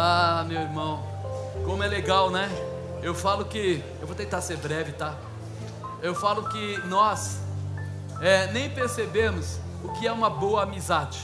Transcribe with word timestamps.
Ah, 0.00 0.44
meu 0.46 0.60
irmão, 0.60 1.02
como 1.64 1.82
é 1.82 1.88
legal, 1.88 2.30
né? 2.30 2.48
Eu 3.02 3.16
falo 3.16 3.44
que, 3.46 3.82
eu 4.00 4.06
vou 4.06 4.14
tentar 4.14 4.40
ser 4.40 4.56
breve, 4.56 4.92
tá? 4.92 5.16
Eu 6.00 6.14
falo 6.14 6.48
que 6.50 6.78
nós 6.86 7.40
é, 8.20 8.46
nem 8.52 8.70
percebemos 8.70 9.58
o 9.82 9.88
que 9.94 10.06
é 10.06 10.12
uma 10.12 10.30
boa 10.30 10.62
amizade, 10.62 11.18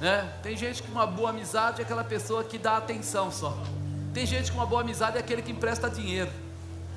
né? 0.00 0.32
Tem 0.42 0.56
gente 0.56 0.82
que 0.82 0.90
uma 0.90 1.06
boa 1.06 1.30
amizade 1.30 1.80
é 1.80 1.84
aquela 1.84 2.02
pessoa 2.02 2.42
que 2.42 2.58
dá 2.58 2.76
atenção 2.76 3.30
só. 3.30 3.56
Tem 4.12 4.26
gente 4.26 4.50
que 4.50 4.56
uma 4.56 4.66
boa 4.66 4.80
amizade 4.80 5.16
é 5.16 5.20
aquele 5.20 5.40
que 5.40 5.52
empresta 5.52 5.88
dinheiro. 5.88 6.32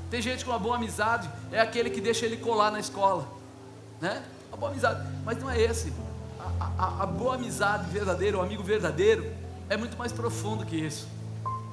Tem 0.10 0.24
gente 0.24 0.44
que 0.44 0.50
uma 0.50 0.58
boa 0.58 0.78
amizade 0.78 1.30
é 1.52 1.60
aquele 1.62 1.92
que 1.92 2.02
deixa 2.02 2.26
ele 2.26 2.38
colar 2.38 2.72
na 2.72 2.80
escola, 2.80 3.28
né? 4.02 4.24
Uma 4.48 4.58
boa 4.58 4.72
amizade, 4.72 5.08
mas 5.24 5.38
não 5.38 5.52
é 5.52 5.62
esse. 5.62 5.94
A, 6.60 6.84
a, 6.84 7.04
a 7.04 7.06
boa 7.06 7.36
amizade 7.36 7.88
verdadeira, 7.92 8.40
o 8.40 8.42
amigo 8.42 8.64
verdadeiro, 8.64 9.43
é 9.70 9.78
muito 9.78 9.98
mais 9.98 10.12
profundo 10.12 10.66
que 10.66 10.76
isso. 10.76 11.08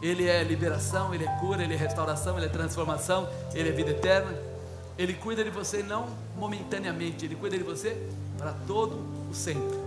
Ele 0.03 0.27
é 0.27 0.43
liberação, 0.43 1.15
ele 1.15 1.25
é 1.25 1.39
cura, 1.39 1.62
ele 1.62 1.75
é 1.75 1.77
restauração, 1.77 2.37
ele 2.37 2.47
é 2.47 2.49
transformação, 2.49 3.29
ele 3.52 3.69
é 3.69 3.73
vida 3.73 3.91
eterna. 3.91 4.35
Ele 4.97 5.15
cuida 5.15 5.45
de 5.45 5.51
você 5.51 5.82
não 5.82 6.09
momentaneamente, 6.37 7.24
ele 7.24 7.35
cuida 7.35 7.57
de 7.57 7.65
você 7.65 7.97
para 8.37 8.52
todo 8.66 8.97
o 9.30 9.35
sempre. 9.35 9.79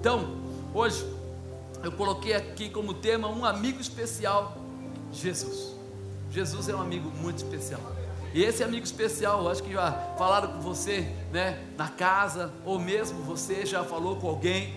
Então, 0.00 0.36
hoje 0.74 1.04
eu 1.82 1.92
coloquei 1.92 2.34
aqui 2.34 2.68
como 2.70 2.94
tema 2.94 3.28
um 3.28 3.44
amigo 3.44 3.80
especial, 3.80 4.56
Jesus. 5.12 5.74
Jesus 6.30 6.68
é 6.68 6.74
um 6.74 6.80
amigo 6.80 7.10
muito 7.20 7.38
especial. 7.38 7.80
E 8.34 8.42
esse 8.42 8.64
amigo 8.64 8.84
especial, 8.84 9.48
acho 9.48 9.62
que 9.62 9.72
já 9.72 9.92
falaram 10.16 10.52
com 10.52 10.60
você, 10.60 11.00
né, 11.30 11.62
na 11.76 11.88
casa, 11.88 12.50
ou 12.64 12.78
mesmo 12.78 13.22
você 13.22 13.66
já 13.66 13.84
falou 13.84 14.16
com 14.16 14.28
alguém. 14.28 14.72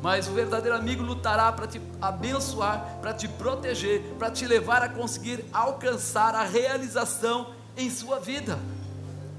Mas 0.00 0.28
o 0.28 0.32
verdadeiro 0.32 0.76
amigo 0.76 1.02
lutará 1.02 1.50
para 1.50 1.66
te 1.66 1.80
abençoar, 2.00 2.98
para 3.00 3.12
te 3.12 3.26
proteger, 3.26 4.00
para 4.18 4.30
te 4.30 4.46
levar 4.46 4.82
a 4.82 4.88
conseguir 4.88 5.44
alcançar 5.52 6.34
a 6.34 6.44
realização 6.44 7.52
em 7.76 7.90
sua 7.90 8.20
vida. 8.20 8.58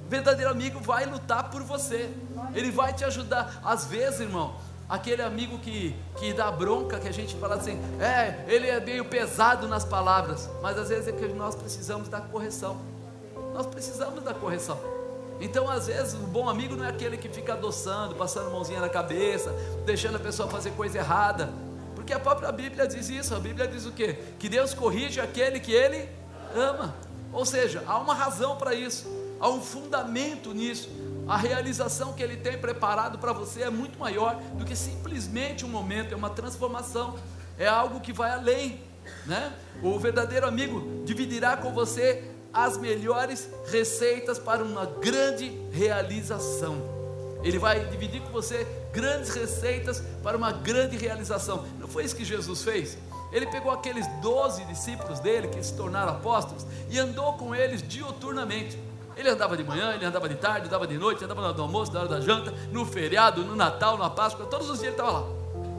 O 0.05 0.09
verdadeiro 0.09 0.51
amigo 0.51 0.79
vai 0.79 1.05
lutar 1.05 1.49
por 1.49 1.63
você, 1.63 2.09
ele 2.53 2.71
vai 2.71 2.93
te 2.93 3.05
ajudar. 3.05 3.61
Às 3.63 3.85
vezes, 3.85 4.21
irmão, 4.21 4.55
aquele 4.89 5.21
amigo 5.21 5.59
que, 5.59 5.95
que 6.17 6.33
dá 6.33 6.51
bronca, 6.51 6.99
que 6.99 7.07
a 7.07 7.13
gente 7.13 7.35
fala 7.35 7.55
assim, 7.55 7.79
é, 8.01 8.43
ele 8.47 8.67
é 8.67 8.79
meio 8.79 9.05
pesado 9.05 9.67
nas 9.67 9.85
palavras, 9.85 10.49
mas 10.61 10.77
às 10.77 10.89
vezes 10.89 11.07
é 11.07 11.11
que 11.11 11.27
nós 11.27 11.55
precisamos 11.55 12.09
da 12.09 12.19
correção. 12.19 12.77
Nós 13.53 13.65
precisamos 13.67 14.23
da 14.23 14.33
correção. 14.33 14.98
Então, 15.39 15.69
às 15.69 15.87
vezes, 15.87 16.13
o 16.13 16.27
bom 16.27 16.49
amigo 16.49 16.75
não 16.75 16.85
é 16.85 16.89
aquele 16.89 17.17
que 17.17 17.29
fica 17.29 17.53
adoçando, 17.53 18.15
passando 18.15 18.51
mãozinha 18.51 18.81
na 18.81 18.89
cabeça, 18.89 19.51
deixando 19.85 20.15
a 20.15 20.19
pessoa 20.19 20.49
fazer 20.49 20.71
coisa 20.71 20.97
errada. 20.97 21.49
Porque 21.95 22.13
a 22.13 22.19
própria 22.19 22.51
Bíblia 22.51 22.87
diz 22.87 23.09
isso. 23.09 23.33
A 23.33 23.39
Bíblia 23.39 23.67
diz 23.67 23.85
o 23.85 23.91
quê? 23.91 24.17
Que 24.37 24.49
Deus 24.49 24.73
corrige 24.73 25.19
aquele 25.21 25.59
que 25.59 25.71
ele 25.71 26.09
ama. 26.55 26.95
Ou 27.31 27.45
seja, 27.45 27.83
há 27.87 27.97
uma 27.97 28.13
razão 28.13 28.55
para 28.55 28.73
isso, 28.73 29.07
há 29.39 29.47
um 29.49 29.61
fundamento 29.61 30.53
nisso. 30.53 30.89
A 31.27 31.37
realização 31.37 32.13
que 32.13 32.23
ele 32.23 32.37
tem 32.37 32.57
preparado 32.57 33.19
para 33.19 33.31
você 33.31 33.61
é 33.61 33.69
muito 33.69 33.99
maior 33.99 34.35
do 34.55 34.65
que 34.65 34.75
simplesmente 34.75 35.63
um 35.63 35.69
momento, 35.69 36.11
é 36.13 36.17
uma 36.17 36.31
transformação, 36.31 37.15
é 37.57 37.67
algo 37.67 37.99
que 37.99 38.11
vai 38.11 38.31
além. 38.31 38.81
Né? 39.25 39.53
O 39.83 39.99
verdadeiro 39.99 40.47
amigo 40.47 41.03
dividirá 41.05 41.55
com 41.55 41.71
você 41.71 42.31
as 42.53 42.77
melhores 42.77 43.49
receitas 43.67 44.39
para 44.39 44.63
uma 44.63 44.85
grande 44.85 45.49
realização. 45.71 46.81
Ele 47.43 47.57
vai 47.57 47.85
dividir 47.85 48.21
com 48.21 48.31
você 48.31 48.67
grandes 48.91 49.33
receitas 49.33 50.03
para 50.23 50.35
uma 50.35 50.51
grande 50.51 50.97
realização. 50.97 51.65
Não 51.79 51.87
foi 51.87 52.03
isso 52.03 52.15
que 52.15 52.25
Jesus 52.25 52.63
fez? 52.63 52.97
Ele 53.31 53.45
pegou 53.45 53.71
aqueles 53.71 54.05
doze 54.21 54.65
discípulos 54.65 55.19
dele 55.19 55.47
que 55.47 55.61
se 55.63 55.73
tornaram 55.75 56.13
apóstolos 56.13 56.65
e 56.89 56.97
andou 56.97 57.33
com 57.33 57.53
eles 57.53 57.81
diuturnamente. 57.81 58.77
Ele 59.15 59.29
andava 59.29 59.55
de 59.55 59.63
manhã, 59.63 59.93
ele 59.93 60.05
andava 60.05 60.27
de 60.27 60.35
tarde, 60.35 60.67
andava 60.67 60.87
de 60.87 60.97
noite, 60.97 61.23
andava 61.23 61.41
na 61.41 61.47
hora 61.47 61.55
do 61.55 61.61
almoço, 61.61 61.91
na 61.93 61.99
hora 61.99 62.09
da 62.09 62.21
janta, 62.21 62.51
no 62.71 62.85
feriado, 62.85 63.43
no 63.43 63.55
Natal, 63.55 63.97
na 63.97 64.09
Páscoa, 64.09 64.45
todos 64.45 64.69
os 64.69 64.79
dias 64.79 64.93
ele 64.93 65.01
estava 65.01 65.11
lá. 65.11 65.27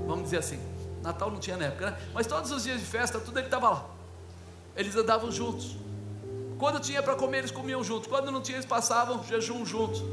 Vamos 0.06 0.24
dizer 0.24 0.38
assim. 0.38 0.60
Natal 1.02 1.30
não 1.30 1.38
tinha 1.38 1.56
na 1.56 1.66
época, 1.66 1.90
né? 1.90 1.98
Mas 2.12 2.26
todos 2.26 2.50
os 2.50 2.64
dias 2.64 2.78
de 2.78 2.86
festa, 2.86 3.18
tudo 3.18 3.38
ele 3.38 3.46
estava 3.46 3.70
lá. 3.70 3.86
Eles 4.76 4.94
andavam 4.94 5.30
juntos. 5.32 5.76
Quando 6.60 6.78
tinha 6.78 7.02
para 7.02 7.16
comer, 7.16 7.38
eles 7.38 7.50
comiam 7.50 7.82
juntos. 7.82 8.06
Quando 8.06 8.30
não 8.30 8.42
tinha, 8.42 8.58
eles 8.58 8.66
passavam 8.66 9.24
jejum 9.24 9.64
juntos. 9.64 10.04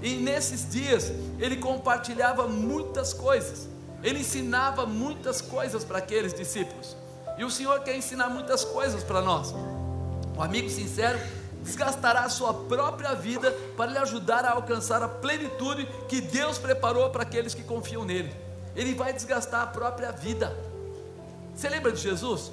E 0.00 0.14
nesses 0.14 0.66
dias, 0.66 1.12
ele 1.38 1.58
compartilhava 1.58 2.48
muitas 2.48 3.12
coisas. 3.12 3.68
Ele 4.02 4.20
ensinava 4.20 4.86
muitas 4.86 5.42
coisas 5.42 5.84
para 5.84 5.98
aqueles 5.98 6.32
discípulos. 6.32 6.96
E 7.36 7.44
o 7.44 7.50
Senhor 7.50 7.80
quer 7.80 7.94
ensinar 7.94 8.30
muitas 8.30 8.64
coisas 8.64 9.04
para 9.04 9.20
nós. 9.20 9.54
O 10.34 10.42
amigo 10.42 10.70
sincero 10.70 11.20
desgastará 11.62 12.22
a 12.22 12.30
sua 12.30 12.54
própria 12.54 13.14
vida 13.14 13.52
para 13.76 13.90
lhe 13.90 13.98
ajudar 13.98 14.46
a 14.46 14.52
alcançar 14.52 15.02
a 15.02 15.08
plenitude 15.08 15.86
que 16.08 16.22
Deus 16.22 16.56
preparou 16.56 17.10
para 17.10 17.24
aqueles 17.24 17.52
que 17.52 17.62
confiam 17.62 18.06
nele. 18.06 18.34
Ele 18.74 18.94
vai 18.94 19.12
desgastar 19.12 19.60
a 19.60 19.66
própria 19.66 20.12
vida. 20.12 20.56
Você 21.54 21.68
lembra 21.68 21.92
de 21.92 22.00
Jesus? 22.00 22.50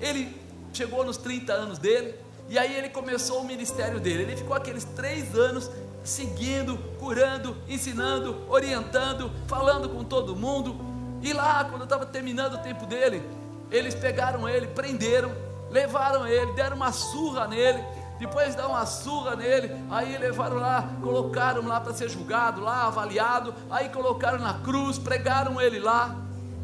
Ele 0.00 0.36
chegou 0.72 1.04
nos 1.04 1.16
30 1.16 1.52
anos 1.52 1.78
dele, 1.78 2.18
e 2.50 2.58
aí 2.58 2.76
ele 2.76 2.88
começou 2.88 3.42
o 3.42 3.44
ministério 3.44 4.00
dele. 4.00 4.24
Ele 4.24 4.36
ficou 4.36 4.56
aqueles 4.56 4.82
três 4.82 5.36
anos 5.36 5.70
seguindo, 6.02 6.76
curando, 6.98 7.56
ensinando, 7.68 8.44
orientando, 8.48 9.30
falando 9.46 9.88
com 9.88 10.02
todo 10.02 10.34
mundo. 10.34 10.76
E 11.22 11.32
lá, 11.32 11.64
quando 11.64 11.84
estava 11.84 12.04
terminando 12.04 12.54
o 12.54 12.58
tempo 12.58 12.86
dele, 12.86 13.22
eles 13.70 13.94
pegaram 13.94 14.48
ele, 14.48 14.66
prenderam, 14.66 15.32
levaram 15.70 16.26
ele, 16.26 16.52
deram 16.54 16.74
uma 16.74 16.90
surra 16.90 17.46
nele. 17.46 17.84
Depois 18.18 18.50
de 18.50 18.56
dar 18.56 18.66
uma 18.66 18.84
surra 18.84 19.36
nele, 19.36 19.70
aí 19.88 20.18
levaram 20.18 20.56
lá, 20.56 20.90
colocaram 21.00 21.64
lá 21.68 21.80
para 21.80 21.94
ser 21.94 22.08
julgado, 22.08 22.60
lá 22.60 22.88
avaliado. 22.88 23.54
Aí 23.70 23.88
colocaram 23.90 24.40
na 24.40 24.54
cruz, 24.54 24.98
pregaram 24.98 25.60
ele 25.60 25.78
lá. 25.78 26.16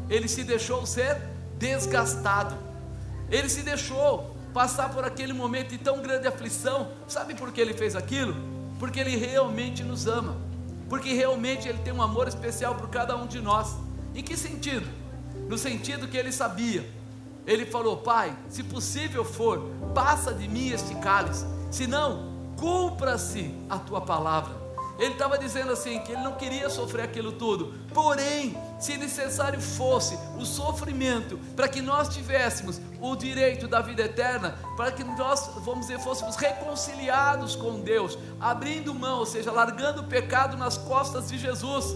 Ele 0.09 0.27
se 0.27 0.43
deixou 0.43 0.85
ser 0.85 1.17
desgastado. 1.57 2.57
Ele 3.31 3.47
se 3.47 3.61
deixou 3.61 4.36
passar 4.53 4.89
por 4.89 5.03
aquele 5.03 5.33
momento 5.33 5.69
de 5.69 5.77
tão 5.77 6.01
grande 6.01 6.27
aflição. 6.27 6.89
Sabe 7.07 7.35
por 7.35 7.51
que 7.51 7.61
ele 7.61 7.73
fez 7.73 7.95
aquilo? 7.95 8.35
Porque 8.79 8.99
ele 8.99 9.15
realmente 9.15 9.83
nos 9.83 10.07
ama. 10.07 10.35
Porque 10.89 11.13
realmente 11.13 11.67
ele 11.67 11.79
tem 11.79 11.93
um 11.93 12.01
amor 12.01 12.27
especial 12.27 12.75
por 12.75 12.89
cada 12.89 13.15
um 13.15 13.27
de 13.27 13.41
nós. 13.41 13.75
Em 14.15 14.23
que 14.23 14.37
sentido? 14.37 14.87
No 15.47 15.57
sentido 15.57 16.07
que 16.07 16.17
ele 16.17 16.31
sabia. 16.31 16.89
Ele 17.45 17.65
falou: 17.65 17.97
Pai, 17.97 18.35
se 18.49 18.63
possível 18.63 19.23
for, 19.23 19.69
passa 19.93 20.33
de 20.33 20.47
mim 20.47 20.69
este 20.69 20.95
cálice. 20.95 21.45
Se 21.71 21.87
não, 21.87 22.53
cumpra-se 22.57 23.53
a 23.69 23.77
tua 23.77 24.01
palavra. 24.01 24.66
Ele 24.97 25.13
estava 25.13 25.37
dizendo 25.37 25.71
assim 25.71 25.99
que 25.99 26.11
ele 26.11 26.21
não 26.21 26.33
queria 26.33 26.69
sofrer 26.69 27.03
aquilo 27.03 27.31
tudo. 27.31 27.73
Porém, 27.93 28.57
se 28.79 28.97
necessário 28.97 29.61
fosse 29.61 30.17
o 30.37 30.45
sofrimento 30.45 31.37
para 31.55 31.67
que 31.67 31.81
nós 31.81 32.09
tivéssemos 32.09 32.81
o 32.99 33.15
direito 33.15 33.67
da 33.67 33.79
vida 33.79 34.03
eterna, 34.03 34.57
para 34.75 34.91
que 34.91 35.03
nós, 35.03 35.51
vamos 35.57 35.87
dizer, 35.87 35.99
fôssemos 35.99 36.35
reconciliados 36.35 37.55
com 37.55 37.79
Deus, 37.79 38.17
abrindo 38.39 38.93
mão, 38.93 39.19
ou 39.19 39.25
seja, 39.25 39.51
largando 39.51 40.01
o 40.01 40.07
pecado 40.07 40.57
nas 40.57 40.77
costas 40.77 41.29
de 41.29 41.37
Jesus, 41.37 41.95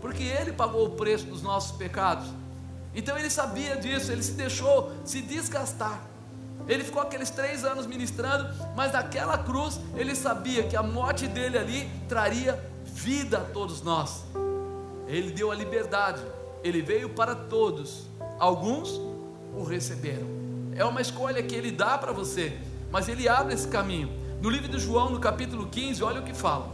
porque 0.00 0.24
ele 0.24 0.52
pagou 0.52 0.86
o 0.86 0.90
preço 0.90 1.26
dos 1.26 1.42
nossos 1.42 1.76
pecados. 1.76 2.26
Então 2.94 3.16
ele 3.16 3.30
sabia 3.30 3.76
disso, 3.76 4.10
ele 4.10 4.22
se 4.22 4.32
deixou 4.32 4.92
se 5.04 5.22
desgastar. 5.22 6.11
Ele 6.68 6.84
ficou 6.84 7.02
aqueles 7.02 7.30
três 7.30 7.64
anos 7.64 7.86
ministrando, 7.86 8.48
mas 8.76 8.92
naquela 8.92 9.38
cruz 9.38 9.80
ele 9.96 10.14
sabia 10.14 10.62
que 10.62 10.76
a 10.76 10.82
morte 10.82 11.26
dele 11.26 11.58
ali 11.58 11.90
traria 12.08 12.58
vida 12.84 13.38
a 13.38 13.44
todos 13.44 13.82
nós. 13.82 14.24
Ele 15.06 15.30
deu 15.30 15.50
a 15.50 15.54
liberdade, 15.54 16.22
ele 16.62 16.80
veio 16.80 17.10
para 17.10 17.34
todos, 17.34 18.06
alguns 18.38 19.00
o 19.54 19.64
receberam. 19.64 20.26
É 20.74 20.84
uma 20.84 21.00
escolha 21.00 21.42
que 21.42 21.54
ele 21.54 21.70
dá 21.70 21.98
para 21.98 22.12
você, 22.12 22.58
mas 22.90 23.08
ele 23.08 23.28
abre 23.28 23.54
esse 23.54 23.68
caminho. 23.68 24.10
No 24.40 24.48
livro 24.48 24.68
de 24.68 24.78
João, 24.78 25.10
no 25.10 25.20
capítulo 25.20 25.66
15, 25.66 26.02
olha 26.02 26.20
o 26.20 26.24
que 26.24 26.32
fala: 26.32 26.70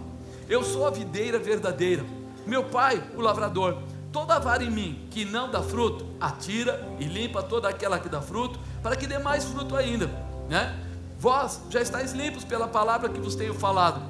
Eu 0.48 0.62
sou 0.62 0.86
a 0.86 0.90
videira 0.90 1.38
verdadeira, 1.38 2.04
meu 2.46 2.64
pai, 2.64 3.02
o 3.16 3.20
lavrador. 3.20 3.76
toda 4.12 4.38
vara 4.38 4.64
em 4.64 4.70
mim 4.70 5.06
que 5.10 5.24
não 5.24 5.50
dá 5.50 5.62
fruto, 5.62 6.06
atira 6.20 6.80
e 6.98 7.04
limpa 7.04 7.42
toda 7.42 7.68
aquela 7.68 7.98
que 7.98 8.08
dá 8.08 8.22
fruto, 8.22 8.58
para 8.82 8.96
que 8.96 9.06
dê 9.06 9.18
mais 9.18 9.44
fruto 9.44 9.76
ainda, 9.76 10.06
né? 10.48 10.78
Vós 11.18 11.60
já 11.68 11.80
estáis 11.80 12.12
limpos 12.12 12.44
pela 12.44 12.68
palavra 12.68 13.08
que 13.08 13.20
vos 13.20 13.34
tenho 13.34 13.54
falado. 13.54 14.00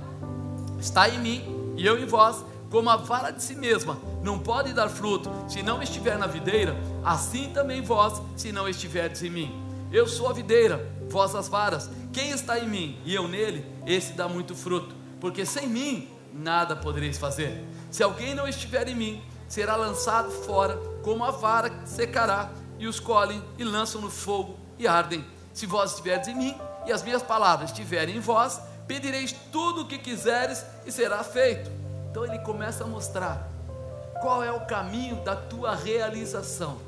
Está 0.78 1.08
em 1.08 1.18
mim 1.18 1.74
e 1.76 1.86
eu 1.86 1.98
em 1.98 2.04
vós, 2.04 2.44
como 2.70 2.90
a 2.90 2.96
vara 2.96 3.30
de 3.30 3.42
si 3.42 3.54
mesma 3.54 3.98
não 4.22 4.38
pode 4.38 4.72
dar 4.72 4.88
fruto 4.88 5.30
se 5.48 5.62
não 5.62 5.82
estiver 5.82 6.18
na 6.18 6.26
videira, 6.26 6.76
assim 7.04 7.50
também 7.50 7.80
vós, 7.80 8.20
se 8.36 8.52
não 8.52 8.68
estiverdes 8.68 9.22
em 9.22 9.30
mim. 9.30 9.64
Eu 9.90 10.06
sou 10.06 10.28
a 10.28 10.32
videira, 10.32 10.86
vós 11.08 11.34
as 11.34 11.48
varas. 11.48 11.88
Quem 12.12 12.30
está 12.30 12.58
em 12.58 12.68
mim 12.68 12.98
e 13.04 13.14
eu 13.14 13.26
nele, 13.26 13.64
esse 13.86 14.12
dá 14.12 14.28
muito 14.28 14.54
fruto, 14.54 14.94
porque 15.18 15.46
sem 15.46 15.66
mim 15.66 16.08
nada 16.32 16.76
podereis 16.76 17.16
fazer. 17.16 17.64
Se 17.90 18.02
alguém 18.02 18.34
não 18.34 18.46
estiver 18.46 18.86
em 18.88 18.94
mim, 18.94 19.22
será 19.48 19.76
lançado 19.76 20.30
fora, 20.30 20.76
como 21.02 21.24
a 21.24 21.30
vara 21.30 21.72
secará, 21.86 22.50
e 22.78 22.86
os 22.86 23.00
colhem 23.00 23.42
e 23.58 23.64
lançam 23.64 24.00
no 24.00 24.10
fogo 24.10 24.58
e 24.78 24.86
ardem. 24.86 25.24
Se 25.52 25.66
vós 25.66 25.90
estiverdes 25.90 26.28
em 26.28 26.34
mim 26.34 26.56
e 26.86 26.92
as 26.92 27.02
minhas 27.02 27.22
palavras 27.22 27.70
estiverem 27.70 28.16
em 28.16 28.20
vós, 28.20 28.60
pedireis 28.86 29.32
tudo 29.52 29.82
o 29.82 29.86
que 29.86 29.98
quiseres 29.98 30.64
e 30.86 30.92
será 30.92 31.22
feito. 31.22 31.70
Então 32.10 32.24
ele 32.24 32.38
começa 32.38 32.84
a 32.84 32.86
mostrar 32.86 33.48
qual 34.20 34.42
é 34.42 34.50
o 34.50 34.60
caminho 34.60 35.16
da 35.24 35.36
tua 35.36 35.74
realização. 35.74 36.78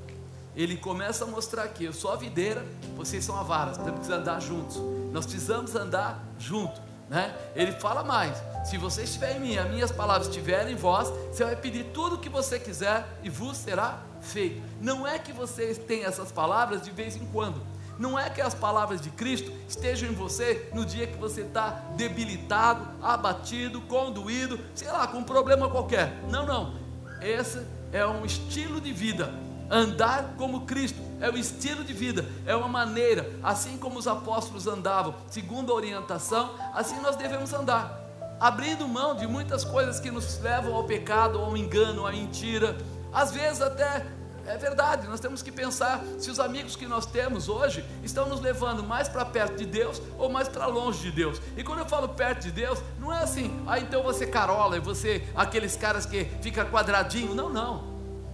Ele 0.56 0.76
começa 0.76 1.24
a 1.24 1.26
mostrar 1.26 1.64
aqui: 1.64 1.84
eu 1.84 1.92
sou 1.92 2.12
a 2.12 2.16
videira, 2.16 2.64
vocês 2.96 3.24
são 3.24 3.36
a 3.36 3.42
vara, 3.42 3.72
nós 3.72 3.78
precisamos 3.78 4.10
andar 4.10 4.40
juntos. 4.40 4.76
Nós 5.12 5.24
precisamos 5.26 5.74
andar 5.74 6.24
juntos. 6.38 6.80
Né? 7.10 7.34
Ele 7.56 7.72
fala 7.72 8.04
mais: 8.04 8.40
se 8.64 8.78
você 8.78 9.02
estiver 9.02 9.36
em 9.36 9.40
mim, 9.40 9.58
as 9.58 9.68
minhas 9.68 9.90
palavras 9.90 10.28
estiverem 10.28 10.74
em 10.74 10.76
vós, 10.76 11.08
você 11.08 11.44
vai 11.44 11.56
pedir 11.56 11.86
tudo 11.92 12.14
o 12.14 12.18
que 12.18 12.28
você 12.28 12.58
quiser 12.60 13.04
e 13.24 13.28
vos 13.28 13.56
será 13.56 13.98
feito. 14.20 14.62
Não 14.80 15.04
é 15.04 15.18
que 15.18 15.32
vocês 15.32 15.76
tenham 15.76 16.06
essas 16.06 16.30
palavras 16.30 16.82
de 16.82 16.92
vez 16.92 17.16
em 17.16 17.26
quando. 17.26 17.60
Não 17.98 18.18
é 18.18 18.30
que 18.30 18.40
as 18.40 18.54
palavras 18.54 19.00
de 19.00 19.10
Cristo 19.10 19.52
estejam 19.68 20.08
em 20.08 20.14
você 20.14 20.70
no 20.72 20.86
dia 20.86 21.06
que 21.06 21.18
você 21.18 21.42
está 21.42 21.82
debilitado, 21.96 22.88
abatido, 23.02 23.80
conduído, 23.82 24.58
sei 24.74 24.90
lá, 24.90 25.06
com 25.06 25.18
um 25.18 25.24
problema 25.24 25.68
qualquer. 25.68 26.22
Não, 26.30 26.46
não. 26.46 26.76
Esse 27.20 27.66
é 27.92 28.06
um 28.06 28.24
estilo 28.24 28.80
de 28.80 28.92
vida. 28.92 29.34
Andar 29.68 30.34
como 30.38 30.64
Cristo 30.64 31.09
é 31.20 31.30
o 31.30 31.36
estilo 31.36 31.84
de 31.84 31.92
vida, 31.92 32.24
é 32.46 32.54
uma 32.56 32.68
maneira, 32.68 33.30
assim 33.42 33.76
como 33.76 33.98
os 33.98 34.08
apóstolos 34.08 34.66
andavam, 34.66 35.14
segundo 35.28 35.72
a 35.72 35.74
orientação, 35.74 36.54
assim 36.74 36.98
nós 37.00 37.16
devemos 37.16 37.52
andar, 37.52 38.00
abrindo 38.40 38.88
mão 38.88 39.14
de 39.14 39.26
muitas 39.26 39.64
coisas 39.64 40.00
que 40.00 40.10
nos 40.10 40.40
levam 40.40 40.74
ao 40.74 40.84
pecado, 40.84 41.38
ao 41.38 41.56
engano, 41.56 42.06
à 42.06 42.12
mentira, 42.12 42.76
às 43.12 43.30
vezes 43.32 43.60
até 43.60 44.06
é 44.46 44.56
verdade, 44.56 45.06
nós 45.06 45.20
temos 45.20 45.42
que 45.42 45.52
pensar 45.52 46.02
se 46.18 46.30
os 46.30 46.40
amigos 46.40 46.74
que 46.74 46.86
nós 46.86 47.06
temos 47.06 47.48
hoje 47.48 47.84
estão 48.02 48.28
nos 48.28 48.40
levando 48.40 48.82
mais 48.82 49.08
para 49.08 49.24
perto 49.24 49.56
de 49.56 49.66
Deus 49.66 50.02
ou 50.18 50.28
mais 50.28 50.48
para 50.48 50.66
longe 50.66 50.98
de 51.02 51.12
Deus. 51.12 51.40
E 51.56 51.62
quando 51.62 51.80
eu 51.80 51.86
falo 51.86 52.08
perto 52.08 52.42
de 52.42 52.50
Deus, 52.50 52.82
não 52.98 53.12
é 53.12 53.22
assim, 53.22 53.62
ah, 53.66 53.78
então 53.78 54.02
você 54.02 54.26
carola 54.26 54.76
e 54.76 54.80
você 54.80 55.28
aqueles 55.36 55.76
caras 55.76 56.04
que 56.04 56.24
fica 56.42 56.64
quadradinho. 56.64 57.32
Não, 57.32 57.48
não. 57.48 57.84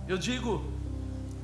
Eu 0.08 0.16
digo, 0.16 0.64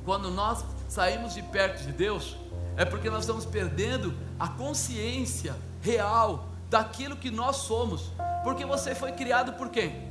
quando 0.05 0.31
nós 0.31 0.65
saímos 0.93 1.33
de 1.33 1.41
perto 1.41 1.83
de 1.83 1.91
Deus, 1.91 2.37
é 2.77 2.85
porque 2.85 3.09
nós 3.09 3.21
estamos 3.21 3.45
perdendo 3.45 4.13
a 4.39 4.47
consciência 4.47 5.55
real 5.81 6.49
daquilo 6.69 7.15
que 7.15 7.31
nós 7.31 7.57
somos. 7.57 8.11
Porque 8.43 8.63
você 8.63 8.93
foi 8.93 9.11
criado 9.11 9.53
por 9.53 9.69
quem? 9.69 10.07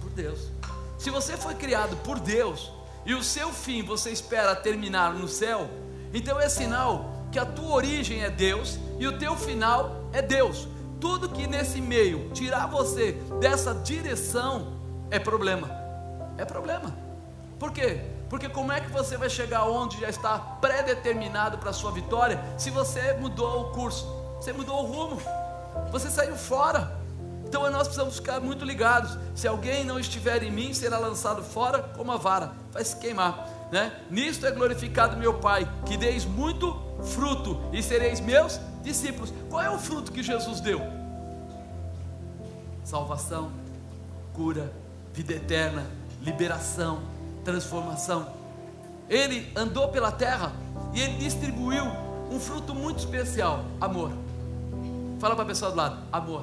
Por 0.00 0.10
Deus. 0.10 0.50
Se 0.98 1.10
você 1.10 1.36
foi 1.36 1.54
criado 1.54 1.96
por 1.98 2.18
Deus, 2.18 2.72
e 3.04 3.14
o 3.14 3.22
seu 3.22 3.52
fim 3.52 3.84
você 3.84 4.10
espera 4.10 4.56
terminar 4.56 5.14
no 5.14 5.28
céu, 5.28 5.70
então 6.12 6.40
é 6.40 6.48
sinal 6.48 7.28
que 7.30 7.38
a 7.38 7.46
tua 7.46 7.72
origem 7.74 8.24
é 8.24 8.30
Deus 8.30 8.78
e 8.98 9.06
o 9.06 9.16
teu 9.16 9.36
final 9.36 10.08
é 10.12 10.20
Deus. 10.20 10.66
Tudo 11.00 11.28
que 11.28 11.46
nesse 11.46 11.80
meio 11.80 12.30
tirar 12.30 12.66
você 12.66 13.12
dessa 13.38 13.72
direção 13.72 14.72
é 15.08 15.20
problema. 15.20 15.70
É 16.36 16.44
problema. 16.44 16.96
Por 17.60 17.70
quê? 17.70 18.15
Porque 18.28 18.48
como 18.48 18.72
é 18.72 18.80
que 18.80 18.90
você 18.90 19.16
vai 19.16 19.30
chegar 19.30 19.64
onde 19.64 20.00
já 20.00 20.08
está 20.08 20.38
predeterminado 20.38 21.58
para 21.58 21.70
a 21.70 21.72
sua 21.72 21.92
vitória 21.92 22.42
se 22.58 22.70
você 22.70 23.12
mudou 23.14 23.62
o 23.62 23.72
curso, 23.72 24.06
você 24.40 24.52
mudou 24.52 24.82
o 24.82 24.86
rumo, 24.86 25.20
você 25.92 26.10
saiu 26.10 26.36
fora? 26.36 26.96
Então 27.46 27.70
nós 27.70 27.86
precisamos 27.86 28.16
ficar 28.16 28.40
muito 28.40 28.64
ligados. 28.64 29.16
Se 29.34 29.46
alguém 29.46 29.84
não 29.84 30.00
estiver 30.00 30.42
em 30.42 30.50
mim, 30.50 30.74
será 30.74 30.98
lançado 30.98 31.42
fora 31.42 31.80
como 31.80 32.10
a 32.10 32.16
vara, 32.16 32.52
vai 32.72 32.84
se 32.84 32.96
queimar. 32.96 33.48
Né? 33.70 33.92
Nisto 34.10 34.46
é 34.46 34.50
glorificado 34.50 35.16
meu 35.16 35.34
Pai, 35.34 35.68
que 35.84 35.96
deis 35.96 36.24
muito 36.24 36.76
fruto 37.14 37.60
e 37.72 37.82
sereis 37.82 38.20
meus 38.20 38.60
discípulos. 38.82 39.32
Qual 39.48 39.62
é 39.62 39.70
o 39.70 39.78
fruto 39.78 40.10
que 40.10 40.22
Jesus 40.22 40.60
deu? 40.60 40.80
Salvação, 42.84 43.50
cura, 44.32 44.72
vida 45.12 45.32
eterna, 45.32 45.86
liberação, 46.22 47.00
transformação. 47.46 48.26
Ele 49.08 49.52
andou 49.54 49.88
pela 49.88 50.10
terra 50.10 50.52
e 50.92 51.00
ele 51.00 51.16
distribuiu 51.18 51.84
um 52.28 52.40
fruto 52.40 52.74
muito 52.74 52.98
especial: 52.98 53.64
amor. 53.80 54.10
Fala 55.20 55.34
para 55.36 55.44
a 55.44 55.46
pessoa 55.46 55.70
do 55.70 55.76
lado: 55.76 55.98
amor. 56.12 56.42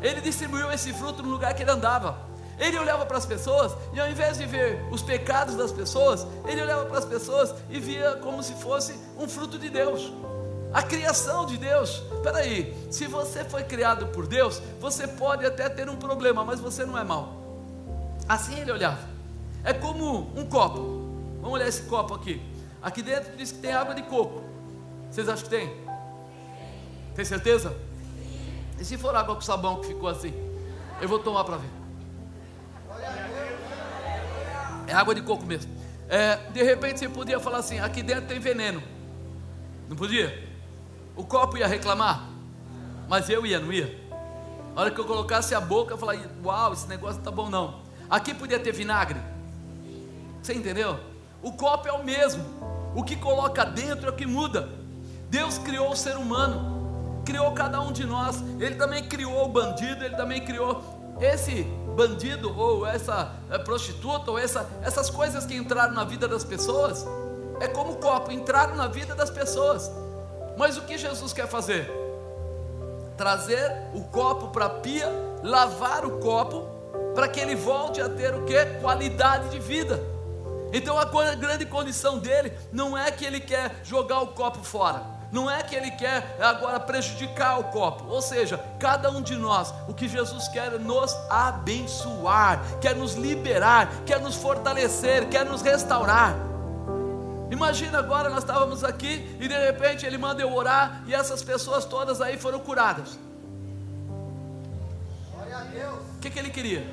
Ele 0.00 0.20
distribuiu 0.22 0.72
esse 0.72 0.92
fruto 0.94 1.22
no 1.22 1.28
lugar 1.28 1.54
que 1.54 1.62
ele 1.62 1.70
andava. 1.70 2.32
Ele 2.58 2.78
olhava 2.78 3.04
para 3.04 3.18
as 3.18 3.26
pessoas 3.26 3.72
e 3.92 4.00
ao 4.00 4.08
invés 4.08 4.38
de 4.38 4.46
ver 4.46 4.82
os 4.90 5.02
pecados 5.02 5.54
das 5.56 5.72
pessoas, 5.72 6.26
ele 6.46 6.62
olhava 6.62 6.86
para 6.86 6.98
as 6.98 7.04
pessoas 7.04 7.54
e 7.68 7.78
via 7.78 8.16
como 8.16 8.42
se 8.42 8.54
fosse 8.54 8.98
um 9.18 9.28
fruto 9.28 9.58
de 9.58 9.68
Deus. 9.68 10.12
A 10.72 10.82
criação 10.82 11.44
de 11.44 11.58
Deus. 11.58 12.02
Espera 12.14 12.38
aí, 12.38 12.74
se 12.90 13.06
você 13.06 13.44
foi 13.44 13.62
criado 13.64 14.06
por 14.06 14.26
Deus, 14.26 14.62
você 14.80 15.06
pode 15.06 15.44
até 15.44 15.68
ter 15.68 15.88
um 15.88 15.96
problema, 15.96 16.44
mas 16.44 16.60
você 16.60 16.84
não 16.84 16.96
é 16.96 17.04
mau. 17.04 17.42
Assim 18.28 18.58
ele 18.58 18.72
olhava. 18.72 19.11
É 19.64 19.72
como 19.72 20.32
um 20.36 20.46
copo. 20.46 20.80
Vamos 21.40 21.54
olhar 21.54 21.68
esse 21.68 21.82
copo 21.82 22.14
aqui. 22.14 22.42
Aqui 22.82 23.02
dentro 23.02 23.36
diz 23.36 23.52
que 23.52 23.58
tem 23.58 23.72
água 23.72 23.94
de 23.94 24.02
coco. 24.02 24.42
Vocês 25.10 25.28
acham 25.28 25.44
que 25.44 25.50
tem? 25.50 25.76
Tem 27.14 27.24
certeza? 27.24 27.76
E 28.78 28.84
se 28.84 28.96
for 28.96 29.14
água 29.14 29.34
com 29.34 29.40
sabão 29.40 29.80
que 29.80 29.86
ficou 29.86 30.08
assim? 30.08 30.32
Eu 31.00 31.08
vou 31.08 31.18
tomar 31.18 31.44
para 31.44 31.58
ver. 31.58 31.70
É 34.86 34.94
água 34.94 35.14
de 35.14 35.22
coco 35.22 35.44
mesmo. 35.44 35.70
É, 36.08 36.36
de 36.50 36.62
repente 36.62 36.98
você 36.98 37.08
podia 37.08 37.38
falar 37.38 37.58
assim: 37.58 37.78
aqui 37.78 38.02
dentro 38.02 38.26
tem 38.26 38.40
veneno. 38.40 38.82
Não 39.88 39.96
podia? 39.96 40.48
O 41.14 41.24
copo 41.24 41.56
ia 41.56 41.66
reclamar? 41.66 42.28
Mas 43.08 43.28
eu 43.28 43.46
ia, 43.46 43.60
não 43.60 43.72
ia? 43.72 44.00
A 44.74 44.80
hora 44.80 44.90
que 44.90 44.98
eu 44.98 45.04
colocasse 45.04 45.54
a 45.54 45.60
boca, 45.60 45.94
eu 45.94 45.98
falaria: 45.98 46.28
Uau, 46.44 46.72
esse 46.72 46.88
negócio 46.88 47.16
não 47.16 47.24
tá 47.24 47.30
bom 47.30 47.48
não. 47.48 47.80
Aqui 48.10 48.34
podia 48.34 48.58
ter 48.58 48.72
vinagre. 48.72 49.20
Você 50.42 50.54
entendeu? 50.54 50.98
O 51.42 51.52
copo 51.52 51.88
é 51.88 51.92
o 51.92 52.04
mesmo. 52.04 52.44
O 52.94 53.02
que 53.02 53.16
coloca 53.16 53.64
dentro 53.64 54.06
é 54.06 54.10
o 54.10 54.16
que 54.16 54.26
muda. 54.26 54.68
Deus 55.30 55.56
criou 55.58 55.90
o 55.90 55.96
ser 55.96 56.16
humano 56.16 56.72
criou 57.24 57.52
cada 57.52 57.80
um 57.80 57.92
de 57.92 58.04
nós. 58.04 58.42
Ele 58.58 58.74
também 58.76 59.04
criou 59.08 59.44
o 59.44 59.48
bandido, 59.48 60.04
ele 60.04 60.16
também 60.16 60.44
criou 60.44 60.82
esse 61.20 61.62
bandido 61.96 62.56
ou 62.58 62.86
essa 62.86 63.32
é, 63.50 63.58
prostituta 63.58 64.30
ou 64.30 64.38
essa, 64.38 64.68
essas 64.82 65.10
coisas 65.10 65.46
que 65.46 65.54
entraram 65.54 65.92
na 65.92 66.04
vida 66.04 66.26
das 66.26 66.44
pessoas. 66.44 67.06
É 67.60 67.68
como 67.68 67.92
o 67.92 67.96
copo, 67.96 68.32
entraram 68.32 68.74
na 68.74 68.88
vida 68.88 69.14
das 69.14 69.30
pessoas. 69.30 69.90
Mas 70.56 70.76
o 70.76 70.82
que 70.82 70.98
Jesus 70.98 71.32
quer 71.32 71.46
fazer? 71.46 71.90
Trazer 73.16 73.70
o 73.94 74.02
copo 74.04 74.48
para 74.48 74.66
a 74.66 74.70
pia, 74.70 75.08
lavar 75.42 76.04
o 76.04 76.18
copo, 76.18 76.66
para 77.14 77.28
que 77.28 77.40
ele 77.40 77.54
volte 77.54 78.00
a 78.00 78.08
ter 78.08 78.34
o 78.34 78.44
que? 78.44 78.64
Qualidade 78.80 79.50
de 79.50 79.58
vida. 79.58 80.02
Então 80.72 80.98
a 80.98 81.04
grande 81.34 81.66
condição 81.66 82.18
dele 82.18 82.52
não 82.72 82.96
é 82.96 83.10
que 83.10 83.24
ele 83.24 83.40
quer 83.40 83.80
jogar 83.84 84.20
o 84.20 84.28
copo 84.28 84.62
fora 84.64 85.22
não 85.32 85.50
é 85.50 85.62
que 85.62 85.74
ele 85.74 85.90
quer 85.90 86.36
agora 86.38 86.78
prejudicar 86.78 87.58
o 87.58 87.64
copo, 87.64 88.04
ou 88.04 88.20
seja, 88.20 88.62
cada 88.78 89.10
um 89.10 89.22
de 89.22 89.34
nós, 89.34 89.72
o 89.88 89.94
que 89.94 90.06
Jesus 90.06 90.46
quer 90.48 90.74
é 90.74 90.78
nos 90.78 91.16
abençoar, 91.30 92.60
quer 92.82 92.94
nos 92.94 93.14
liberar, 93.14 93.88
quer 94.04 94.20
nos 94.20 94.36
fortalecer, 94.36 95.26
quer 95.30 95.46
nos 95.46 95.62
restaurar. 95.62 96.36
Imagina 97.50 97.98
agora 97.98 98.28
nós 98.28 98.40
estávamos 98.40 98.84
aqui 98.84 99.36
e 99.40 99.48
de 99.48 99.58
repente 99.58 100.04
ele 100.04 100.18
manda 100.18 100.42
eu 100.42 100.54
orar 100.54 101.02
e 101.06 101.14
essas 101.14 101.42
pessoas 101.42 101.86
todas 101.86 102.20
aí 102.20 102.36
foram 102.36 102.60
curadas. 102.60 103.18
O 106.14 106.20
que, 106.20 106.30
que 106.30 106.38
ele 106.38 106.50
queria? 106.50 106.86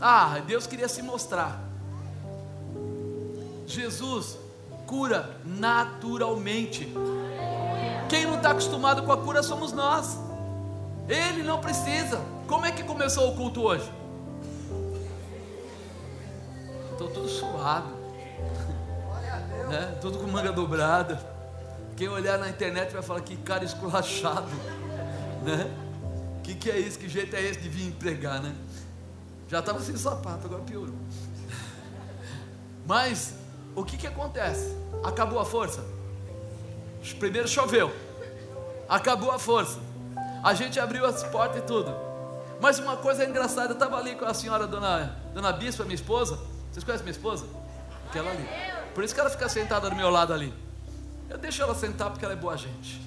Ah, 0.00 0.40
Deus 0.44 0.66
queria 0.66 0.88
se 0.88 1.02
mostrar. 1.02 1.73
Jesus 3.66 4.38
cura 4.86 5.36
naturalmente. 5.44 6.92
Quem 8.08 8.26
não 8.26 8.36
está 8.36 8.50
acostumado 8.50 9.02
com 9.02 9.12
a 9.12 9.16
cura 9.16 9.42
somos 9.42 9.72
nós. 9.72 10.18
Ele 11.08 11.42
não 11.42 11.60
precisa. 11.60 12.20
Como 12.46 12.66
é 12.66 12.72
que 12.72 12.82
começou 12.82 13.30
o 13.30 13.36
culto 13.36 13.62
hoje? 13.62 13.90
pastor 17.04 17.10
tudo 17.10 17.28
suado, 17.28 17.88
né? 19.68 19.98
tudo 20.00 20.18
com 20.18 20.26
manga 20.26 20.52
dobrada. 20.52 21.20
Quem 21.96 22.08
olhar 22.08 22.38
na 22.38 22.48
internet 22.48 22.92
vai 22.92 23.02
falar 23.02 23.20
que 23.20 23.36
cara 23.36 23.64
esculachado, 23.64 24.48
né? 25.44 25.70
Que 26.42 26.54
que 26.54 26.70
é 26.70 26.78
isso? 26.78 26.98
Que 26.98 27.08
jeito 27.08 27.34
é 27.36 27.42
esse 27.42 27.60
de 27.60 27.68
vir 27.68 27.92
pregar, 27.92 28.42
né? 28.42 28.54
Já 29.48 29.60
estava 29.60 29.80
sem 29.80 29.96
sapato, 29.96 30.46
agora 30.46 30.62
piorou. 30.62 30.94
Mas 32.86 33.34
o 33.74 33.84
que 33.84 33.96
que 33.96 34.06
acontece? 34.06 34.76
Acabou 35.02 35.38
a 35.38 35.44
força. 35.44 35.84
Primeiro 37.18 37.46
choveu, 37.46 37.94
acabou 38.88 39.30
a 39.30 39.38
força. 39.38 39.78
A 40.42 40.54
gente 40.54 40.78
abriu 40.80 41.04
as 41.04 41.22
portas 41.24 41.58
e 41.58 41.62
tudo. 41.62 41.94
Mas 42.60 42.78
uma 42.78 42.96
coisa 42.96 43.24
engraçada, 43.24 43.68
eu 43.68 43.74
estava 43.74 43.96
ali 43.96 44.14
com 44.14 44.24
a 44.24 44.32
senhora 44.32 44.66
dona, 44.66 45.16
dona 45.34 45.52
Bispa, 45.52 45.84
minha 45.84 45.94
esposa. 45.94 46.38
Vocês 46.70 46.84
conhecem 46.84 47.04
minha 47.04 47.16
esposa? 47.16 47.46
Aquela 48.08 48.30
ali. 48.30 48.48
Por 48.94 49.04
isso 49.04 49.14
que 49.14 49.20
ela 49.20 49.30
fica 49.30 49.48
sentada 49.48 49.90
do 49.90 49.96
meu 49.96 50.08
lado 50.08 50.32
ali. 50.32 50.52
Eu 51.28 51.36
deixo 51.36 51.62
ela 51.62 51.74
sentar 51.74 52.10
porque 52.10 52.24
ela 52.24 52.34
é 52.34 52.36
boa 52.36 52.56
gente. 52.56 53.02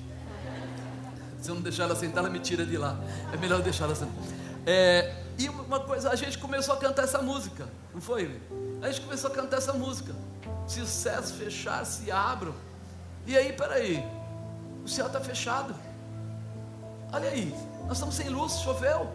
Se 1.41 1.49
eu 1.49 1.55
não 1.55 1.61
deixar 1.61 1.83
ela 1.83 1.95
sentar, 1.95 2.23
ela 2.23 2.29
me 2.31 2.39
tira 2.39 2.65
de 2.65 2.77
lá. 2.77 2.97
É 3.31 3.37
melhor 3.37 3.61
deixar 3.61 3.85
ela 3.85 3.95
sentar. 3.95 4.13
É, 4.65 5.15
e 5.37 5.47
uma 5.47 5.79
coisa, 5.79 6.09
a 6.09 6.15
gente 6.15 6.37
começou 6.37 6.73
a 6.73 6.77
cantar 6.77 7.03
essa 7.03 7.21
música, 7.21 7.67
não 7.93 8.01
foi? 8.01 8.41
A 8.81 8.87
gente 8.91 9.01
começou 9.01 9.31
a 9.31 9.33
cantar 9.33 9.57
essa 9.57 9.73
música. 9.73 10.13
Se 10.65 10.81
os 10.81 10.89
céus 10.89 11.31
fechar, 11.31 11.85
se 11.85 12.11
abram. 12.11 12.53
E 13.25 13.37
aí, 13.37 13.53
peraí, 13.53 14.03
o 14.83 14.87
céu 14.87 15.07
está 15.07 15.19
fechado. 15.19 15.73
Olha 17.11 17.29
aí, 17.29 17.53
nós 17.83 17.93
estamos 17.93 18.15
sem 18.15 18.29
luz, 18.29 18.53
choveu. 18.59 19.09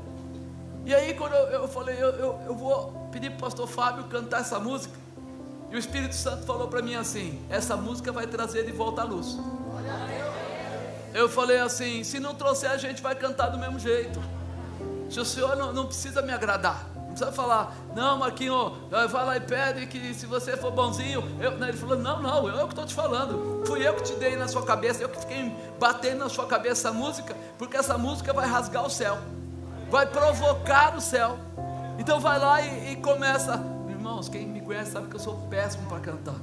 E 0.84 0.94
aí, 0.94 1.14
quando 1.14 1.34
eu, 1.34 1.46
eu 1.48 1.68
falei, 1.68 1.96
eu, 1.96 2.10
eu, 2.10 2.40
eu 2.46 2.54
vou 2.54 3.08
pedir 3.12 3.30
para 3.30 3.36
o 3.36 3.40
pastor 3.40 3.68
Fábio 3.68 4.04
cantar 4.04 4.40
essa 4.40 4.58
música. 4.58 4.94
E 5.70 5.76
o 5.76 5.78
Espírito 5.78 6.14
Santo 6.14 6.44
falou 6.44 6.68
para 6.68 6.82
mim 6.82 6.94
assim: 6.94 7.40
essa 7.48 7.76
música 7.76 8.12
vai 8.12 8.26
trazer 8.26 8.64
de 8.66 8.72
volta 8.72 9.02
a 9.02 9.04
luz. 9.04 9.38
Eu 11.14 11.28
falei 11.28 11.58
assim: 11.58 12.04
se 12.04 12.18
não 12.20 12.34
trouxer, 12.34 12.70
a 12.70 12.76
gente 12.76 13.00
vai 13.02 13.14
cantar 13.14 13.48
do 13.48 13.58
mesmo 13.58 13.78
jeito. 13.78 14.20
Se 15.08 15.20
o 15.20 15.24
Senhor 15.24 15.56
não, 15.56 15.72
não 15.72 15.86
precisa 15.86 16.20
me 16.20 16.32
agradar, 16.32 16.86
não 17.12 17.18
precisa 17.18 17.32
falar, 17.32 17.74
não, 17.94 18.18
Marquinho, 18.18 18.72
vai 18.90 19.26
lá 19.26 19.36
e 19.36 19.40
pede 19.40 19.86
que 19.86 20.14
se 20.14 20.26
você 20.26 20.56
for 20.56 20.70
bonzinho. 20.70 21.22
Eu, 21.40 21.52
ele 21.52 21.76
falou: 21.76 21.96
não, 21.96 22.20
não, 22.20 22.48
eu, 22.48 22.56
eu 22.56 22.66
que 22.66 22.72
estou 22.72 22.86
te 22.86 22.94
falando. 22.94 23.62
Fui 23.66 23.86
eu 23.86 23.94
que 23.94 24.02
te 24.02 24.14
dei 24.14 24.36
na 24.36 24.48
sua 24.48 24.64
cabeça, 24.64 25.02
eu 25.02 25.08
que 25.08 25.20
fiquei 25.20 25.54
batendo 25.78 26.20
na 26.20 26.28
sua 26.28 26.46
cabeça 26.46 26.88
essa 26.88 26.92
música, 26.92 27.36
porque 27.58 27.76
essa 27.76 27.96
música 27.96 28.32
vai 28.32 28.46
rasgar 28.46 28.84
o 28.84 28.90
céu 28.90 29.18
vai 29.92 30.06
provocar 30.06 30.96
o 30.96 31.00
céu. 31.02 31.38
Então 31.98 32.18
vai 32.18 32.38
lá 32.38 32.62
e, 32.62 32.92
e 32.92 32.96
começa. 32.96 33.62
Irmãos, 33.90 34.26
quem 34.26 34.46
me 34.46 34.62
conhece 34.62 34.92
sabe 34.92 35.08
que 35.08 35.16
eu 35.16 35.20
sou 35.20 35.36
péssimo 35.50 35.86
para 35.86 36.00
cantar. 36.00 36.34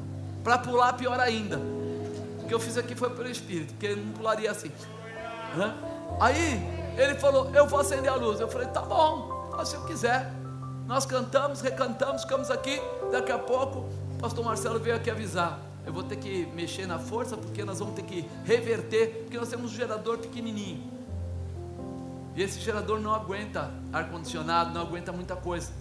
Para 0.43 0.59
pular, 0.59 0.93
pior 0.93 1.19
ainda. 1.19 1.57
O 1.57 2.45
que 2.47 2.53
eu 2.53 2.59
fiz 2.59 2.77
aqui 2.77 2.93
foi 2.93 3.09
pelo 3.09 3.27
Espírito, 3.27 3.73
porque 3.73 3.87
ele 3.87 4.01
não 4.01 4.13
pularia 4.13 4.51
assim. 4.51 4.71
Né? 5.55 5.73
Aí 6.19 6.93
ele 6.95 7.15
falou: 7.15 7.49
Eu 7.55 7.65
vou 7.65 7.79
acender 7.79 8.11
a 8.11 8.15
luz. 8.15 8.39
Eu 8.39 8.47
falei: 8.47 8.67
Tá 8.67 8.81
bom, 8.81 9.51
se 9.65 9.75
eu 9.75 9.83
quiser. 9.85 10.31
Nós 10.89 11.05
cantamos, 11.05 11.61
recantamos, 11.61 12.23
ficamos 12.23 12.49
aqui. 12.49 12.81
Daqui 13.11 13.31
a 13.31 13.37
pouco, 13.37 13.85
o 14.15 14.17
pastor 14.19 14.43
Marcelo 14.43 14.79
veio 14.79 14.95
aqui 14.95 15.11
avisar. 15.11 15.59
Eu 15.85 15.93
vou 15.93 16.01
ter 16.01 16.15
que 16.15 16.47
mexer 16.47 16.87
na 16.87 16.97
força, 16.97 17.37
porque 17.37 17.63
nós 17.63 17.77
vamos 17.77 17.93
ter 17.93 18.01
que 18.01 18.27
reverter, 18.43 19.21
porque 19.21 19.37
nós 19.37 19.47
temos 19.47 19.71
um 19.71 19.75
gerador 19.75 20.17
pequenininho. 20.17 20.83
E 22.35 22.41
esse 22.41 22.59
gerador 22.59 22.99
não 22.99 23.13
aguenta 23.13 23.71
ar-condicionado, 23.93 24.73
não 24.73 24.81
aguenta 24.81 25.11
muita 25.11 25.35
coisa. 25.35 25.71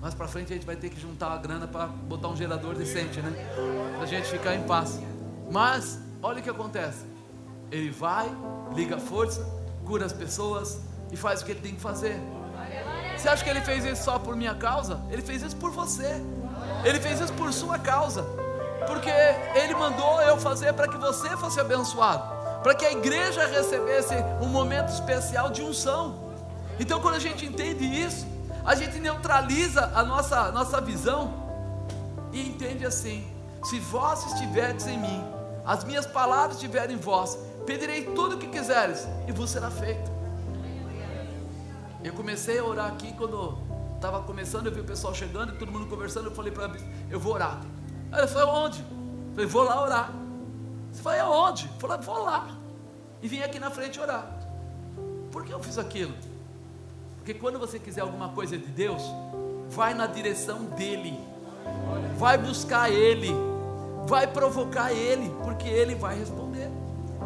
Mais 0.00 0.14
para 0.14 0.28
frente 0.28 0.52
a 0.52 0.54
gente 0.54 0.64
vai 0.64 0.76
ter 0.76 0.90
que 0.90 1.00
juntar 1.00 1.32
a 1.32 1.36
grana 1.36 1.66
para 1.66 1.88
botar 1.88 2.28
um 2.28 2.36
gerador 2.36 2.76
decente, 2.76 3.20
né? 3.20 3.32
Para 3.96 4.04
a 4.04 4.06
gente 4.06 4.28
ficar 4.28 4.54
em 4.54 4.62
paz. 4.62 5.00
Mas, 5.50 5.98
olha 6.22 6.38
o 6.38 6.42
que 6.42 6.50
acontece. 6.50 7.04
Ele 7.68 7.90
vai, 7.90 8.30
liga 8.76 8.94
a 8.94 9.00
força, 9.00 9.44
cura 9.84 10.06
as 10.06 10.12
pessoas 10.12 10.78
e 11.10 11.16
faz 11.16 11.42
o 11.42 11.44
que 11.44 11.50
ele 11.50 11.60
tem 11.60 11.74
que 11.74 11.80
fazer. 11.80 12.16
Você 13.24 13.30
acha 13.30 13.42
que 13.42 13.48
ele 13.48 13.62
fez 13.62 13.86
isso 13.86 14.04
só 14.04 14.18
por 14.18 14.36
minha 14.36 14.54
causa? 14.54 15.00
Ele 15.10 15.22
fez 15.22 15.42
isso 15.42 15.56
por 15.56 15.70
você. 15.70 16.22
Ele 16.84 17.00
fez 17.00 17.20
isso 17.20 17.32
por 17.32 17.50
sua 17.54 17.78
causa. 17.78 18.22
Porque 18.86 19.08
ele 19.54 19.74
mandou 19.74 20.20
eu 20.20 20.36
fazer 20.36 20.74
para 20.74 20.86
que 20.86 20.98
você 20.98 21.34
fosse 21.38 21.58
abençoado 21.58 22.34
para 22.62 22.74
que 22.74 22.84
a 22.84 22.92
igreja 22.92 23.46
recebesse 23.46 24.14
um 24.42 24.48
momento 24.48 24.90
especial 24.90 25.50
de 25.50 25.62
unção. 25.62 26.32
Então, 26.78 27.00
quando 27.00 27.14
a 27.14 27.18
gente 27.18 27.46
entende 27.46 27.84
isso, 27.84 28.26
a 28.62 28.74
gente 28.74 28.98
neutraliza 29.00 29.90
a 29.94 30.02
nossa, 30.02 30.50
nossa 30.50 30.78
visão 30.82 31.32
e 32.30 32.46
entende 32.46 32.84
assim: 32.84 33.26
se 33.64 33.78
vós 33.78 34.26
estiverdes 34.32 34.86
em 34.86 34.98
mim, 34.98 35.24
as 35.64 35.82
minhas 35.82 36.06
palavras 36.06 36.56
estiverem 36.56 36.96
em 36.96 36.98
vós, 36.98 37.38
pedirei 37.64 38.04
tudo 38.04 38.36
o 38.36 38.38
que 38.38 38.48
quiseres 38.48 39.08
e 39.26 39.32
vos 39.32 39.50
será 39.50 39.70
feito. 39.70 40.13
Eu 42.04 42.12
comecei 42.12 42.58
a 42.58 42.64
orar 42.64 42.88
aqui 42.88 43.14
quando 43.14 43.56
estava 43.96 44.20
começando, 44.22 44.66
eu 44.66 44.72
vi 44.72 44.80
o 44.80 44.84
pessoal 44.84 45.14
chegando 45.14 45.54
e 45.54 45.56
todo 45.56 45.72
mundo 45.72 45.86
conversando. 45.86 46.26
Eu 46.26 46.34
falei 46.34 46.52
para 46.52 46.64
ela: 46.64 46.76
eu 47.10 47.18
vou 47.18 47.32
orar. 47.32 47.62
Ela 48.12 48.28
falou: 48.28 48.66
onde? 48.66 48.80
Eu 48.80 49.34
falei: 49.34 49.46
vou 49.46 49.62
lá 49.62 49.82
orar. 49.82 50.12
Você 50.92 51.02
vai 51.02 51.18
aonde? 51.18 51.64
Eu 51.64 51.80
falei: 51.80 52.04
vou 52.04 52.22
lá 52.22 52.46
e 53.22 53.28
vim 53.28 53.40
aqui 53.40 53.58
na 53.58 53.70
frente 53.70 53.98
orar. 53.98 54.30
Por 55.32 55.44
que 55.44 55.52
eu 55.52 55.58
fiz 55.60 55.78
aquilo? 55.78 56.12
Porque 57.16 57.32
quando 57.32 57.58
você 57.58 57.78
quiser 57.78 58.02
alguma 58.02 58.28
coisa 58.28 58.58
de 58.58 58.66
Deus, 58.66 59.02
vai 59.70 59.94
na 59.94 60.06
direção 60.06 60.66
dEle, 60.76 61.18
vai 62.18 62.36
buscar 62.36 62.90
Ele, 62.90 63.34
vai 64.06 64.26
provocar 64.26 64.92
Ele, 64.92 65.34
porque 65.42 65.66
Ele 65.66 65.94
vai 65.94 66.18
responder. 66.18 66.70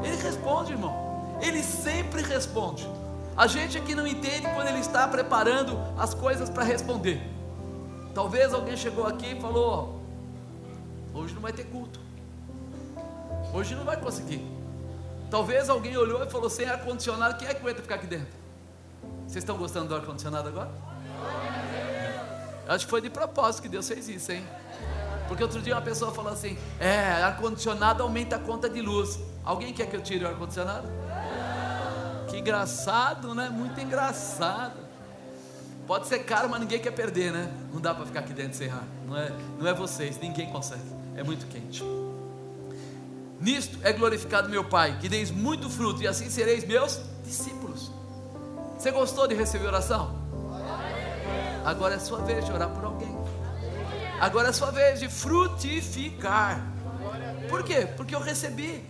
Ele 0.05 0.17
responde, 0.23 0.71
irmão, 0.71 0.95
Ele 1.43 1.65
sempre 1.65 2.23
responde. 2.23 2.89
A 3.39 3.47
gente 3.47 3.79
aqui 3.79 3.95
não 3.95 4.05
entende 4.05 4.49
quando 4.53 4.67
Ele 4.67 4.81
está 4.81 5.07
preparando 5.07 5.79
as 5.97 6.13
coisas 6.13 6.51
para 6.51 6.65
responder. 6.65 7.23
Talvez 8.13 8.53
alguém 8.53 8.77
chegou 8.77 9.07
aqui 9.07 9.37
e 9.37 9.41
falou: 9.41 10.03
hoje 11.15 11.35
não 11.35 11.41
vai 11.41 11.53
ter 11.53 11.63
culto, 11.67 12.01
hoje 13.55 13.77
não 13.77 13.85
vai 13.85 13.97
conseguir. 13.97 14.45
Talvez 15.31 15.69
alguém 15.69 15.97
olhou 15.97 16.25
e 16.25 16.29
falou: 16.29 16.51
sem 16.51 16.69
ar-condicionado, 16.69 17.39
quem 17.39 17.47
é 17.47 17.55
que 17.55 17.61
aguenta 17.61 17.81
ficar 17.81 17.95
aqui 17.95 18.09
dentro? 18.09 18.37
Vocês 19.21 19.37
estão 19.37 19.57
gostando 19.57 19.87
do 19.87 19.95
ar-condicionado 19.95 20.49
agora? 20.49 20.73
Acho 22.67 22.87
que 22.87 22.91
foi 22.91 23.01
de 23.01 23.09
propósito 23.09 23.63
que 23.63 23.69
Deus 23.69 23.87
fez 23.87 24.09
isso, 24.09 24.33
hein? 24.33 24.45
Porque 25.29 25.45
outro 25.45 25.63
dia 25.63 25.77
uma 25.77 25.83
pessoa 25.83 26.11
falou 26.11 26.33
assim: 26.33 26.59
é, 26.81 27.23
ar-condicionado 27.23 28.03
aumenta 28.03 28.35
a 28.35 28.39
conta 28.41 28.69
de 28.69 28.81
luz. 28.81 29.17
Alguém 29.45 29.73
quer 29.73 29.87
que 29.87 29.95
eu 29.95 30.03
tire 30.03 30.25
o 30.25 30.29
ar-condicionado? 30.29 30.89
Engraçado, 32.39 33.35
né? 33.35 33.49
Muito 33.49 33.81
engraçado. 33.81 34.79
Pode 35.89 36.07
ser 36.07 36.21
caro, 36.21 36.49
mas 36.49 36.61
ninguém 36.61 36.79
quer 36.79 36.93
perder, 36.93 37.33
né? 37.33 37.51
Não 37.73 37.81
dá 37.81 37.93
para 37.95 38.07
ficar 38.07 38.21
aqui 38.21 38.33
dentro 38.33 38.57
sem 38.57 38.71
ar. 38.71 38.85
Não 39.07 39.17
é, 39.17 39.33
não 39.59 39.67
é 39.67 39.75
vocês, 39.75 40.19
ninguém 40.21 40.51
consegue. 40.53 40.83
É 41.17 41.25
muito 41.25 41.47
quente. 41.47 41.83
Nisto 43.41 43.79
é 43.83 43.93
glorificado 43.93 44.49
meu 44.49 44.65
Pai, 44.65 44.99
que 45.01 45.09
deis 45.09 45.31
muito 45.31 45.69
fruto, 45.69 46.03
e 46.03 46.07
assim 46.07 46.31
sereis 46.31 46.65
meus 46.65 47.01
discípulos. 47.25 47.91
Você 48.79 48.93
gostou 48.93 49.27
de 49.27 49.35
receber 49.35 49.67
oração? 49.67 50.17
Agora 51.65 51.95
é 51.95 51.99
sua 51.99 52.21
vez 52.21 52.45
de 52.45 52.53
orar 52.53 52.69
por 52.69 52.85
alguém. 52.85 53.17
Agora 54.21 54.49
é 54.49 54.53
sua 54.53 54.71
vez 54.71 55.01
de 55.01 55.09
frutificar. 55.09 56.65
Por 57.49 57.65
quê? 57.65 57.89
Porque 57.97 58.15
eu 58.15 58.21
recebi. 58.21 58.85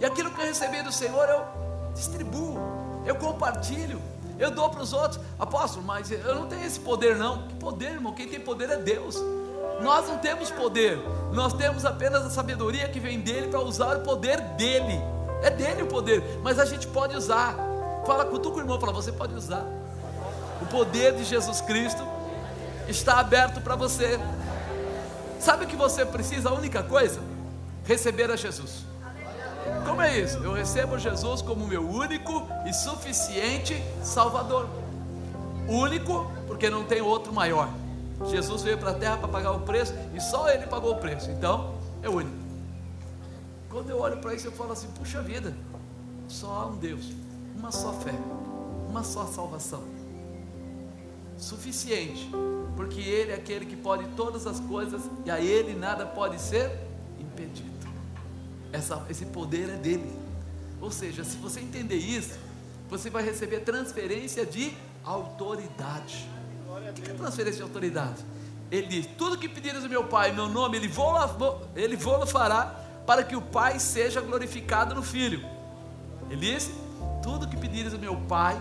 E 0.00 0.04
aquilo 0.04 0.30
que 0.30 0.40
eu 0.40 0.46
recebi 0.46 0.82
do 0.82 0.92
Senhor 0.92 1.28
eu 1.28 1.92
distribuo, 1.94 2.58
eu 3.04 3.16
compartilho, 3.16 4.00
eu 4.38 4.50
dou 4.50 4.68
para 4.70 4.82
os 4.82 4.92
outros. 4.92 5.20
Apóstolo, 5.38 5.84
mas 5.84 6.10
eu 6.10 6.34
não 6.34 6.46
tenho 6.46 6.64
esse 6.64 6.80
poder, 6.80 7.16
não. 7.16 7.46
Que 7.48 7.54
poder, 7.54 7.92
irmão? 7.92 8.12
Quem 8.12 8.28
tem 8.28 8.40
poder 8.40 8.70
é 8.70 8.76
Deus. 8.76 9.16
Nós 9.80 10.08
não 10.08 10.18
temos 10.18 10.50
poder, 10.50 10.98
nós 11.32 11.52
temos 11.52 11.84
apenas 11.84 12.24
a 12.24 12.30
sabedoria 12.30 12.88
que 12.88 13.00
vem 13.00 13.20
dele 13.20 13.48
para 13.48 13.60
usar 13.60 13.96
o 13.96 14.00
poder 14.00 14.40
dele. 14.40 15.00
É 15.42 15.50
dele 15.50 15.82
o 15.82 15.86
poder, 15.86 16.22
mas 16.42 16.58
a 16.58 16.64
gente 16.64 16.86
pode 16.86 17.16
usar. 17.16 17.56
Fala 18.06 18.24
com 18.24 18.36
o 18.36 18.58
irmão, 18.58 18.78
fala, 18.80 18.92
você 18.92 19.12
pode 19.12 19.34
usar. 19.34 19.64
O 20.62 20.66
poder 20.66 21.14
de 21.14 21.24
Jesus 21.24 21.60
Cristo 21.60 22.02
está 22.88 23.18
aberto 23.18 23.60
para 23.60 23.74
você. 23.74 24.18
Sabe 25.40 25.64
o 25.64 25.68
que 25.68 25.76
você 25.76 26.06
precisa? 26.06 26.50
A 26.50 26.54
única 26.54 26.82
coisa? 26.82 27.20
Receber 27.84 28.30
a 28.30 28.36
Jesus. 28.36 28.84
Como 29.86 30.00
é 30.02 30.18
isso? 30.18 30.38
Eu 30.38 30.52
recebo 30.52 30.98
Jesus 30.98 31.42
como 31.42 31.66
meu 31.66 31.88
único 31.88 32.46
e 32.66 32.72
suficiente 32.72 33.82
Salvador. 34.02 34.68
Único, 35.68 36.30
porque 36.46 36.68
não 36.68 36.84
tem 36.84 37.00
outro 37.00 37.32
maior. 37.32 37.68
Jesus 38.26 38.62
veio 38.62 38.78
para 38.78 38.90
a 38.90 38.94
terra 38.94 39.16
para 39.16 39.28
pagar 39.28 39.52
o 39.52 39.60
preço 39.60 39.94
e 40.14 40.20
só 40.20 40.48
ele 40.48 40.66
pagou 40.66 40.92
o 40.92 40.96
preço. 40.96 41.30
Então, 41.30 41.74
é 42.02 42.08
único. 42.08 42.36
Quando 43.68 43.90
eu 43.90 43.98
olho 43.98 44.18
para 44.18 44.34
isso, 44.34 44.46
eu 44.46 44.52
falo 44.52 44.72
assim: 44.72 44.88
puxa 44.88 45.20
vida, 45.20 45.54
só 46.28 46.46
há 46.48 46.66
um 46.66 46.76
Deus, 46.76 47.10
uma 47.56 47.72
só 47.72 47.92
fé, 47.92 48.14
uma 48.88 49.02
só 49.02 49.26
salvação. 49.26 49.82
suficiente, 51.36 52.30
porque 52.76 53.00
Ele 53.00 53.32
é 53.32 53.34
aquele 53.34 53.66
que 53.66 53.76
pode 53.76 54.04
todas 54.16 54.46
as 54.46 54.60
coisas 54.60 55.02
e 55.24 55.30
a 55.30 55.40
Ele 55.40 55.74
nada 55.74 56.06
pode 56.06 56.40
ser 56.40 56.70
impedido. 57.18 57.63
Essa, 58.74 59.06
esse 59.08 59.24
poder 59.26 59.68
é 59.68 59.76
dele. 59.76 60.12
Ou 60.80 60.90
seja, 60.90 61.22
se 61.22 61.36
você 61.36 61.60
entender 61.60 61.94
isso, 61.94 62.36
você 62.90 63.08
vai 63.08 63.22
receber 63.22 63.60
transferência 63.60 64.44
de 64.44 64.76
autoridade. 65.04 66.28
O 66.68 66.92
que 66.92 67.08
é 67.08 67.14
transferência 67.14 67.58
de 67.58 67.62
autoridade? 67.62 68.24
Ele 68.72 68.88
diz: 68.88 69.06
Tudo 69.16 69.38
que 69.38 69.48
pedires 69.48 69.84
ao 69.84 69.88
meu 69.88 70.02
Pai, 70.08 70.32
meu 70.32 70.48
nome, 70.48 70.76
ele 70.76 70.88
vou, 70.88 71.14
ele 71.76 71.94
vou 71.94 72.26
fará, 72.26 72.74
para 73.06 73.22
que 73.22 73.36
o 73.36 73.40
Pai 73.40 73.78
seja 73.78 74.20
glorificado 74.20 74.92
no 74.92 75.04
Filho. 75.04 75.48
Ele 76.28 76.40
disse: 76.40 76.74
Tudo 77.22 77.46
que 77.46 77.56
pedires 77.56 77.94
ao 77.94 78.00
meu 78.00 78.16
Pai, 78.16 78.60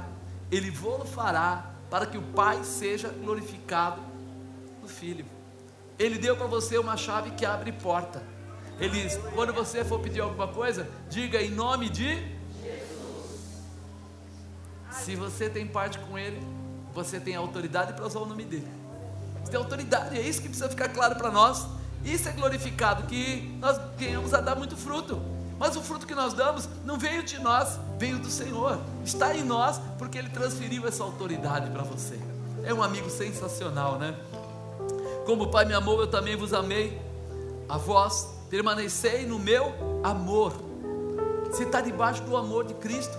ele 0.52 0.70
vou 0.70 1.04
fará, 1.06 1.72
para 1.90 2.06
que 2.06 2.20
o 2.20 2.22
Pai 2.22 2.64
seja 2.64 3.10
glorificado 3.10 4.00
no 4.80 4.88
Filho. 4.88 5.26
Ele 5.98 6.20
deu 6.20 6.38
para 6.38 6.46
você 6.46 6.78
uma 6.78 6.96
chave 6.96 7.32
que 7.32 7.48
abre 7.48 7.72
porta. 7.72 8.33
Ele 8.80 9.08
quando 9.36 9.54
você 9.54 9.84
for 9.84 10.00
pedir 10.00 10.22
alguma 10.22 10.48
coisa, 10.48 10.88
diga 11.10 11.42
em 11.42 11.52
nome 11.52 11.90
de 11.90 12.16
Jesus. 12.62 13.62
Se 14.92 15.16
você 15.16 15.50
tem 15.50 15.68
parte 15.68 16.00
com 16.00 16.18
Ele, 16.18 16.42
você 16.94 17.20
tem 17.20 17.36
autoridade 17.36 17.94
para 17.94 18.06
usar 18.06 18.20
o 18.20 18.26
nome 18.26 18.44
dele. 18.44 18.68
Você 19.44 19.52
tem 19.52 19.60
autoridade, 19.60 20.18
é 20.18 20.22
isso 20.22 20.42
que 20.42 20.48
precisa 20.48 20.70
ficar 20.70 20.90
claro 20.90 21.16
para 21.16 21.32
nós. 21.32 21.66
Isso 22.04 22.28
é 22.28 22.32
glorificado, 22.32 23.04
que 23.04 23.58
nós 23.60 23.80
ganhamos 23.98 24.34
a 24.34 24.42
dar 24.42 24.56
muito 24.56 24.76
fruto. 24.76 25.22
Mas 25.58 25.78
o 25.78 25.82
fruto 25.82 26.06
que 26.06 26.16
nós 26.16 26.34
damos 26.34 26.68
não 26.84 26.98
veio 26.98 27.24
de 27.24 27.40
nós, 27.40 27.80
veio 27.98 28.20
do 28.20 28.30
Senhor. 28.30 28.80
Está 29.06 29.36
em 29.36 29.44
nós 29.44 29.80
porque 29.98 30.18
Ele 30.18 30.30
transferiu 30.30 30.86
essa 30.86 31.04
autoridade 31.04 31.70
para 31.70 31.84
você. 31.84 32.20
É 32.66 32.74
um 32.74 32.84
amigo 32.84 33.10
sensacional, 33.10 33.98
né? 33.98 34.16
Como 35.26 35.44
o 35.44 35.52
Pai 35.52 35.64
me 35.64 35.74
amou, 35.74 36.02
eu 36.02 36.08
também 36.08 36.36
vos 36.36 36.54
amei. 36.54 37.02
A 37.70 37.78
vós 37.78 38.33
permanecei 38.54 39.26
no 39.26 39.40
meu 39.40 39.74
amor. 40.04 40.54
Você 41.48 41.64
está 41.64 41.82
debaixo 41.82 42.22
do 42.22 42.38
amor 42.38 42.66
de 42.66 42.76
Cristo. 42.76 43.18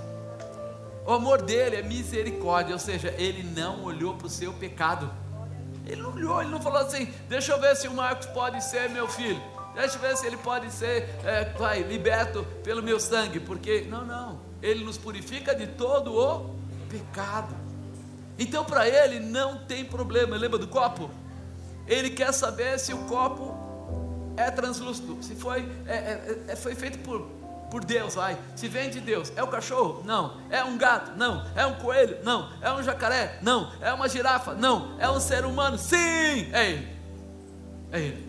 O 1.05 1.11
amor 1.13 1.43
dele 1.43 1.75
é 1.75 1.83
misericórdia, 1.83 2.73
ou 2.73 2.79
seja, 2.79 3.13
ele 3.19 3.43
não 3.43 3.83
olhou 3.83 4.15
para 4.15 4.29
o 4.29 4.31
seu 4.31 4.53
pecado. 4.53 5.11
Ele 5.85 6.01
não 6.01 6.13
olhou, 6.13 6.41
ele 6.41 6.51
não 6.53 6.63
falou 6.63 6.79
assim: 6.79 7.13
deixa 7.29 7.51
eu 7.51 7.61
ver 7.61 7.75
se 7.75 7.89
o 7.89 7.93
Marcos 7.93 8.27
pode 8.27 8.63
ser 8.63 8.89
meu 8.91 9.09
filho. 9.09 9.43
Deixa 9.75 9.97
eu 9.97 10.01
ver 10.01 10.17
se 10.17 10.25
ele 10.25 10.37
pode 10.37 10.71
ser, 10.71 11.09
é, 11.25 11.45
pai, 11.45 11.83
liberto 11.83 12.47
pelo 12.63 12.81
meu 12.81 13.01
sangue. 13.01 13.41
Porque, 13.41 13.81
não, 13.91 14.07
não. 14.07 14.39
Ele 14.63 14.85
nos 14.85 14.97
purifica 14.97 15.53
de 15.53 15.67
todo 15.67 16.17
o 16.17 16.55
pecado. 16.89 17.57
Então, 18.39 18.65
para 18.65 18.89
ele, 18.89 19.19
não 19.19 19.65
tem 19.65 19.85
problema. 19.85 20.37
Lembra 20.37 20.61
do 20.61 20.69
copo? 20.69 21.11
Ele 21.89 22.11
quer 22.11 22.33
saber 22.33 22.79
se 22.79 22.95
o 22.95 22.99
copo 23.07 23.64
é 24.37 24.51
translúcido, 24.51 25.23
se 25.23 25.35
foi, 25.35 25.69
é, 25.87 25.95
é, 25.95 26.45
é, 26.49 26.57
foi 26.57 26.75
feito 26.75 26.99
por, 26.99 27.23
por 27.71 27.85
Deus, 27.85 28.15
vai. 28.15 28.37
Se 28.57 28.69
vem 28.69 28.91
de 28.91 29.01
Deus, 29.01 29.33
é 29.37 29.43
o 29.43 29.49
cachorro? 29.49 30.03
Não. 30.05 30.41
É 30.51 30.65
um 30.65 30.77
gato? 30.77 31.17
Não. 31.17 31.45
É 31.55 31.67
um 31.67 31.75
coelho? 31.75 32.19
Não. 32.25 32.51
É 32.61 32.73
um 32.73 32.83
jacaré? 32.83 33.39
Não. 33.43 33.73
É 33.81 33.93
uma 33.93 34.09
girafa? 34.09 34.55
Não. 34.55 34.99
É 34.99 35.09
um 35.09 35.21
ser 35.21 35.45
humano? 35.45 35.79
Sim! 35.79 36.51
É 36.53 36.71
ele. 36.71 36.89
É 37.93 38.01
ele. 38.01 38.29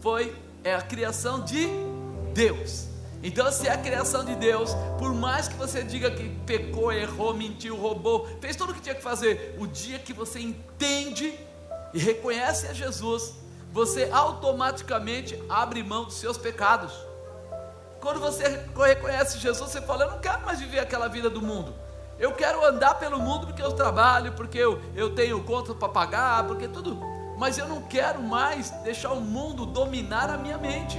Foi, 0.00 0.34
é 0.64 0.74
a 0.74 0.82
criação 0.82 1.40
de 1.40 1.68
Deus. 2.34 2.88
Então, 3.22 3.52
se 3.52 3.68
é 3.68 3.72
a 3.72 3.76
criação 3.76 4.24
de 4.24 4.34
Deus, 4.34 4.74
por 4.98 5.12
mais 5.12 5.46
que 5.46 5.54
você 5.54 5.82
diga 5.82 6.10
que 6.10 6.28
pecou, 6.46 6.90
errou, 6.90 7.34
mentiu, 7.34 7.76
roubou, 7.76 8.26
fez 8.40 8.56
tudo 8.56 8.72
o 8.72 8.74
que 8.74 8.80
tinha 8.80 8.94
que 8.94 9.02
fazer, 9.02 9.56
o 9.58 9.66
dia 9.66 9.98
que 9.98 10.12
você 10.12 10.40
entende 10.40 11.34
e 11.92 11.98
reconhece 11.98 12.66
a 12.66 12.72
Jesus, 12.72 13.34
você 13.72 14.08
automaticamente 14.12 15.40
abre 15.48 15.82
mão 15.82 16.04
dos 16.04 16.14
seus 16.14 16.36
pecados. 16.36 16.92
Quando 18.00 18.18
você 18.18 18.64
reconhece 18.76 19.38
Jesus, 19.38 19.70
você 19.70 19.80
fala: 19.80 20.04
Eu 20.04 20.10
não 20.12 20.18
quero 20.18 20.44
mais 20.44 20.58
viver 20.58 20.80
aquela 20.80 21.08
vida 21.08 21.28
do 21.28 21.40
mundo. 21.40 21.74
Eu 22.18 22.32
quero 22.32 22.64
andar 22.64 22.94
pelo 22.94 23.18
mundo 23.18 23.46
porque 23.46 23.62
eu 23.62 23.72
trabalho, 23.72 24.32
porque 24.32 24.58
eu, 24.58 24.80
eu 24.94 25.14
tenho 25.14 25.42
conta 25.42 25.74
para 25.74 25.88
pagar, 25.88 26.46
porque 26.46 26.68
tudo. 26.68 26.98
Mas 27.38 27.56
eu 27.56 27.66
não 27.66 27.82
quero 27.82 28.22
mais 28.22 28.70
deixar 28.82 29.12
o 29.12 29.20
mundo 29.20 29.64
dominar 29.64 30.28
a 30.28 30.36
minha 30.36 30.58
mente. 30.58 30.98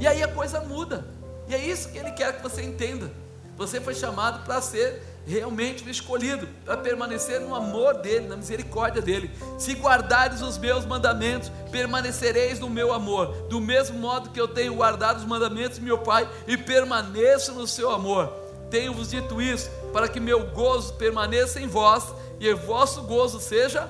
E 0.00 0.06
aí 0.06 0.22
a 0.22 0.28
coisa 0.28 0.60
muda. 0.60 1.06
E 1.46 1.54
é 1.54 1.58
isso 1.58 1.90
que 1.90 1.98
ele 1.98 2.10
quer 2.12 2.36
que 2.36 2.42
você 2.42 2.62
entenda. 2.62 3.12
Você 3.56 3.80
foi 3.80 3.94
chamado 3.94 4.44
para 4.44 4.60
ser 4.60 5.02
realmente 5.28 5.84
o 5.84 5.90
escolhido, 5.90 6.48
para 6.64 6.78
permanecer 6.78 7.38
no 7.40 7.54
amor 7.54 7.94
dele, 7.98 8.26
na 8.26 8.36
misericórdia 8.36 9.02
dele. 9.02 9.30
Se 9.58 9.74
guardares 9.74 10.40
os 10.40 10.56
meus 10.56 10.86
mandamentos, 10.86 11.52
permanecereis 11.70 12.58
no 12.58 12.70
meu 12.70 12.92
amor, 12.94 13.26
do 13.48 13.60
mesmo 13.60 13.98
modo 13.98 14.30
que 14.30 14.40
eu 14.40 14.48
tenho 14.48 14.74
guardado 14.74 15.18
os 15.18 15.26
mandamentos 15.26 15.78
do 15.78 15.84
meu 15.84 15.98
Pai 15.98 16.28
e 16.46 16.56
permaneço 16.56 17.52
no 17.52 17.66
seu 17.66 17.90
amor. 17.90 18.32
Tenho-vos 18.70 19.10
dito 19.10 19.40
isso, 19.40 19.70
para 19.92 20.08
que 20.08 20.18
meu 20.18 20.46
gozo 20.46 20.94
permaneça 20.94 21.60
em 21.60 21.66
vós 21.66 22.04
e 22.40 22.50
o 22.50 22.56
vosso 22.56 23.02
gozo 23.02 23.38
seja 23.38 23.88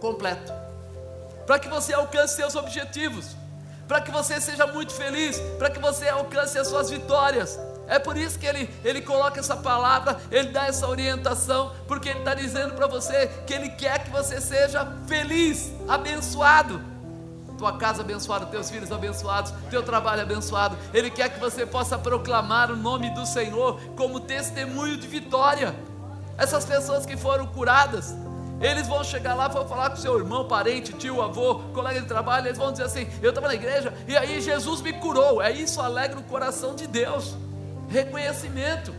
completo. 0.00 0.52
Para 1.46 1.58
que 1.58 1.68
você 1.68 1.92
alcance 1.92 2.36
seus 2.36 2.54
objetivos, 2.54 3.36
para 3.88 4.00
que 4.00 4.10
você 4.10 4.40
seja 4.40 4.66
muito 4.66 4.92
feliz, 4.92 5.38
para 5.58 5.70
que 5.70 5.78
você 5.78 6.08
alcance 6.08 6.58
as 6.58 6.68
suas 6.68 6.90
vitórias. 6.90 7.58
É 7.86 7.98
por 7.98 8.16
isso 8.16 8.38
que 8.38 8.46
ele, 8.46 8.68
ele 8.82 9.00
coloca 9.00 9.38
essa 9.38 9.56
palavra, 9.56 10.18
ele 10.30 10.48
dá 10.48 10.66
essa 10.66 10.88
orientação, 10.88 11.72
porque 11.86 12.08
ele 12.08 12.20
está 12.20 12.34
dizendo 12.34 12.74
para 12.74 12.86
você 12.86 13.28
que 13.46 13.52
ele 13.52 13.68
quer 13.70 14.04
que 14.04 14.10
você 14.10 14.40
seja 14.40 14.86
feliz, 15.06 15.70
abençoado. 15.86 16.80
Tua 17.58 17.76
casa 17.76 18.02
abençoada, 18.02 18.46
teus 18.46 18.70
filhos 18.70 18.90
abençoados, 18.90 19.52
teu 19.70 19.82
trabalho 19.82 20.22
abençoado. 20.22 20.76
Ele 20.92 21.10
quer 21.10 21.28
que 21.28 21.38
você 21.38 21.64
possa 21.64 21.96
proclamar 21.96 22.70
o 22.70 22.76
nome 22.76 23.10
do 23.10 23.24
Senhor 23.24 23.80
como 23.96 24.18
testemunho 24.18 24.96
de 24.96 25.06
vitória. 25.06 25.74
Essas 26.36 26.64
pessoas 26.64 27.06
que 27.06 27.16
foram 27.16 27.46
curadas, 27.46 28.12
eles 28.60 28.88
vão 28.88 29.04
chegar 29.04 29.34
lá, 29.34 29.46
vão 29.46 29.68
falar 29.68 29.90
com 29.90 29.96
seu 29.96 30.18
irmão, 30.18 30.48
parente, 30.48 30.92
tio, 30.94 31.22
avô, 31.22 31.60
colega 31.72 32.00
de 32.00 32.08
trabalho, 32.08 32.48
eles 32.48 32.58
vão 32.58 32.72
dizer 32.72 32.84
assim: 32.84 33.06
Eu 33.22 33.28
estava 33.28 33.46
na 33.46 33.54
igreja 33.54 33.94
e 34.08 34.16
aí 34.16 34.40
Jesus 34.40 34.80
me 34.80 34.92
curou. 34.94 35.40
É 35.40 35.52
isso 35.52 35.80
alegra 35.80 36.18
o 36.18 36.24
coração 36.24 36.74
de 36.74 36.88
Deus 36.88 37.36
reconhecimento. 37.94 38.92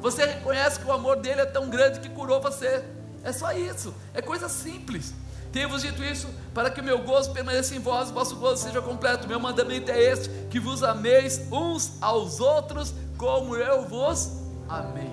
Você 0.00 0.26
reconhece 0.26 0.80
que 0.80 0.86
o 0.86 0.92
amor 0.92 1.16
dele 1.16 1.42
é 1.42 1.46
tão 1.46 1.70
grande 1.70 2.00
que 2.00 2.08
curou 2.08 2.40
você. 2.40 2.84
É 3.22 3.32
só 3.32 3.52
isso, 3.52 3.94
é 4.12 4.20
coisa 4.20 4.48
simples. 4.48 5.14
Tenho-vos 5.52 5.82
dito 5.82 6.02
isso 6.02 6.28
para 6.52 6.70
que 6.70 6.80
o 6.80 6.84
meu 6.84 6.98
gozo 7.00 7.32
permaneça 7.32 7.74
em 7.74 7.78
vós, 7.78 8.10
o 8.10 8.14
vosso 8.14 8.36
gozo 8.36 8.62
seja 8.62 8.82
completo. 8.82 9.28
Meu 9.28 9.38
mandamento 9.38 9.90
é 9.90 10.00
este: 10.00 10.28
que 10.50 10.58
vos 10.58 10.82
ameis 10.82 11.40
uns 11.52 11.98
aos 12.00 12.40
outros, 12.40 12.92
como 13.16 13.54
eu 13.54 13.86
vos 13.86 14.32
amei. 14.68 15.12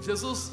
Jesus 0.00 0.52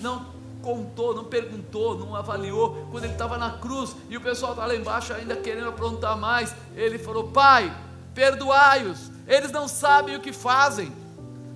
não 0.00 0.26
contou, 0.62 1.14
não 1.14 1.24
perguntou, 1.24 1.98
não 1.98 2.14
avaliou. 2.14 2.86
Quando 2.90 3.04
ele 3.04 3.14
estava 3.14 3.38
na 3.38 3.52
cruz 3.52 3.96
e 4.10 4.16
o 4.16 4.20
pessoal 4.20 4.52
estava 4.52 4.68
lá 4.68 4.76
embaixo 4.76 5.14
ainda 5.14 5.36
querendo 5.36 5.68
aprontar 5.68 6.18
mais, 6.18 6.54
ele 6.74 6.98
falou: 6.98 7.28
Pai, 7.28 7.74
perdoai-os, 8.14 9.10
eles 9.30 9.52
não 9.52 9.68
sabem 9.68 10.16
o 10.16 10.20
que 10.20 10.32
fazem. 10.32 10.92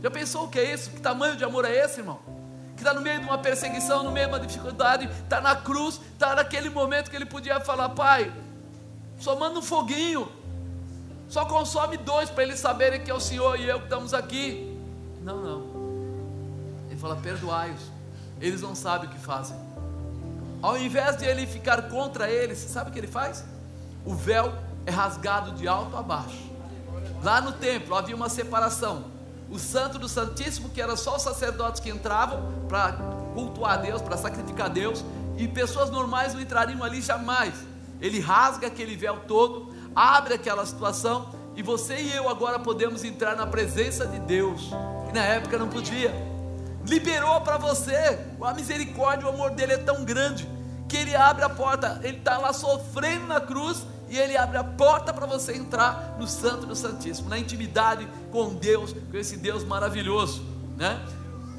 Já 0.01 0.09
pensou 0.09 0.45
o 0.45 0.49
que 0.49 0.61
é 0.61 0.73
isso? 0.73 0.91
Que 0.91 1.01
tamanho 1.01 1.37
de 1.37 1.45
amor 1.45 1.65
é 1.65 1.85
esse, 1.85 2.01
irmão? 2.01 2.21
Que 2.77 2.83
está 2.83 2.95
no 2.95 3.01
meio 3.01 3.19
de 3.19 3.27
uma 3.27 3.37
perseguição, 3.37 4.05
no 4.05 4.13
meio 4.13 4.29
de 4.29 4.33
uma 4.33 4.41
dificuldade, 4.41 5.09
está 5.25 5.41
na 5.41 5.57
cruz, 5.57 6.01
está 6.13 6.37
naquele 6.37 6.71
momento 6.71 7.11
que 7.11 7.17
ele 7.17 7.27
podia 7.27 7.59
falar: 7.61 7.89
Pai, 7.89 8.33
só 9.19 9.37
manda 9.37 9.59
um 9.59 9.63
foguinho, 9.63 10.31
só 11.29 11.45
consome 11.47 11.97
dois 11.97 12.31
para 12.31 12.45
eles 12.45 12.61
saberem 12.61 13.03
que 13.03 13.11
é 13.11 13.15
o 13.15 13.19
Senhor 13.19 13.59
e 13.59 13.69
eu 13.69 13.79
que 13.79 13.87
estamos 13.87 14.15
aqui. 14.15 14.79
Não, 15.21 15.43
não. 15.43 15.63
Ele 16.89 16.99
fala: 17.01 17.17
Perdoai-os, 17.17 17.91
eles 18.41 18.63
não 18.63 18.77
sabem 18.77 19.09
o 19.09 19.13
que 19.13 19.19
fazem. 19.19 19.57
Ao 20.63 20.79
invés 20.79 21.17
de 21.17 21.25
ele 21.25 21.45
ficar 21.45 21.89
contra 21.89 22.31
eles, 22.31 22.59
sabe 22.59 22.91
o 22.91 22.93
que 22.93 23.01
ele 23.01 23.09
faz? 23.09 23.45
O 24.07 24.15
véu 24.15 24.53
é 24.87 24.93
rasgado 24.93 25.53
de 25.53 25.67
alto 25.67 25.97
a 25.97 26.03
baixo. 26.03 26.54
Lá 27.25 27.41
no 27.41 27.53
templo 27.53 27.97
havia 27.97 28.15
uma 28.15 28.29
separação. 28.29 29.07
O 29.51 29.59
santo 29.59 29.99
do 29.99 30.07
santíssimo, 30.11 30.69
que 30.69 30.81
era 30.81 30.95
só 30.95 31.17
os 31.17 31.23
sacerdotes 31.23 31.81
que 31.81 31.89
entravam 31.89 32.53
para 32.69 32.93
cultuar 33.33 33.73
a 33.73 33.77
Deus, 33.79 34.03
para 34.03 34.19
sacrificar 34.19 34.67
a 34.67 34.69
Deus, 34.69 35.03
e 35.39 35.49
pessoas 35.49 35.89
normais 35.89 36.35
não 36.35 36.41
entrariam 36.43 36.85
ali 36.85 37.01
jamais. 37.01 37.55
Ele 37.99 38.21
rasga 38.21 38.67
aquele 38.67 38.95
véu 38.95 39.21
todo, 39.27 39.75
abre 39.97 40.35
aquela 40.35 40.67
situação, 40.67 41.31
e 41.57 41.63
você 41.63 41.97
e 41.97 42.13
eu 42.15 42.29
agora 42.29 42.59
podemos 42.59 43.03
entrar 43.05 43.35
na 43.35 43.47
presença 43.47 44.07
de 44.07 44.19
Deus, 44.19 44.69
que 45.07 45.15
na 45.15 45.25
época 45.25 45.57
não 45.57 45.69
podia. 45.69 46.13
Liberou 46.87 47.41
para 47.41 47.57
você, 47.57 48.19
a 48.39 48.53
misericórdia, 48.53 49.27
o 49.27 49.31
amor 49.31 49.53
dele 49.53 49.73
é 49.73 49.79
tão 49.79 50.05
grande, 50.05 50.47
que 50.87 50.99
ele 50.99 51.17
abre 51.17 51.43
a 51.43 51.49
porta, 51.49 52.01
ele 52.03 52.19
está 52.19 52.37
lá 52.37 52.53
sofrendo 52.53 53.27
na 53.27 53.41
cruz, 53.41 53.87
e 54.09 54.19
Ele 54.19 54.37
abre 54.37 54.59
a 54.59 54.64
porta 54.64 55.12
para 55.12 55.27
você 55.27 55.55
entrar 55.55 56.17
no 56.19 56.27
Santo 56.27 56.67
do 56.67 56.77
Santíssimo, 56.77 57.29
na 57.29 57.38
intimidade 57.38 58.09
com 58.31 58.55
Deus, 58.55 58.95
com 59.11 59.17
esse 59.17 59.37
Deus 59.37 59.64
maravilhoso, 59.64 60.45
né? 60.77 61.01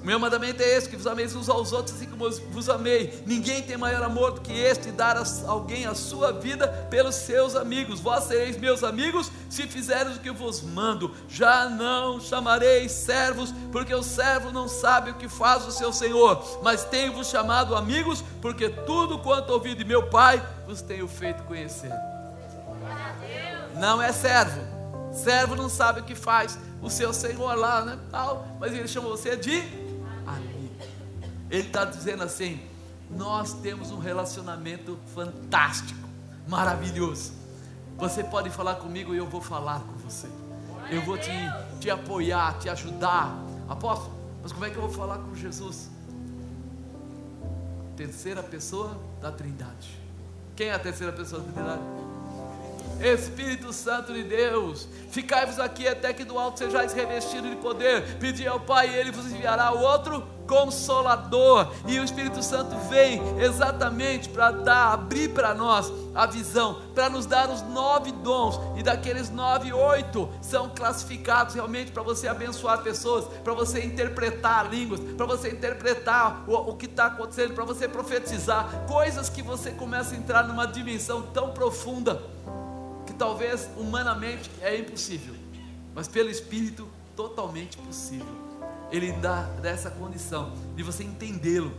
O 0.05 0.07
meu 0.07 0.19
mandamento 0.19 0.61
é 0.61 0.77
esse: 0.77 0.87
que 0.87 0.95
vos 0.95 1.07
ameis 1.07 1.35
uns 1.35 1.49
aos 1.49 1.73
outros 1.73 1.95
assim 1.95 2.05
como 2.05 2.29
vos 2.51 2.69
amei. 2.69 3.23
Ninguém 3.25 3.63
tem 3.63 3.75
maior 3.75 4.03
amor 4.03 4.33
do 4.33 4.41
que 4.41 4.53
este, 4.53 4.91
dar 4.91 5.17
a 5.17 5.23
alguém 5.47 5.87
a 5.87 5.95
sua 5.95 6.31
vida 6.31 6.67
pelos 6.91 7.15
seus 7.15 7.55
amigos. 7.55 8.01
Vós 8.01 8.25
sereis 8.25 8.55
meus 8.55 8.83
amigos 8.83 9.31
se 9.49 9.63
fizerdes 9.63 10.17
o 10.17 10.19
que 10.19 10.29
vos 10.29 10.61
mando. 10.61 11.11
Já 11.27 11.67
não 11.67 12.21
chamareis 12.21 12.91
servos, 12.91 13.51
porque 13.71 13.95
o 13.95 14.03
servo 14.03 14.51
não 14.51 14.67
sabe 14.67 15.09
o 15.09 15.15
que 15.15 15.27
faz 15.27 15.65
o 15.65 15.71
seu 15.71 15.91
senhor. 15.91 16.61
Mas 16.61 16.83
tenho-vos 16.83 17.27
chamado 17.27 17.75
amigos, 17.75 18.23
porque 18.43 18.69
tudo 18.69 19.17
quanto 19.17 19.53
ouvi 19.53 19.73
de 19.73 19.83
meu 19.83 20.03
Pai 20.03 20.39
vos 20.67 20.83
tenho 20.83 21.07
feito 21.07 21.41
conhecer. 21.45 22.14
Não 23.79 24.01
é 24.01 24.11
servo. 24.11 24.61
Servo 25.13 25.55
não 25.55 25.69
sabe 25.69 26.01
o 26.01 26.03
que 26.03 26.15
faz 26.15 26.57
o 26.81 26.89
seu 26.89 27.13
senhor 27.13 27.55
lá, 27.55 27.85
né? 27.85 27.99
Tal, 28.11 28.45
mas 28.59 28.73
ele 28.73 28.87
chama 28.87 29.09
você 29.09 29.35
de 29.35 29.85
ele 31.49 31.67
está 31.67 31.85
dizendo 31.85 32.23
assim: 32.23 32.59
nós 33.09 33.53
temos 33.53 33.91
um 33.91 33.99
relacionamento 33.99 34.97
fantástico, 35.13 36.07
maravilhoso. 36.47 37.33
Você 37.97 38.23
pode 38.23 38.49
falar 38.49 38.75
comigo 38.75 39.13
e 39.13 39.17
eu 39.17 39.27
vou 39.27 39.41
falar 39.41 39.79
com 39.79 39.93
você. 39.93 40.27
Eu 40.91 41.01
vou 41.03 41.17
te, 41.17 41.31
te 41.79 41.89
apoiar, 41.89 42.57
te 42.59 42.69
ajudar. 42.69 43.33
Apóstolo, 43.69 44.13
mas 44.43 44.51
como 44.51 44.65
é 44.65 44.69
que 44.69 44.75
eu 44.75 44.81
vou 44.81 44.91
falar 44.91 45.17
com 45.19 45.33
Jesus? 45.33 45.89
Terceira 47.95 48.43
pessoa 48.43 48.99
da 49.21 49.31
Trindade. 49.31 49.97
Quem 50.55 50.67
é 50.67 50.73
a 50.73 50.79
terceira 50.79 51.13
pessoa 51.13 51.41
da 51.41 51.51
Trindade? 51.51 52.04
Espírito 53.01 53.73
Santo 53.73 54.13
de 54.13 54.23
Deus, 54.23 54.87
ficai-vos 55.09 55.59
aqui 55.59 55.87
até 55.87 56.13
que 56.13 56.23
do 56.23 56.37
alto 56.37 56.59
sejais 56.59 56.93
revestidos 56.93 57.49
de 57.49 57.55
poder. 57.57 58.17
Pedi 58.19 58.47
ao 58.47 58.59
Pai 58.59 58.89
e 58.89 58.95
Ele 58.95 59.11
vos 59.11 59.31
enviará 59.31 59.71
outro 59.71 60.23
consolador. 60.47 61.71
E 61.87 61.99
o 61.99 62.03
Espírito 62.03 62.41
Santo 62.41 62.75
vem 62.89 63.21
exatamente 63.39 64.29
para 64.29 64.51
dar, 64.51 64.93
abrir 64.93 65.29
para 65.29 65.53
nós 65.53 65.91
a 66.13 66.25
visão, 66.25 66.81
para 66.93 67.09
nos 67.09 67.25
dar 67.25 67.49
os 67.49 67.61
nove 67.61 68.11
dons. 68.11 68.59
E 68.77 68.83
daqueles 68.83 69.29
nove, 69.29 69.73
oito 69.73 70.29
são 70.41 70.69
classificados 70.69 71.55
realmente 71.55 71.91
para 71.91 72.03
você 72.03 72.27
abençoar 72.27 72.81
pessoas, 72.81 73.25
para 73.43 73.53
você 73.53 73.83
interpretar 73.83 74.69
línguas, 74.69 74.99
para 74.99 75.25
você 75.25 75.49
interpretar 75.49 76.43
o, 76.47 76.71
o 76.71 76.75
que 76.75 76.85
está 76.85 77.07
acontecendo, 77.07 77.53
para 77.53 77.65
você 77.65 77.87
profetizar 77.87 78.85
coisas 78.87 79.29
que 79.29 79.41
você 79.41 79.71
começa 79.71 80.15
a 80.15 80.17
entrar 80.17 80.47
numa 80.47 80.65
dimensão 80.65 81.21
tão 81.33 81.51
profunda 81.51 82.34
que 83.05 83.13
talvez 83.13 83.69
humanamente 83.77 84.49
é 84.61 84.77
impossível, 84.77 85.35
mas 85.93 86.07
pelo 86.07 86.29
Espírito 86.29 86.87
totalmente 87.15 87.77
possível. 87.77 88.45
Ele 88.91 89.11
dá 89.13 89.43
dessa 89.61 89.89
condição 89.89 90.53
de 90.75 90.83
você 90.83 91.03
entendê-lo. 91.03 91.73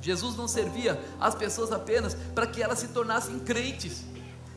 Jesus 0.00 0.36
não 0.36 0.46
servia 0.46 1.00
as 1.18 1.34
pessoas 1.34 1.72
apenas 1.72 2.14
para 2.34 2.46
que 2.46 2.62
elas 2.62 2.78
se 2.78 2.88
tornassem 2.88 3.38
crentes. 3.40 4.04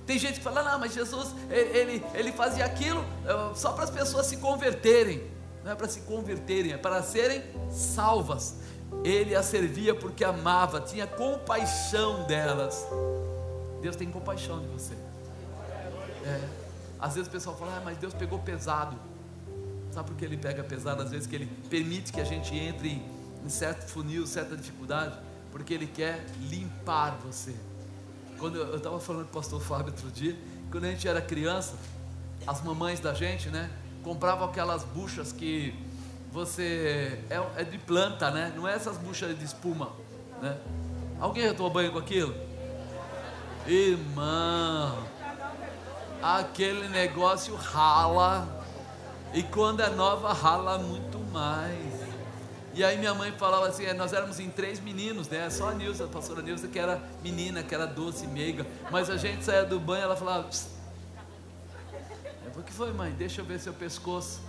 Tem 0.05 0.17
gente 0.17 0.35
que 0.35 0.43
fala, 0.43 0.63
não, 0.63 0.79
mas 0.79 0.93
Jesus, 0.93 1.35
ele, 1.49 2.03
ele 2.13 2.31
fazia 2.31 2.65
aquilo 2.65 3.05
eh, 3.25 3.51
só 3.55 3.71
para 3.73 3.83
as 3.83 3.89
pessoas 3.89 4.25
se 4.25 4.37
converterem. 4.37 5.23
Não 5.63 5.71
é 5.71 5.75
para 5.75 5.87
se 5.87 6.01
converterem, 6.01 6.73
é 6.73 6.77
para 6.77 7.01
serem 7.03 7.43
salvas. 7.69 8.55
Ele 9.03 9.35
as 9.35 9.45
servia 9.45 9.93
porque 9.93 10.23
amava, 10.23 10.81
tinha 10.81 11.05
compaixão 11.05 12.25
delas. 12.25 12.85
Deus 13.81 13.95
tem 13.95 14.09
compaixão 14.09 14.59
de 14.59 14.67
você. 14.67 14.95
É. 16.23 16.49
Às 16.99 17.15
vezes 17.15 17.27
o 17.27 17.31
pessoal 17.31 17.55
fala, 17.55 17.77
ah, 17.77 17.81
mas 17.83 17.97
Deus 17.97 18.13
pegou 18.13 18.39
pesado. 18.39 18.97
Sabe 19.91 20.09
por 20.09 20.17
que 20.17 20.25
ele 20.25 20.37
pega 20.37 20.63
pesado? 20.63 21.01
Às 21.01 21.11
vezes 21.11 21.27
que 21.27 21.35
ele 21.35 21.45
permite 21.69 22.11
que 22.11 22.19
a 22.19 22.23
gente 22.23 22.55
entre 22.55 23.01
em 23.43 23.49
certo 23.49 23.87
funil, 23.87 24.27
certa 24.27 24.55
dificuldade, 24.55 25.17
porque 25.51 25.73
ele 25.73 25.87
quer 25.87 26.25
limpar 26.41 27.17
você. 27.23 27.55
Quando 28.37 28.57
eu 28.57 28.77
estava 28.77 28.99
falando 28.99 29.23
com 29.23 29.31
o 29.31 29.41
pastor 29.41 29.61
Fábio 29.61 29.87
outro 29.87 30.11
dia, 30.11 30.37
quando 30.69 30.85
a 30.85 30.91
gente 30.91 31.07
era 31.07 31.21
criança, 31.21 31.75
as 32.45 32.61
mamães 32.61 32.99
da 32.99 33.13
gente, 33.13 33.49
né, 33.49 33.69
compravam 34.03 34.47
aquelas 34.47 34.83
buchas 34.83 35.31
que 35.31 35.73
você 36.31 37.19
é, 37.29 37.61
é 37.61 37.63
de 37.63 37.77
planta, 37.77 38.29
né? 38.29 38.53
Não 38.55 38.67
é 38.67 38.73
essas 38.73 38.97
buchas 38.97 39.37
de 39.37 39.43
espuma, 39.43 39.91
né? 40.41 40.57
Alguém 41.19 41.45
já 41.45 41.53
tomou 41.53 41.71
banho 41.71 41.91
com 41.91 41.97
aquilo? 41.97 42.33
Irmão, 43.67 45.03
aquele 46.21 46.87
negócio 46.87 47.55
rala 47.55 48.59
e 49.33 49.43
quando 49.43 49.81
é 49.81 49.89
nova, 49.89 50.33
rala 50.33 50.77
muito 50.79 51.19
mais. 51.31 52.09
E 52.73 52.83
aí 52.83 52.97
minha 52.97 53.13
mãe 53.13 53.31
falava 53.31 53.67
assim, 53.67 53.85
é, 53.85 53.93
nós 53.93 54.13
éramos 54.13 54.39
em 54.39 54.49
três 54.49 54.79
meninos, 54.79 55.27
né? 55.27 55.49
Só 55.49 55.69
a 55.69 55.73
Nilza, 55.73 56.05
a 56.05 56.07
pastora 56.07 56.41
Nilza, 56.41 56.67
que 56.67 56.79
era 56.79 57.01
menina, 57.23 57.61
que 57.61 57.73
era 57.73 57.85
doce, 57.85 58.25
meiga. 58.27 58.65
Mas 58.91 59.09
a 59.09 59.17
gente 59.17 59.43
saía 59.43 59.65
do 59.65 59.79
banho, 59.79 60.03
ela 60.03 60.15
falava, 60.15 60.49
o 62.55 62.63
que 62.63 62.71
foi 62.71 62.91
mãe? 62.93 63.11
Deixa 63.11 63.41
eu 63.41 63.45
ver 63.45 63.59
seu 63.59 63.73
pescoço. 63.73 64.41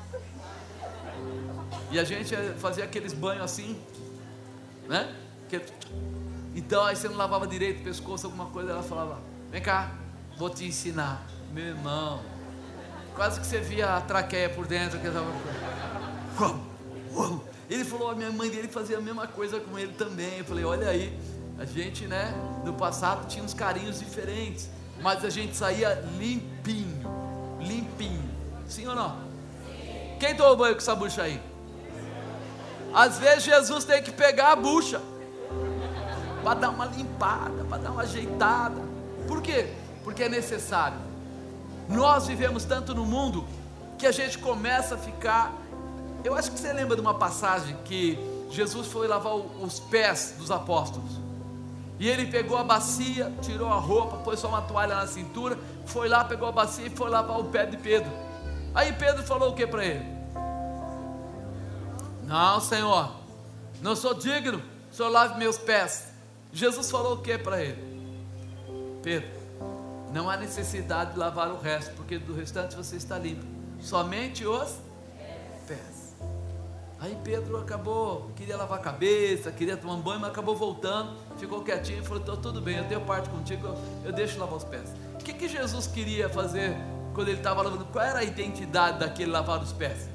E 1.91 1.99
a 1.99 2.05
gente 2.05 2.35
fazia 2.59 2.85
aqueles 2.85 3.13
banhos 3.13 3.45
assim, 3.45 3.81
né? 4.89 5.15
Então 6.55 6.85
aí 6.85 6.95
você 6.95 7.09
não 7.09 7.17
lavava 7.17 7.47
direito 7.47 7.81
o 7.81 7.85
pescoço, 7.85 8.27
alguma 8.27 8.47
coisa, 8.47 8.71
ela 8.71 8.83
falava, 8.83 9.19
vem 9.51 9.61
cá, 9.61 9.93
vou 10.37 10.49
te 10.49 10.65
ensinar. 10.65 11.27
Meu 11.53 11.65
irmão, 11.65 12.21
Quase 13.21 13.39
que 13.39 13.47
você 13.47 13.61
via 13.61 13.97
a 13.97 14.01
traqueia 14.01 14.49
por 14.49 14.67
dentro. 14.67 14.99
Que 14.99 15.11
tava... 15.11 15.31
Ele 17.69 17.85
falou, 17.85 18.11
a 18.11 18.15
minha 18.15 18.33
mãe 18.33 18.49
dele 18.49 18.67
fazia 18.67 18.97
a 18.99 19.01
mesma 19.01 19.27
coisa 19.27 19.61
com 19.61 19.79
ele 19.79 19.93
também. 19.93 20.39
Eu 20.39 20.45
falei, 20.47 20.65
olha 20.65 20.89
aí, 20.89 21.17
a 21.59 21.67
gente, 21.67 22.07
né, 22.07 22.33
no 22.65 22.73
passado 22.73 23.27
tinha 23.29 23.45
uns 23.45 23.53
carinhos 23.53 23.99
diferentes, 23.99 24.71
mas 25.03 25.25
a 25.25 25.31
gente 25.31 25.55
saía 25.55 26.03
limpinho, 26.19 27.07
limpinho. 27.61 28.31
Sim 28.67 28.87
ou 28.87 28.95
não? 28.95 29.19
Quem 30.19 30.35
tomou 30.35 30.57
banho 30.57 30.75
com 30.75 30.81
essa 30.81 30.95
bucha 30.95 31.23
aí? 31.23 31.41
Às 32.95 33.19
vezes 33.19 33.45
Jesus 33.45 33.85
tem 33.85 34.03
que 34.03 34.11
pegar 34.11 34.53
a 34.53 34.57
bucha 34.57 35.01
para 36.43 36.55
dar 36.55 36.71
uma 36.71 36.87
limpada, 36.87 37.65
para 37.65 37.79
dar 37.79 37.91
uma 37.91 38.03
ajeitada. 38.03 38.81
Por 39.29 39.43
quê? 39.43 39.75
Porque 40.03 40.23
é 40.23 40.29
necessário. 40.31 41.10
Nós 41.91 42.29
vivemos 42.29 42.65
tanto 42.65 42.95
no 42.95 43.05
mundo 43.05 43.45
que 43.99 44.07
a 44.07 44.13
gente 44.13 44.39
começa 44.39 44.95
a 44.95 44.99
ficar. 44.99 45.53
Eu 46.25 46.35
acho 46.35 46.53
que 46.53 46.59
você 46.59 46.73
lembra 46.73 46.95
de 46.95 47.03
uma 47.03 47.15
passagem 47.15 47.77
que 47.85 48.19
Jesus 48.51 48.87
foi 48.87 49.09
lavar 49.09 49.35
os 49.35 49.81
pés 49.81 50.35
dos 50.39 50.51
apóstolos. 50.51 51.11
E 51.99 52.09
ele 52.09 52.27
pegou 52.27 52.57
a 52.57 52.65
bacia, 52.65 53.31
tirou 53.43 53.69
a 53.69 53.77
roupa, 53.77 54.19
pôs 54.19 54.39
só 54.41 54.49
uma 54.49 54.63
toalha 54.63 54.95
na 54.95 55.07
cintura, 55.07 55.59
foi 55.85 56.09
lá, 56.09 56.25
pegou 56.25 56.49
a 56.49 56.53
bacia 56.53 56.87
e 56.87 56.91
foi 56.91 57.11
lavar 57.11 57.39
o 57.39 57.45
pé 57.45 57.67
de 57.67 57.77
Pedro. 57.77 58.11
Aí 58.75 58.93
Pedro 58.93 59.23
falou 59.23 59.51
o 59.51 59.55
que 59.55 59.67
para 59.67 59.85
ele? 59.85 60.07
Não, 62.23 62.61
Senhor, 62.61 63.11
não 63.83 63.97
sou 63.97 64.15
digno, 64.15 64.63
o 64.91 64.95
Senhor 64.95 65.11
lave 65.11 65.37
meus 65.39 65.59
pés. 65.59 66.07
Jesus 66.53 66.91
falou 66.91 67.15
o 67.15 67.19
que 67.19 67.37
para 67.37 67.63
ele? 67.63 67.91
Pedro, 69.03 69.29
não 70.13 70.29
há 70.29 70.37
necessidade 70.37 71.13
de 71.13 71.19
lavar 71.19 71.51
o 71.51 71.59
resto, 71.59 71.95
porque 71.95 72.19
do 72.19 72.35
restante 72.35 72.75
você 72.75 72.97
está 72.97 73.19
limpo. 73.19 73.45
Somente 73.81 74.45
os 74.45 74.79
pés. 75.67 76.15
Aí 76.99 77.17
Pedro 77.25 77.57
acabou, 77.57 78.31
queria 78.37 78.57
lavar 78.57 78.79
a 78.79 78.83
cabeça, 78.83 79.51
queria 79.51 79.77
tomar 79.77 79.95
um 79.95 80.01
banho, 80.01 80.21
mas 80.21 80.31
acabou 80.31 80.55
voltando, 80.57 81.17
ficou 81.39 81.63
quietinho 81.63 82.01
e 82.01 82.05
falou: 82.05 82.23
tudo 82.37 82.61
bem, 82.61 82.77
eu 82.77 82.85
tenho 82.89 83.01
parte 83.03 83.31
contigo, 83.31 83.69
eu, 83.69 83.79
eu 84.07 84.13
deixo 84.13 84.39
lavar 84.39 84.57
os 84.57 84.65
pés. 84.65 84.93
O 85.15 85.19
que, 85.19 85.33
que 85.33 85.49
Jesus 85.49 85.87
queria 85.87 86.29
fazer 86.29 86.77
quando 87.15 87.29
ele 87.29 87.39
estava 87.39 87.63
lavando? 87.63 87.87
Qual 87.87 88.05
era 88.05 88.19
a 88.19 88.25
identidade 88.25 88.99
daquele 88.99 89.31
lavar 89.31 89.63
os 89.63 89.73
pés? 89.73 90.11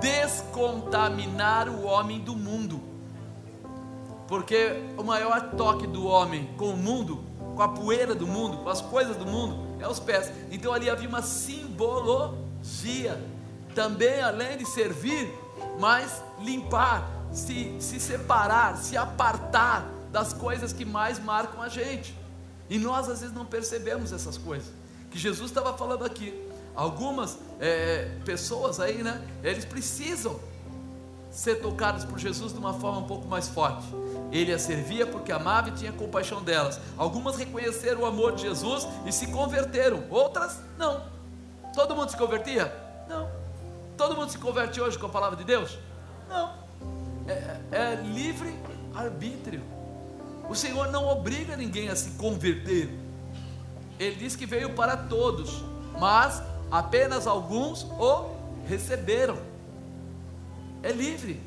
Descontaminar 0.00 1.68
o 1.68 1.84
homem 1.84 2.20
do 2.20 2.34
mundo. 2.34 2.82
Porque 4.26 4.82
o 4.96 5.02
maior 5.02 5.52
toque 5.52 5.86
do 5.86 6.06
homem 6.06 6.50
com 6.56 6.70
o 6.70 6.76
mundo 6.76 7.31
com 7.54 7.62
a 7.62 7.68
poeira 7.68 8.14
do 8.14 8.26
mundo, 8.26 8.58
com 8.58 8.68
as 8.68 8.80
coisas 8.80 9.16
do 9.16 9.26
mundo, 9.26 9.76
é 9.80 9.88
os 9.88 10.00
pés. 10.00 10.30
Então 10.50 10.72
ali 10.72 10.88
havia 10.88 11.08
uma 11.08 11.22
simbologia, 11.22 13.20
também 13.74 14.20
além 14.20 14.56
de 14.56 14.66
servir, 14.66 15.32
mas 15.78 16.22
limpar, 16.40 17.08
se, 17.32 17.76
se 17.80 17.98
separar, 17.98 18.76
se 18.76 18.96
apartar 18.96 19.86
das 20.10 20.32
coisas 20.32 20.72
que 20.72 20.84
mais 20.84 21.18
marcam 21.18 21.62
a 21.62 21.68
gente. 21.68 22.14
E 22.68 22.78
nós 22.78 23.08
às 23.08 23.20
vezes 23.20 23.34
não 23.34 23.44
percebemos 23.44 24.12
essas 24.12 24.36
coisas. 24.38 24.72
Que 25.10 25.18
Jesus 25.18 25.50
estava 25.50 25.76
falando 25.76 26.04
aqui. 26.04 26.32
Algumas 26.74 27.38
é, 27.60 28.16
pessoas 28.24 28.80
aí, 28.80 29.02
né? 29.02 29.22
Eles 29.42 29.64
precisam 29.64 30.40
ser 31.32 31.56
tocados 31.56 32.04
por 32.04 32.18
Jesus 32.18 32.52
de 32.52 32.58
uma 32.58 32.74
forma 32.74 32.98
um 32.98 33.06
pouco 33.06 33.26
mais 33.26 33.48
forte. 33.48 33.86
Ele 34.30 34.52
as 34.52 34.62
servia 34.62 35.06
porque 35.06 35.32
amava 35.32 35.70
e 35.70 35.72
tinha 35.72 35.90
compaixão 35.90 36.42
delas. 36.42 36.78
Algumas 36.96 37.36
reconheceram 37.36 38.02
o 38.02 38.06
amor 38.06 38.34
de 38.36 38.42
Jesus 38.42 38.86
e 39.06 39.12
se 39.12 39.26
converteram, 39.28 40.04
outras 40.10 40.60
não. 40.78 41.02
Todo 41.74 41.96
mundo 41.96 42.10
se 42.10 42.16
convertia? 42.16 42.72
Não. 43.08 43.28
Todo 43.96 44.14
mundo 44.14 44.30
se 44.30 44.38
converte 44.38 44.80
hoje 44.80 44.98
com 44.98 45.06
a 45.06 45.08
palavra 45.08 45.36
de 45.36 45.44
Deus? 45.44 45.78
Não. 46.28 46.52
é, 47.26 47.60
é 47.72 47.94
livre 47.94 48.54
arbítrio. 48.94 49.62
O 50.48 50.54
Senhor 50.54 50.90
não 50.90 51.06
obriga 51.08 51.56
ninguém 51.56 51.88
a 51.88 51.96
se 51.96 52.10
converter. 52.12 52.90
Ele 53.98 54.16
diz 54.16 54.36
que 54.36 54.44
veio 54.44 54.74
para 54.74 54.96
todos, 54.96 55.64
mas 55.98 56.42
apenas 56.70 57.26
alguns 57.26 57.84
o 57.84 58.30
receberam. 58.66 59.51
É 60.82 60.90
livre. 60.90 61.40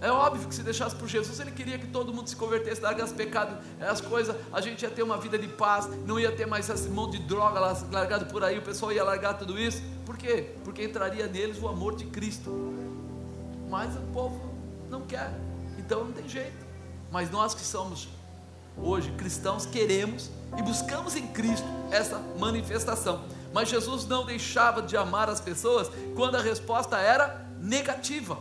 É 0.00 0.10
óbvio 0.10 0.48
que 0.48 0.54
se 0.54 0.62
deixasse 0.62 0.96
por 0.96 1.06
Jesus, 1.06 1.38
ele 1.40 1.50
queria 1.50 1.78
que 1.78 1.86
todo 1.86 2.12
mundo 2.12 2.26
se 2.26 2.34
convertesse, 2.34 2.80
largasse 2.80 3.12
pecado, 3.12 3.62
as 3.78 4.00
coisas, 4.00 4.34
a 4.50 4.58
gente 4.58 4.80
ia 4.80 4.90
ter 4.90 5.02
uma 5.02 5.18
vida 5.18 5.38
de 5.38 5.46
paz, 5.46 5.86
não 6.06 6.18
ia 6.18 6.32
ter 6.32 6.46
mais 6.46 6.70
esse 6.70 6.88
monte 6.88 7.18
de 7.18 7.24
droga 7.24 7.60
largado 7.60 8.24
por 8.26 8.42
aí, 8.42 8.58
o 8.58 8.62
pessoal 8.62 8.92
ia 8.92 9.04
largar 9.04 9.34
tudo 9.34 9.58
isso. 9.58 9.82
Por 10.06 10.16
quê? 10.16 10.54
Porque 10.64 10.82
entraria 10.82 11.26
neles 11.26 11.60
o 11.60 11.68
amor 11.68 11.96
de 11.96 12.06
Cristo. 12.06 12.50
Mas 13.68 13.94
o 13.94 14.00
povo 14.12 14.40
não 14.88 15.02
quer, 15.02 15.32
então 15.78 16.04
não 16.04 16.12
tem 16.12 16.26
jeito. 16.26 16.66
Mas 17.12 17.30
nós 17.30 17.54
que 17.54 17.62
somos 17.62 18.08
hoje 18.78 19.10
cristãos 19.12 19.66
queremos 19.66 20.30
e 20.56 20.62
buscamos 20.62 21.14
em 21.14 21.26
Cristo 21.26 21.66
essa 21.90 22.18
manifestação. 22.38 23.24
Mas 23.52 23.68
Jesus 23.68 24.06
não 24.06 24.24
deixava 24.24 24.80
de 24.80 24.96
amar 24.96 25.28
as 25.28 25.40
pessoas 25.40 25.90
quando 26.16 26.36
a 26.36 26.40
resposta 26.40 26.96
era 26.96 27.49
negativa. 27.60 28.38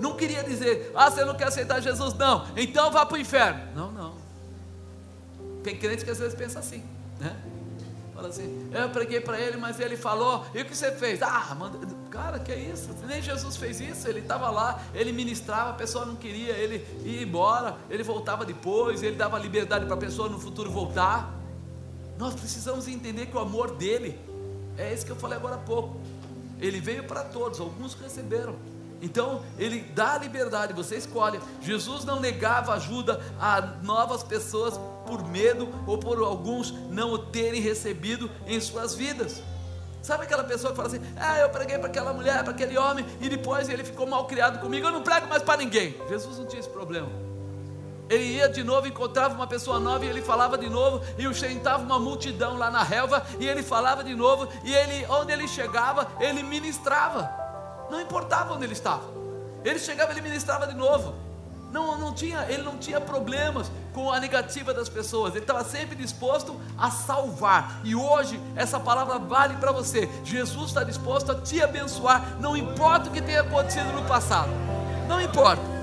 Não 0.00 0.14
queria 0.14 0.42
dizer, 0.42 0.92
ah, 0.94 1.10
você 1.10 1.24
não 1.24 1.34
quer 1.34 1.48
aceitar 1.48 1.80
Jesus? 1.80 2.14
Não, 2.14 2.46
então 2.56 2.90
vá 2.90 3.04
para 3.04 3.16
o 3.16 3.20
inferno. 3.20 3.60
Não, 3.74 3.92
não. 3.92 4.14
Tem 5.62 5.76
crente 5.76 6.04
que 6.04 6.10
às 6.10 6.18
vezes 6.18 6.34
pensa 6.34 6.58
assim, 6.58 6.82
né? 7.20 7.36
Fala 8.14 8.28
assim, 8.28 8.68
eu 8.72 8.88
preguei 8.90 9.20
para 9.20 9.40
ele, 9.40 9.56
mas 9.56 9.78
ele 9.78 9.96
falou, 9.96 10.44
e 10.52 10.60
o 10.60 10.64
que 10.64 10.76
você 10.76 10.90
fez? 10.90 11.22
Ah, 11.22 11.54
manda, 11.56 11.78
cara, 12.10 12.40
que 12.40 12.50
é 12.50 12.58
isso? 12.58 12.88
Nem 13.06 13.22
Jesus 13.22 13.56
fez 13.56 13.80
isso, 13.80 14.08
ele 14.08 14.18
estava 14.18 14.50
lá, 14.50 14.82
ele 14.92 15.12
ministrava, 15.12 15.70
a 15.70 15.74
pessoa 15.74 16.04
não 16.04 16.16
queria, 16.16 16.52
ele 16.54 16.84
ia 17.04 17.22
embora, 17.22 17.76
ele 17.88 18.02
voltava 18.02 18.44
depois, 18.44 19.04
ele 19.04 19.14
dava 19.14 19.38
liberdade 19.38 19.86
para 19.86 19.94
a 19.94 19.98
pessoa 19.98 20.28
no 20.28 20.40
futuro 20.40 20.68
voltar. 20.68 21.32
Nós 22.18 22.34
precisamos 22.34 22.88
entender 22.88 23.26
que 23.26 23.36
o 23.36 23.40
amor 23.40 23.76
dele 23.76 24.18
é 24.76 24.92
esse 24.92 25.06
que 25.06 25.12
eu 25.12 25.16
falei 25.16 25.38
agora 25.38 25.54
há 25.54 25.58
pouco. 25.58 26.00
Ele 26.60 26.80
veio 26.80 27.04
para 27.04 27.24
todos, 27.24 27.60
alguns 27.60 27.94
receberam. 27.94 28.56
Então, 29.00 29.44
ele 29.56 29.80
dá 29.94 30.18
liberdade, 30.18 30.72
você 30.72 30.96
escolhe. 30.96 31.40
Jesus 31.60 32.04
não 32.04 32.18
negava 32.18 32.74
ajuda 32.74 33.20
a 33.40 33.60
novas 33.82 34.22
pessoas 34.22 34.78
por 35.06 35.26
medo 35.28 35.68
ou 35.86 35.98
por 35.98 36.18
alguns 36.18 36.72
não 36.90 37.12
o 37.12 37.18
terem 37.18 37.60
recebido 37.60 38.30
em 38.46 38.60
suas 38.60 38.94
vidas. 38.94 39.40
Sabe 40.02 40.24
aquela 40.24 40.44
pessoa 40.44 40.70
que 40.72 40.76
fala 40.76 40.88
assim: 40.88 41.00
Ah, 41.16 41.38
eu 41.38 41.48
preguei 41.50 41.78
para 41.78 41.88
aquela 41.88 42.12
mulher, 42.12 42.42
para 42.42 42.52
aquele 42.52 42.76
homem, 42.76 43.04
e 43.20 43.28
depois 43.28 43.68
ele 43.68 43.84
ficou 43.84 44.06
mal 44.06 44.26
criado 44.26 44.60
comigo, 44.60 44.86
eu 44.86 44.92
não 44.92 45.02
prego 45.02 45.28
mais 45.28 45.42
para 45.42 45.58
ninguém. 45.58 45.94
Jesus 46.08 46.38
não 46.38 46.46
tinha 46.46 46.60
esse 46.60 46.68
problema. 46.68 47.27
Ele 48.08 48.24
ia 48.24 48.48
de 48.48 48.64
novo, 48.64 48.86
encontrava 48.86 49.34
uma 49.34 49.46
pessoa 49.46 49.78
nova 49.78 50.04
e 50.04 50.08
ele 50.08 50.22
falava 50.22 50.56
de 50.56 50.68
novo, 50.68 51.04
e 51.18 51.26
o 51.26 51.34
sentava 51.34 51.82
uma 51.82 51.98
multidão 51.98 52.56
lá 52.56 52.70
na 52.70 52.82
relva, 52.82 53.24
e 53.38 53.46
ele 53.46 53.62
falava 53.62 54.02
de 54.02 54.14
novo, 54.14 54.48
e 54.64 54.74
ele, 54.74 55.06
onde 55.10 55.32
ele 55.32 55.46
chegava, 55.46 56.08
ele 56.18 56.42
ministrava. 56.42 57.30
Não 57.90 58.00
importava 58.00 58.54
onde 58.54 58.64
ele 58.64 58.72
estava. 58.72 59.02
Ele 59.64 59.78
chegava, 59.78 60.12
ele 60.12 60.22
ministrava 60.22 60.66
de 60.66 60.74
novo. 60.74 61.14
Não, 61.70 61.98
não 61.98 62.14
tinha, 62.14 62.46
ele 62.48 62.62
não 62.62 62.78
tinha 62.78 62.98
problemas 62.98 63.70
com 63.92 64.10
a 64.10 64.18
negativa 64.18 64.72
das 64.72 64.88
pessoas. 64.88 65.34
Ele 65.34 65.44
estava 65.44 65.62
sempre 65.64 65.94
disposto 65.94 66.58
a 66.78 66.90
salvar. 66.90 67.80
E 67.84 67.94
hoje 67.94 68.40
essa 68.56 68.80
palavra 68.80 69.18
vale 69.18 69.54
para 69.56 69.70
você. 69.70 70.08
Jesus 70.24 70.68
está 70.68 70.82
disposto 70.82 71.32
a 71.32 71.34
te 71.34 71.62
abençoar, 71.62 72.38
não 72.40 72.56
importa 72.56 73.10
o 73.10 73.12
que 73.12 73.20
tenha 73.20 73.42
acontecido 73.42 73.92
no 73.92 74.06
passado. 74.06 74.48
Não 75.06 75.20
importa. 75.20 75.77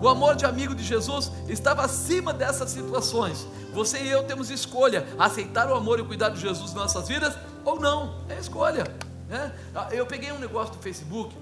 O 0.00 0.08
amor 0.08 0.34
de 0.34 0.46
amigo 0.46 0.74
de 0.74 0.82
Jesus 0.82 1.30
estava 1.48 1.84
acima 1.84 2.32
dessas 2.32 2.70
situações. 2.70 3.46
Você 3.74 3.98
e 3.98 4.08
eu 4.08 4.24
temos 4.24 4.50
escolha: 4.50 5.06
aceitar 5.18 5.70
o 5.70 5.74
amor 5.74 5.98
e 5.98 6.02
o 6.02 6.06
cuidado 6.06 6.34
de 6.34 6.40
Jesus 6.40 6.72
nas 6.72 6.94
nossas 6.94 7.08
vidas 7.08 7.34
ou 7.64 7.78
não. 7.78 8.14
É 8.28 8.38
escolha. 8.38 8.84
Né? 9.28 9.52
Eu 9.92 10.06
peguei 10.06 10.32
um 10.32 10.38
negócio 10.38 10.74
do 10.74 10.82
Facebook, 10.82 11.36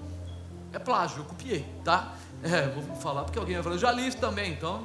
é 0.73 0.79
plágio, 0.79 1.19
eu 1.19 1.25
copiei, 1.25 1.65
tá? 1.83 2.13
É, 2.43 2.67
vou 2.67 2.95
falar 2.97 3.23
porque 3.23 3.39
alguém 3.39 3.55
vai 3.55 3.63
falar, 3.63 3.75
eu 3.75 3.79
já 3.79 3.91
li 3.91 4.07
isso 4.07 4.17
também, 4.17 4.51
então 4.51 4.83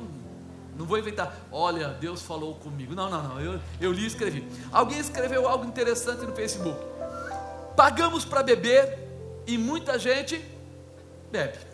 não 0.77 0.87
vou 0.87 0.99
inventar. 0.99 1.37
Olha, 1.53 1.89
Deus 1.89 2.23
falou 2.23 2.55
comigo. 2.55 2.95
Não, 2.95 3.11
não, 3.11 3.23
não, 3.23 3.41
eu, 3.41 3.61
eu 3.81 3.93
li 3.93 4.05
e 4.05 4.07
escrevi. 4.07 4.49
Alguém 4.73 4.99
escreveu 4.99 5.49
algo 5.49 5.65
interessante 5.65 6.25
no 6.25 6.33
Facebook. 6.33 6.79
Pagamos 7.77 8.25
para 8.25 8.43
beber 8.43 8.99
e 9.47 9.59
muita 9.59 9.99
gente 9.99 10.45
bebe. 11.31 11.74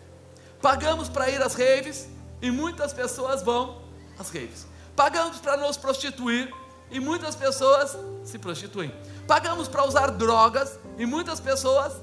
Pagamos 0.61 1.09
para 1.09 1.29
ir 1.29 1.41
às 1.41 1.53
raves 1.53 2.07
e 2.41 2.51
muitas 2.51 2.93
pessoas 2.93 3.41
vão 3.41 3.81
às 4.19 4.27
raves. 4.27 4.67
Pagamos 4.95 5.37
para 5.39 5.57
nos 5.57 5.77
prostituir 5.77 6.53
e 6.89 6.99
muitas 6.99 7.35
pessoas 7.35 7.97
se 8.23 8.37
prostituem. 8.37 8.93
Pagamos 9.27 9.67
para 9.67 9.85
usar 9.85 10.11
drogas 10.11 10.77
e 10.97 11.05
muitas 11.05 11.39
pessoas 11.39 11.93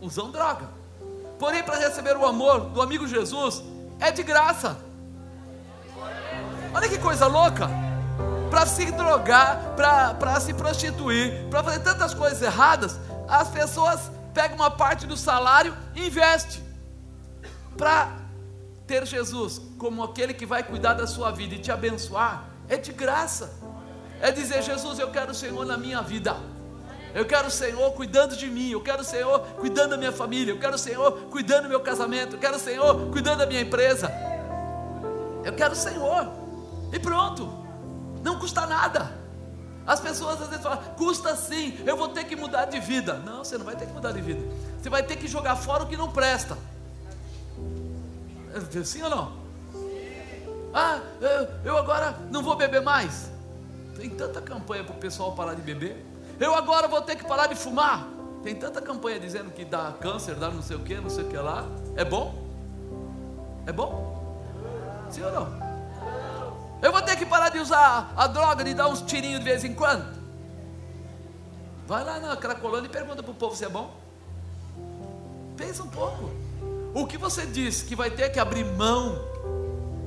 usam 0.00 0.30
droga. 0.30 0.68
Porém, 1.38 1.62
para 1.62 1.76
receber 1.76 2.16
o 2.16 2.26
amor 2.26 2.60
do 2.70 2.82
amigo 2.82 3.06
Jesus 3.06 3.62
é 4.00 4.10
de 4.10 4.22
graça. 4.22 4.76
Olha 6.74 6.88
que 6.88 6.98
coisa 6.98 7.26
louca! 7.26 7.68
Para 8.50 8.66
se 8.66 8.90
drogar, 8.90 9.76
para 9.76 10.40
se 10.40 10.52
prostituir, 10.52 11.48
para 11.48 11.62
fazer 11.62 11.80
tantas 11.80 12.12
coisas 12.14 12.42
erradas, 12.42 12.98
as 13.28 13.48
pessoas 13.48 14.10
pegam 14.34 14.56
uma 14.56 14.70
parte 14.70 15.06
do 15.06 15.16
salário 15.16 15.76
e 15.94 16.06
investem. 16.06 16.69
Para 17.76 18.12
ter 18.86 19.06
Jesus 19.06 19.60
como 19.78 20.02
aquele 20.02 20.34
que 20.34 20.44
vai 20.44 20.62
cuidar 20.62 20.94
da 20.94 21.06
sua 21.06 21.30
vida 21.30 21.54
e 21.54 21.58
te 21.58 21.70
abençoar, 21.70 22.44
é 22.68 22.76
de 22.76 22.92
graça. 22.92 23.52
É 24.20 24.30
dizer, 24.30 24.62
Jesus, 24.62 24.98
eu 24.98 25.10
quero 25.10 25.32
o 25.32 25.34
Senhor 25.34 25.64
na 25.64 25.76
minha 25.76 26.02
vida. 26.02 26.36
Eu 27.14 27.24
quero 27.24 27.48
o 27.48 27.50
Senhor 27.50 27.90
cuidando 27.92 28.36
de 28.36 28.46
mim, 28.46 28.70
eu 28.70 28.80
quero 28.80 29.02
o 29.02 29.04
Senhor 29.04 29.40
cuidando 29.58 29.90
da 29.90 29.96
minha 29.96 30.12
família, 30.12 30.52
eu 30.52 30.58
quero 30.58 30.76
o 30.76 30.78
Senhor 30.78 31.12
cuidando 31.30 31.64
do 31.64 31.68
meu 31.68 31.80
casamento, 31.80 32.36
eu 32.36 32.38
quero 32.38 32.56
o 32.56 32.60
Senhor 32.60 33.10
cuidando 33.10 33.38
da 33.38 33.46
minha 33.46 33.60
empresa. 33.60 34.12
Eu 35.44 35.52
quero 35.54 35.72
o 35.72 35.76
Senhor. 35.76 36.28
E 36.92 36.98
pronto. 36.98 37.48
Não 38.22 38.38
custa 38.38 38.66
nada. 38.66 39.18
As 39.86 39.98
pessoas 39.98 40.40
às 40.40 40.48
vezes 40.48 40.62
falam, 40.62 40.78
custa 40.96 41.34
sim, 41.34 41.78
eu 41.84 41.96
vou 41.96 42.08
ter 42.08 42.24
que 42.24 42.36
mudar 42.36 42.66
de 42.66 42.78
vida. 42.78 43.14
Não, 43.14 43.42
você 43.42 43.58
não 43.58 43.64
vai 43.64 43.74
ter 43.74 43.86
que 43.86 43.92
mudar 43.92 44.12
de 44.12 44.20
vida. 44.20 44.40
Você 44.80 44.88
vai 44.88 45.02
ter 45.02 45.16
que 45.16 45.26
jogar 45.26 45.56
fora 45.56 45.82
o 45.82 45.86
que 45.86 45.96
não 45.96 46.10
presta. 46.10 46.56
Sim 48.84 49.02
ou 49.02 49.10
não? 49.10 49.32
Ah, 50.72 51.00
eu 51.64 51.76
agora 51.76 52.16
não 52.30 52.42
vou 52.42 52.56
beber 52.56 52.80
mais. 52.80 53.30
Tem 53.96 54.08
tanta 54.08 54.40
campanha 54.40 54.84
para 54.84 54.94
o 54.94 54.98
pessoal 54.98 55.32
parar 55.32 55.54
de 55.54 55.62
beber. 55.62 56.04
Eu 56.38 56.54
agora 56.54 56.88
vou 56.88 57.02
ter 57.02 57.16
que 57.16 57.24
parar 57.24 57.48
de 57.48 57.54
fumar. 57.54 58.06
Tem 58.42 58.54
tanta 58.54 58.80
campanha 58.80 59.20
dizendo 59.20 59.50
que 59.50 59.64
dá 59.64 59.92
câncer, 60.00 60.34
dá 60.36 60.48
não 60.48 60.62
sei 60.62 60.76
o 60.76 60.80
que, 60.80 60.94
não 60.94 61.10
sei 61.10 61.24
o 61.24 61.28
que 61.28 61.36
lá. 61.36 61.66
É 61.96 62.04
bom? 62.04 62.34
É 63.66 63.72
bom? 63.72 64.32
Sim 65.10 65.22
ou 65.22 65.32
não? 65.32 65.70
Eu 66.80 66.92
vou 66.92 67.02
ter 67.02 67.16
que 67.16 67.26
parar 67.26 67.50
de 67.50 67.58
usar 67.58 68.12
a 68.16 68.26
droga, 68.26 68.64
de 68.64 68.72
dar 68.72 68.88
uns 68.88 69.02
tirinhos 69.02 69.40
de 69.40 69.44
vez 69.44 69.64
em 69.64 69.74
quando. 69.74 70.18
Vai 71.86 72.04
lá 72.04 72.18
na 72.20 72.36
Cracolândia 72.36 72.88
e 72.88 72.90
pergunta 72.90 73.22
para 73.22 73.32
o 73.32 73.34
povo 73.34 73.54
se 73.54 73.64
é 73.64 73.68
bom. 73.68 73.94
Pensa 75.56 75.82
um 75.82 75.88
pouco. 75.88 76.30
O 76.92 77.06
que 77.06 77.16
você 77.16 77.46
diz 77.46 77.82
que 77.82 77.94
vai 77.94 78.10
ter 78.10 78.30
que 78.30 78.40
abrir 78.40 78.64
mão, 78.64 79.18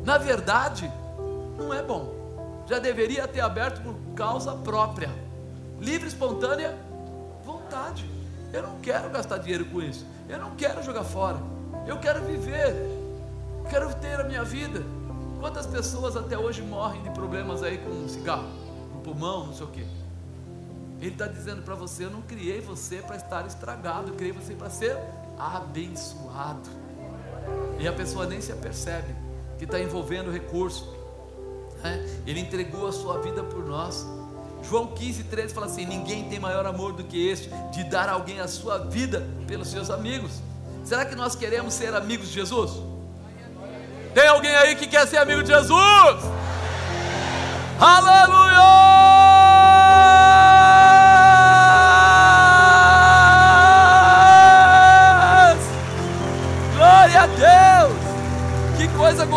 na 0.04 0.18
verdade, 0.18 0.92
não 1.58 1.74
é 1.74 1.82
bom. 1.82 2.64
Já 2.68 2.80
deveria 2.80 3.28
ter 3.28 3.42
aberto 3.42 3.82
por 3.82 3.96
causa 4.16 4.54
própria 4.54 5.10
livre, 5.80 6.08
espontânea 6.08 6.78
vontade. 7.44 8.10
Eu 8.52 8.64
não 8.64 8.80
quero 8.80 9.10
gastar 9.10 9.38
dinheiro 9.38 9.66
com 9.66 9.82
isso. 9.82 10.06
Eu 10.30 10.40
não 10.40 10.56
quero 10.56 10.84
jogar 10.84 11.04
fora. 11.04 11.38
Eu 11.86 11.98
quero 12.00 12.22
viver. 12.24 12.74
Quero 13.70 13.94
ter 13.96 14.20
a 14.20 14.24
minha 14.24 14.44
vida. 14.44 14.82
Quantas 15.40 15.66
pessoas 15.66 16.16
até 16.16 16.38
hoje 16.38 16.62
morrem 16.62 17.02
de 17.04 17.10
problemas 17.10 17.64
aí 17.64 17.78
com 17.78 18.08
cigarro, 18.08 18.48
no 18.94 19.02
pulmão, 19.02 19.48
não 19.48 19.54
sei 19.54 19.66
o 19.66 19.70
quê. 19.70 19.86
Ele 21.02 21.12
está 21.12 21.28
dizendo 21.28 21.62
para 21.64 21.76
você: 21.76 22.06
Eu 22.06 22.12
não 22.12 22.22
criei 22.22 22.62
você 22.62 22.98
para 22.98 23.18
estar 23.18 23.46
estragado, 23.46 24.12
eu 24.12 24.16
criei 24.16 24.32
você 24.32 24.54
para 24.54 24.70
ser 24.70 24.98
abençoado. 25.56 26.70
E 27.80 27.88
a 27.88 27.94
pessoa 27.94 28.26
nem 28.26 28.40
se 28.40 28.52
apercebe 28.52 29.14
que 29.58 29.66
está 29.66 29.80
envolvendo 29.80 30.32
recurso. 30.32 30.94
Né? 31.84 32.06
Ele 32.26 32.40
entregou 32.40 32.88
a 32.88 32.92
sua 32.92 33.20
vida 33.22 33.44
por 33.44 33.66
nós. 33.66 34.06
João 34.64 34.88
15, 34.88 35.26
13 35.26 35.54
fala 35.54 35.66
assim: 35.66 35.86
Ninguém 35.86 36.30
tem 36.30 36.40
maior 36.40 36.66
amor 36.66 36.94
do 36.94 37.04
que 37.04 37.28
este, 37.28 37.50
de 37.72 37.84
dar 37.84 38.08
alguém 38.08 38.40
a 38.40 38.48
sua 38.48 38.78
vida 38.78 39.28
pelos 39.48 39.68
seus 39.68 39.90
amigos. 39.90 40.32
Será 40.84 41.06
que 41.06 41.16
nós 41.16 41.36
queremos 41.36 41.74
ser 41.74 41.94
amigos 41.94 42.28
de 42.28 42.34
Jesus? 42.34 42.72
Tem 44.14 44.28
alguém 44.28 44.56
aí 44.56 44.76
que 44.76 44.88
quer 44.88 45.08
ser 45.08 45.18
amigo 45.18 45.42
de 45.42 45.50
Jesus? 45.50 46.24
Aleluia! 47.80 49.13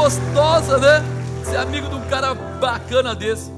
Gostosa, 0.06 0.78
né? 0.78 1.02
Ser 1.44 1.56
amigo 1.56 1.88
de 1.88 1.96
um 1.96 2.08
cara 2.08 2.32
bacana 2.32 3.12
desse. 3.12 3.50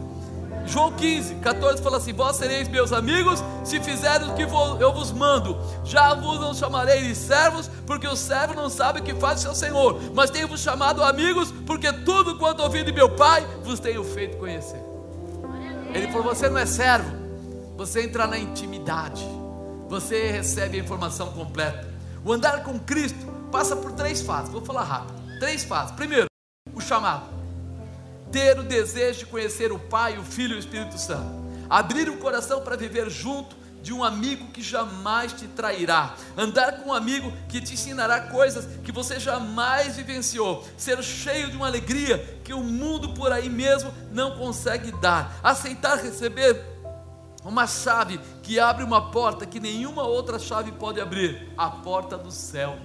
João 0.64 0.90
15, 0.92 1.34
14 1.36 1.82
fala 1.82 1.98
assim: 1.98 2.14
Vós 2.14 2.36
sereis 2.36 2.66
meus 2.68 2.90
amigos 2.90 3.44
se 3.62 3.78
fizerem 3.80 4.30
o 4.30 4.34
que 4.34 4.44
eu 4.44 4.92
vos 4.92 5.12
mando. 5.12 5.58
Já 5.84 6.14
vos 6.14 6.40
não 6.40 6.54
chamarei 6.54 7.02
de 7.02 7.14
servos, 7.14 7.70
porque 7.86 8.06
o 8.06 8.16
servo 8.16 8.54
não 8.54 8.70
sabe 8.70 9.00
o 9.00 9.02
que 9.02 9.14
faz 9.14 9.40
o 9.40 9.42
seu 9.42 9.54
senhor. 9.54 10.00
Mas 10.14 10.30
tenho-vos 10.30 10.60
chamado 10.60 11.02
amigos, 11.02 11.52
porque 11.66 11.92
tudo 11.92 12.38
quanto 12.38 12.62
ouvi 12.62 12.82
de 12.82 12.92
meu 12.92 13.10
pai 13.10 13.46
vos 13.62 13.78
tenho 13.78 14.02
feito 14.02 14.38
conhecer. 14.38 14.82
Ele 15.92 16.08
falou: 16.08 16.34
Você 16.34 16.48
não 16.48 16.58
é 16.58 16.64
servo, 16.64 17.14
você 17.76 18.04
entra 18.04 18.26
na 18.26 18.38
intimidade, 18.38 19.22
você 19.86 20.30
recebe 20.30 20.78
a 20.78 20.80
informação 20.80 21.26
completa. 21.32 21.86
O 22.24 22.32
andar 22.32 22.62
com 22.62 22.78
Cristo 22.78 23.18
passa 23.52 23.76
por 23.76 23.92
três 23.92 24.22
fases, 24.22 24.50
vou 24.50 24.62
falar 24.62 24.84
rápido. 24.84 25.18
Três 25.38 25.62
fases. 25.62 25.94
Primeiro, 25.94 26.28
chamado 26.88 27.38
ter 28.32 28.58
o 28.58 28.62
desejo 28.62 29.20
de 29.20 29.26
conhecer 29.26 29.72
o 29.72 29.78
Pai, 29.78 30.18
o 30.18 30.24
Filho 30.24 30.54
e 30.54 30.56
o 30.56 30.58
Espírito 30.58 30.98
Santo, 30.98 31.30
abrir 31.68 32.08
o 32.08 32.18
coração 32.18 32.60
para 32.60 32.76
viver 32.76 33.08
junto 33.10 33.56
de 33.82 33.92
um 33.92 34.02
amigo 34.02 34.48
que 34.48 34.60
jamais 34.60 35.32
te 35.32 35.46
trairá, 35.46 36.14
andar 36.36 36.80
com 36.80 36.90
um 36.90 36.92
amigo 36.92 37.32
que 37.48 37.60
te 37.60 37.74
ensinará 37.74 38.22
coisas 38.22 38.66
que 38.82 38.92
você 38.92 39.20
jamais 39.20 39.96
vivenciou, 39.96 40.66
ser 40.76 41.02
cheio 41.02 41.50
de 41.50 41.56
uma 41.56 41.66
alegria 41.66 42.40
que 42.44 42.52
o 42.52 42.62
mundo 42.62 43.14
por 43.14 43.32
aí 43.32 43.48
mesmo 43.48 43.92
não 44.10 44.36
consegue 44.36 44.92
dar, 45.00 45.38
aceitar 45.42 45.96
receber 45.96 46.60
uma 47.44 47.66
chave 47.66 48.18
que 48.42 48.58
abre 48.58 48.84
uma 48.84 49.10
porta 49.10 49.46
que 49.46 49.60
nenhuma 49.60 50.02
outra 50.02 50.38
chave 50.38 50.72
pode 50.72 51.00
abrir. 51.00 51.50
A 51.56 51.70
porta 51.70 52.18
do 52.18 52.30
céu. 52.30 52.76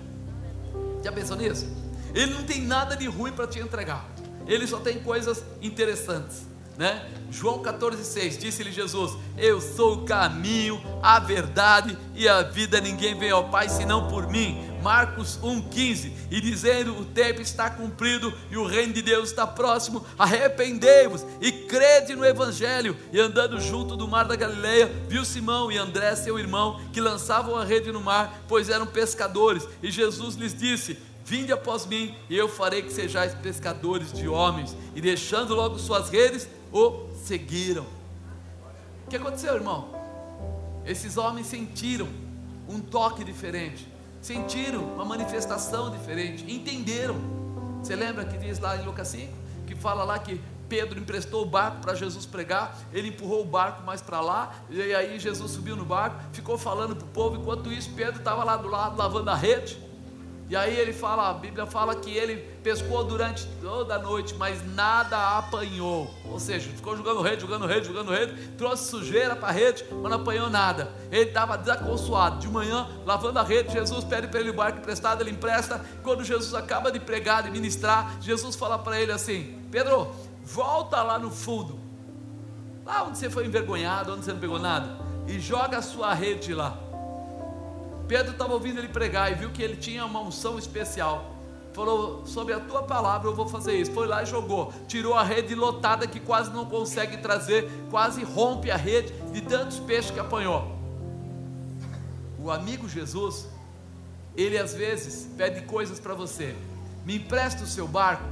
Já 1.04 1.12
pensou 1.12 1.36
nisso? 1.36 1.83
Ele 2.14 2.34
não 2.34 2.44
tem 2.44 2.62
nada 2.62 2.96
de 2.96 3.08
ruim 3.08 3.32
para 3.32 3.48
te 3.48 3.60
entregar 3.60 4.14
ele 4.48 4.68
só 4.68 4.80
tem 4.80 5.00
coisas 5.00 5.44
interessantes. 5.62 6.52
Né? 6.76 7.08
João 7.30 7.62
14,6 7.62 8.40
disse-lhe 8.40 8.72
Jesus: 8.72 9.16
Eu 9.38 9.62
sou 9.62 9.94
o 9.94 10.06
caminho, 10.06 10.82
a 11.04 11.20
verdade 11.20 11.96
e 12.16 12.28
a 12.28 12.42
vida, 12.42 12.82
ninguém 12.82 13.18
vem 13.18 13.30
ao 13.30 13.50
Pai 13.50 13.70
senão 13.70 14.08
por 14.08 14.28
mim. 14.28 14.72
Marcos 14.82 15.38
1,15 15.38 16.12
e 16.32 16.42
dizendo: 16.42 16.98
O 17.00 17.06
tempo 17.06 17.42
está 17.42 17.70
cumprido 17.70 18.34
e 18.50 18.58
o 18.58 18.66
reino 18.66 18.92
de 18.92 19.04
Deus 19.04 19.30
está 19.30 19.46
próximo. 19.46 20.04
Arrependei-vos 20.18 21.24
e 21.40 21.52
crede 21.52 22.16
no 22.16 22.26
Evangelho. 22.26 22.98
E 23.12 23.20
andando 23.20 23.62
junto 23.62 23.96
do 23.96 24.08
mar 24.08 24.26
da 24.26 24.36
Galileia, 24.36 24.92
viu 25.08 25.24
Simão 25.24 25.72
e 25.72 25.78
André, 25.78 26.16
seu 26.16 26.40
irmão, 26.40 26.82
que 26.92 27.00
lançavam 27.00 27.56
a 27.56 27.64
rede 27.64 27.92
no 27.92 28.02
mar, 28.02 28.42
pois 28.48 28.68
eram 28.68 28.88
pescadores. 28.88 29.68
E 29.84 29.92
Jesus 29.92 30.34
lhes 30.34 30.58
disse: 30.58 30.98
Vinde 31.26 31.54
após 31.54 31.86
mim, 31.86 32.16
e 32.30 32.38
eu 32.38 32.50
farei 32.50 32.82
que 32.82 32.92
sejais 32.92 33.34
pescadores 33.34 34.12
de 34.12 34.28
homens. 34.28 34.76
E 34.94 35.02
deixando 35.02 35.56
logo 35.56 35.80
suas 35.80 36.10
redes, 36.10 36.48
o 36.72 37.08
seguiram. 37.24 37.86
O 39.06 39.10
que 39.10 39.16
aconteceu, 39.16 39.56
irmão? 39.56 39.90
Esses 40.86 41.18
homens 41.18 41.48
sentiram 41.48 42.08
um 42.68 42.80
toque 42.80 43.24
diferente, 43.24 43.88
sentiram 44.22 44.84
uma 44.96 45.06
manifestação 45.06 45.90
diferente, 45.92 46.44
entenderam. 46.52 47.16
Você 47.82 47.96
lembra 47.96 48.26
que 48.26 48.38
diz 48.38 48.60
lá 48.60 48.78
em 48.78 48.86
Lucas 48.86 49.08
5, 49.10 49.32
que 49.66 49.76
fala 49.76 50.04
lá 50.04 50.20
que 50.20 50.42
Pedro 50.68 51.00
emprestou 51.00 51.44
o 51.44 51.46
barco 51.46 51.82
para 51.82 51.94
Jesus 51.94 52.26
pregar, 52.26 52.78
ele 52.92 53.10
empurrou 53.10 53.42
o 53.42 53.46
barco 53.46 53.84
mais 53.84 54.02
para 54.02 54.20
lá, 54.20 54.56
e 54.70 54.82
aí 54.94 55.20
Jesus 55.20 55.52
subiu 55.52 55.76
no 55.76 55.86
barco, 55.86 56.18
ficou 56.34 56.58
falando 56.58 56.96
para 56.96 57.06
o 57.06 57.10
povo, 57.10 57.38
enquanto 57.38 57.72
isso 57.72 57.92
Pedro 57.96 58.20
estava 58.20 58.44
lá 58.44 58.58
do 58.58 58.68
lado 58.68 58.98
lavando 58.98 59.30
a 59.30 59.36
rede. 59.36 59.78
E 60.50 60.56
aí 60.56 60.78
ele 60.78 60.92
fala, 60.92 61.30
a 61.30 61.34
Bíblia 61.34 61.66
fala 61.66 61.96
que 61.96 62.12
ele 62.12 62.38
pescou 62.62 63.04
durante 63.04 63.48
toda 63.62 63.96
a 63.96 64.00
noite, 64.00 64.36
mas 64.36 64.64
nada 64.76 65.38
apanhou. 65.38 66.14
Ou 66.26 66.40
seja, 66.40 66.70
ficou 66.70 66.96
jogando 66.98 67.22
rede, 67.22 67.42
jogando 67.42 67.66
rede, 67.66 67.88
jogando 67.88 68.12
rede, 68.12 68.50
trouxe 68.58 68.90
sujeira 68.90 69.36
para 69.36 69.50
a 69.50 69.52
rede, 69.52 69.86
mas 69.90 70.12
não 70.12 70.20
apanhou 70.20 70.50
nada. 70.50 70.92
Ele 71.12 71.30
estava 71.30 71.58
desaconsoado. 71.58 72.40
De 72.40 72.48
manhã, 72.50 72.88
lavando 73.06 73.40
a 73.40 73.44
rede, 73.44 73.72
Jesus 73.72 74.04
pede 74.04 74.28
para 74.28 74.42
ele 74.42 74.50
o 74.50 74.54
barco 74.54 74.80
emprestado, 74.80 75.22
ele 75.22 75.32
empresta. 75.32 75.84
Quando 76.04 76.24
Jesus 76.24 76.54
acaba 76.54 76.92
de 76.92 77.00
pregar, 77.00 77.44
de 77.44 77.50
ministrar, 77.50 78.18
Jesus 78.20 78.56
fala 78.56 78.78
para 78.78 79.00
ele 79.00 79.12
assim: 79.12 79.60
Pedro, 79.72 80.14
volta 80.44 81.02
lá 81.02 81.18
no 81.18 81.32
fundo, 81.32 81.80
lá 82.86 83.04
onde 83.04 83.18
você 83.18 83.30
foi 83.30 83.46
envergonhado, 83.46 84.14
onde 84.14 84.26
você 84.26 84.34
não 84.34 84.40
pegou 84.40 84.60
nada, 84.60 84.98
e 85.26 85.40
joga 85.40 85.78
a 85.78 85.82
sua 85.82 86.14
rede 86.14 86.54
lá. 86.54 86.78
Pedro 88.14 88.34
estava 88.34 88.54
ouvindo 88.54 88.78
ele 88.78 88.90
pregar 88.90 89.32
e 89.32 89.34
viu 89.34 89.50
que 89.50 89.64
ele 89.64 89.76
tinha 89.76 90.06
uma 90.06 90.20
unção 90.20 90.60
especial. 90.60 91.36
Falou, 91.74 92.24
sobre 92.28 92.54
a 92.54 92.60
tua 92.60 92.84
palavra 92.84 93.28
eu 93.28 93.34
vou 93.34 93.48
fazer 93.48 93.74
isso. 93.74 93.92
Foi 93.92 94.06
lá 94.06 94.22
e 94.22 94.28
jogou. 94.28 94.72
Tirou 94.88 95.16
a 95.16 95.24
rede 95.24 95.56
lotada 95.56 96.06
que 96.06 96.20
quase 96.20 96.52
não 96.52 96.64
consegue 96.64 97.18
trazer, 97.18 97.68
quase 97.90 98.24
rompe 98.24 98.70
a 98.70 98.78
rede 98.78 99.12
de 99.32 99.42
tantos 99.42 99.80
peixes 99.80 100.12
que 100.12 100.20
apanhou. 100.20 100.78
O 102.38 102.52
amigo 102.52 102.88
Jesus, 102.88 103.48
ele 104.38 104.60
às 104.60 104.76
vezes 104.76 105.28
pede 105.36 105.62
coisas 105.62 106.00
para 106.00 106.14
você. 106.14 106.56
Me 107.04 107.16
empresta 107.16 107.64
o 107.64 107.68
seu 107.68 107.88
barco. 107.88 108.30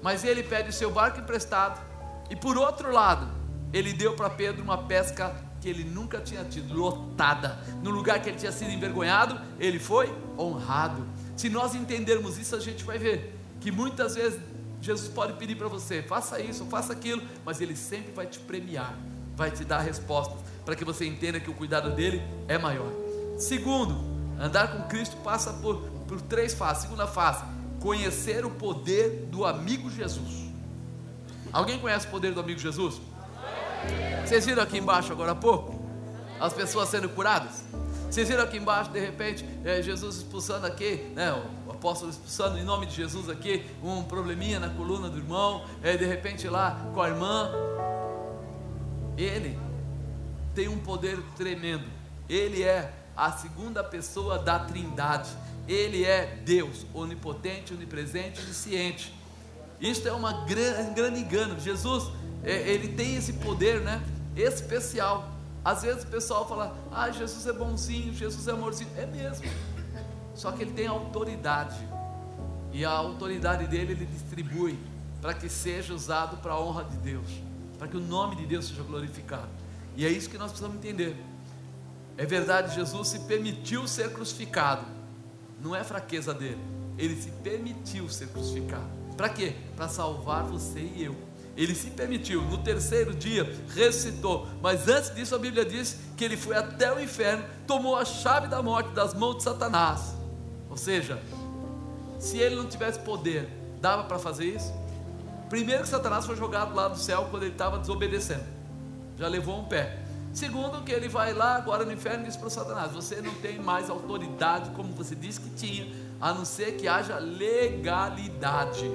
Mas 0.00 0.22
ele 0.22 0.44
pede 0.44 0.68
o 0.68 0.72
seu 0.72 0.88
barco 0.88 1.18
emprestado. 1.18 1.84
E 2.30 2.36
por 2.36 2.56
outro 2.56 2.92
lado, 2.92 3.26
ele 3.72 3.92
deu 3.92 4.14
para 4.14 4.30
Pedro 4.30 4.62
uma 4.62 4.78
pesca 4.78 5.34
que 5.60 5.68
ele 5.68 5.84
nunca 5.84 6.20
tinha 6.20 6.44
tido, 6.44 6.74
lotada. 6.74 7.58
No 7.82 7.90
lugar 7.90 8.20
que 8.22 8.28
ele 8.28 8.38
tinha 8.38 8.52
sido 8.52 8.70
envergonhado, 8.70 9.40
ele 9.58 9.78
foi 9.78 10.12
honrado. 10.38 11.06
Se 11.36 11.48
nós 11.48 11.74
entendermos 11.74 12.38
isso, 12.38 12.54
a 12.54 12.60
gente 12.60 12.84
vai 12.84 12.98
ver 12.98 13.36
que 13.60 13.70
muitas 13.70 14.14
vezes 14.14 14.40
Jesus 14.80 15.08
pode 15.08 15.32
pedir 15.34 15.56
para 15.56 15.68
você, 15.68 16.02
faça 16.02 16.40
isso, 16.40 16.64
faça 16.66 16.92
aquilo, 16.92 17.22
mas 17.44 17.60
ele 17.60 17.74
sempre 17.74 18.12
vai 18.12 18.26
te 18.26 18.38
premiar, 18.38 18.96
vai 19.36 19.50
te 19.50 19.64
dar 19.64 19.80
respostas, 19.80 20.38
para 20.64 20.76
que 20.76 20.84
você 20.84 21.04
entenda 21.06 21.40
que 21.40 21.50
o 21.50 21.54
cuidado 21.54 21.90
dele 21.90 22.22
é 22.46 22.56
maior. 22.56 22.90
Segundo, 23.36 23.96
andar 24.38 24.68
com 24.68 24.88
Cristo 24.88 25.16
passa 25.18 25.52
por, 25.54 25.80
por 26.06 26.20
três 26.20 26.54
fases. 26.54 26.84
Segunda 26.84 27.06
fase, 27.06 27.44
conhecer 27.80 28.44
o 28.44 28.50
poder 28.50 29.26
do 29.30 29.44
amigo 29.44 29.90
Jesus. 29.90 30.48
Alguém 31.52 31.78
conhece 31.78 32.06
o 32.06 32.10
poder 32.10 32.32
do 32.32 32.40
amigo 32.40 32.60
Jesus? 32.60 33.00
Vocês 34.24 34.44
viram 34.44 34.62
aqui 34.62 34.78
embaixo 34.78 35.12
agora 35.12 35.32
há 35.32 35.34
pouco? 35.34 35.80
As 36.40 36.52
pessoas 36.52 36.88
sendo 36.88 37.08
curadas? 37.08 37.64
Vocês 38.10 38.28
viram 38.28 38.42
aqui 38.42 38.56
embaixo, 38.56 38.90
de 38.90 39.00
repente, 39.00 39.44
é, 39.64 39.82
Jesus 39.82 40.16
expulsando 40.16 40.66
aqui, 40.66 41.12
né, 41.14 41.30
o 41.66 41.70
apóstolo 41.70 42.10
expulsando 42.10 42.58
em 42.58 42.64
nome 42.64 42.86
de 42.86 42.94
Jesus 42.94 43.28
aqui, 43.28 43.66
um 43.82 44.02
probleminha 44.02 44.58
na 44.58 44.70
coluna 44.70 45.10
do 45.10 45.18
irmão, 45.18 45.64
é, 45.82 45.96
de 45.96 46.06
repente 46.06 46.48
lá 46.48 46.88
com 46.94 47.02
a 47.02 47.08
irmã. 47.08 47.50
Ele 49.16 49.58
tem 50.54 50.68
um 50.68 50.78
poder 50.78 51.22
tremendo. 51.36 51.84
Ele 52.28 52.62
é 52.62 52.92
a 53.16 53.30
segunda 53.32 53.84
pessoa 53.84 54.38
da 54.38 54.58
Trindade. 54.58 55.30
Ele 55.66 56.04
é 56.04 56.40
Deus, 56.44 56.86
onipotente, 56.94 57.74
onipresente, 57.74 58.40
onisciente. 58.40 59.14
Isto 59.80 60.08
é 60.08 60.12
uma 60.12 60.44
grande, 60.44 60.90
um 60.90 60.94
grande 60.94 61.20
engano. 61.20 61.60
Jesus 61.60 62.10
ele 62.44 62.88
tem 62.88 63.16
esse 63.16 63.34
poder, 63.34 63.80
né? 63.80 64.02
Especial. 64.36 65.28
Às 65.64 65.82
vezes 65.82 66.04
o 66.04 66.06
pessoal 66.06 66.48
fala, 66.48 66.76
ah, 66.90 67.10
Jesus 67.10 67.46
é 67.46 67.52
bonzinho, 67.52 68.14
Jesus 68.14 68.46
é 68.48 68.52
amorzinho. 68.52 68.90
É 68.96 69.06
mesmo. 69.06 69.46
Só 70.34 70.52
que 70.52 70.62
ele 70.62 70.72
tem 70.72 70.86
autoridade. 70.86 71.76
E 72.72 72.84
a 72.84 72.90
autoridade 72.90 73.66
dele 73.66 73.92
ele 73.92 74.06
distribui 74.06 74.78
para 75.20 75.34
que 75.34 75.48
seja 75.48 75.92
usado 75.92 76.36
para 76.38 76.52
a 76.52 76.60
honra 76.60 76.84
de 76.84 76.96
Deus, 76.98 77.26
para 77.78 77.88
que 77.88 77.96
o 77.96 78.00
nome 78.00 78.36
de 78.36 78.46
Deus 78.46 78.68
seja 78.68 78.82
glorificado. 78.82 79.48
E 79.96 80.06
é 80.06 80.08
isso 80.08 80.30
que 80.30 80.38
nós 80.38 80.52
precisamos 80.52 80.76
entender. 80.76 81.16
É 82.16 82.24
verdade, 82.24 82.74
Jesus 82.74 83.08
se 83.08 83.18
permitiu 83.20 83.86
ser 83.88 84.12
crucificado. 84.12 84.84
Não 85.60 85.74
é 85.74 85.82
fraqueza 85.82 86.32
dele. 86.32 86.60
Ele 86.96 87.20
se 87.20 87.30
permitiu 87.30 88.08
ser 88.08 88.28
crucificado. 88.28 88.86
Para 89.16 89.28
quê? 89.28 89.54
Para 89.76 89.88
salvar 89.88 90.44
você 90.44 90.80
e 90.80 91.02
eu. 91.02 91.27
Ele 91.58 91.74
se 91.74 91.90
permitiu, 91.90 92.40
no 92.42 92.58
terceiro 92.58 93.12
dia 93.12 93.42
ressuscitou, 93.74 94.46
mas 94.62 94.86
antes 94.86 95.12
disso 95.12 95.34
a 95.34 95.38
Bíblia 95.38 95.64
diz 95.64 95.98
que 96.16 96.24
ele 96.24 96.36
foi 96.36 96.56
até 96.56 96.94
o 96.94 97.00
inferno, 97.00 97.44
tomou 97.66 97.96
a 97.96 98.04
chave 98.04 98.46
da 98.46 98.62
morte 98.62 98.90
das 98.90 99.12
mãos 99.12 99.38
de 99.38 99.42
Satanás. 99.42 100.14
Ou 100.70 100.76
seja, 100.76 101.20
se 102.16 102.38
ele 102.38 102.54
não 102.54 102.68
tivesse 102.68 103.00
poder, 103.00 103.48
dava 103.80 104.04
para 104.04 104.20
fazer 104.20 104.44
isso? 104.44 104.72
Primeiro 105.48 105.82
que 105.82 105.88
Satanás 105.88 106.24
foi 106.24 106.36
jogado 106.36 106.72
lá 106.76 106.86
do 106.86 106.96
céu 106.96 107.26
quando 107.28 107.42
ele 107.42 107.50
estava 107.50 107.76
desobedecendo, 107.76 108.44
já 109.16 109.26
levou 109.26 109.58
um 109.58 109.64
pé. 109.64 109.98
Segundo 110.32 110.84
que 110.84 110.92
ele 110.92 111.08
vai 111.08 111.34
lá 111.34 111.56
agora 111.56 111.84
no 111.84 111.90
inferno 111.90 112.22
e 112.22 112.26
diz 112.28 112.36
para 112.36 112.50
Satanás: 112.50 112.92
Você 112.92 113.20
não 113.20 113.34
tem 113.34 113.58
mais 113.58 113.90
autoridade 113.90 114.70
como 114.76 114.92
você 114.92 115.16
disse 115.16 115.40
que 115.40 115.50
tinha, 115.50 115.92
a 116.20 116.32
não 116.32 116.44
ser 116.44 116.76
que 116.76 116.86
haja 116.86 117.18
legalidade. 117.18 118.88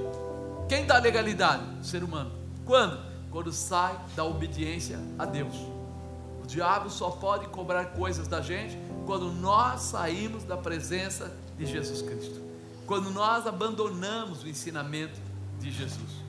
Quem 0.69 0.85
dá 0.85 0.97
legalidade? 0.97 1.63
O 1.81 1.83
ser 1.83 2.05
humano. 2.05 2.42
Quando? 2.65 2.99
Quando 3.31 3.51
sai 3.51 3.99
da 4.15 4.23
obediência 4.23 4.99
a 5.17 5.25
Deus. 5.25 5.55
O 6.43 6.47
diabo 6.47 6.89
só 6.89 7.09
pode 7.09 7.47
cobrar 7.47 7.85
coisas 7.87 8.27
da 8.27 8.41
gente 8.41 8.77
quando 9.05 9.31
nós 9.31 9.81
saímos 9.81 10.43
da 10.43 10.57
presença 10.57 11.35
de 11.57 11.65
Jesus 11.65 12.01
Cristo. 12.01 12.41
Quando 12.85 13.09
nós 13.11 13.47
abandonamos 13.47 14.43
o 14.43 14.47
ensinamento 14.47 15.19
de 15.59 15.71
Jesus. 15.71 16.23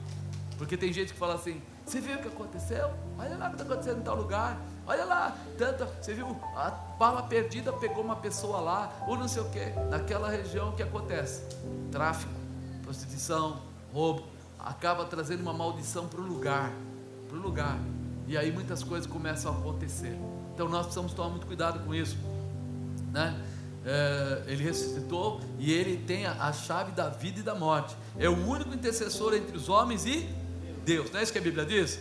Porque 0.57 0.77
tem 0.77 0.91
gente 0.93 1.13
que 1.13 1.19
fala 1.19 1.35
assim: 1.35 1.61
você 1.85 1.99
viu 1.99 2.15
o 2.15 2.21
que 2.21 2.27
aconteceu? 2.27 2.91
Olha 3.19 3.37
lá 3.37 3.47
o 3.47 3.49
que 3.49 3.61
está 3.61 3.63
acontecendo 3.63 3.99
em 3.99 4.03
tal 4.03 4.15
lugar. 4.15 4.59
Olha 4.87 5.05
lá, 5.05 5.37
tanta, 5.57 5.85
você 5.85 6.13
viu, 6.13 6.27
a 6.55 6.69
bala 6.97 7.23
perdida 7.23 7.73
pegou 7.73 8.03
uma 8.03 8.15
pessoa 8.15 8.59
lá, 8.59 8.91
ou 9.07 9.17
não 9.17 9.27
sei 9.27 9.41
o 9.41 9.49
que. 9.49 9.65
Naquela 9.89 10.29
região 10.29 10.69
o 10.69 10.73
que 10.73 10.83
acontece? 10.83 11.43
Tráfico, 11.91 12.31
prostituição, 12.83 13.61
roubo, 13.93 14.23
acaba 14.65 15.05
trazendo 15.05 15.41
uma 15.41 15.53
maldição 15.53 16.07
para 16.07 16.19
o 16.19 16.25
lugar, 16.25 16.73
para 17.29 17.37
o 17.37 17.39
lugar. 17.39 17.79
E 18.27 18.35
aí 18.35 18.51
muitas 18.51 18.83
coisas 18.83 19.05
começam 19.05 19.53
a 19.53 19.57
acontecer. 19.57 20.17
Então 20.53 20.67
nós 20.67 20.87
precisamos 20.87 21.13
tomar 21.13 21.29
muito 21.29 21.45
cuidado 21.45 21.79
com 21.85 21.93
isso, 21.93 22.17
né? 23.11 23.39
É, 23.87 24.43
ele 24.47 24.63
ressuscitou 24.63 25.39
e 25.59 25.71
ele 25.71 25.97
tem 25.97 26.25
a, 26.25 26.31
a 26.47 26.51
chave 26.51 26.91
da 26.91 27.07
vida 27.07 27.41
e 27.41 27.43
da 27.43 27.53
morte. 27.53 27.95
É 28.17 28.27
o 28.27 28.47
único 28.47 28.73
intercessor 28.73 29.35
entre 29.35 29.55
os 29.55 29.69
homens 29.69 30.07
e 30.07 30.27
Deus. 30.83 31.11
Não 31.11 31.19
é 31.19 31.23
isso 31.23 31.31
que 31.31 31.37
a 31.37 31.41
Bíblia 31.41 31.63
diz? 31.65 31.99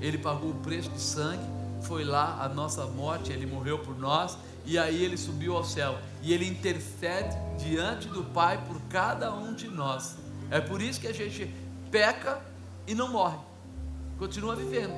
Ele 0.00 0.16
pagou 0.16 0.50
o 0.50 0.54
preço 0.54 0.88
de 0.88 1.00
sangue, 1.00 1.44
foi 1.82 2.04
lá 2.04 2.42
a 2.42 2.48
nossa 2.48 2.86
morte, 2.86 3.30
ele 3.30 3.44
morreu 3.44 3.78
por 3.78 3.98
nós 3.98 4.38
e 4.64 4.78
aí 4.78 5.04
ele 5.04 5.18
subiu 5.18 5.54
ao 5.56 5.64
céu 5.64 5.98
e 6.22 6.32
ele 6.32 6.48
intercede 6.48 7.36
diante 7.58 8.08
do 8.08 8.24
Pai 8.24 8.62
por 8.66 8.80
cada 8.88 9.34
um 9.34 9.52
de 9.52 9.68
nós. 9.68 10.16
É 10.50 10.60
por 10.60 10.80
isso 10.80 11.00
que 11.00 11.06
a 11.06 11.12
gente 11.12 11.52
peca 11.94 12.40
e 12.88 12.94
não 12.94 13.06
morre, 13.06 13.38
continua 14.18 14.56
vivendo, 14.56 14.92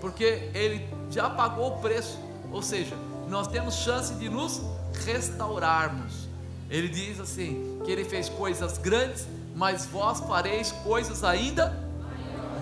porque 0.00 0.50
ele 0.52 0.84
já 1.08 1.30
pagou 1.30 1.76
o 1.76 1.78
preço, 1.78 2.18
ou 2.50 2.60
seja, 2.60 2.96
nós 3.28 3.46
temos 3.46 3.76
chance 3.76 4.12
de 4.14 4.28
nos 4.28 4.60
restaurarmos. 5.04 6.26
Ele 6.68 6.88
diz 6.88 7.20
assim: 7.20 7.80
que 7.84 7.92
ele 7.92 8.04
fez 8.04 8.28
coisas 8.28 8.76
grandes, 8.76 9.28
mas 9.54 9.86
vós 9.86 10.18
fareis 10.18 10.72
coisas 10.72 11.22
ainda 11.22 11.80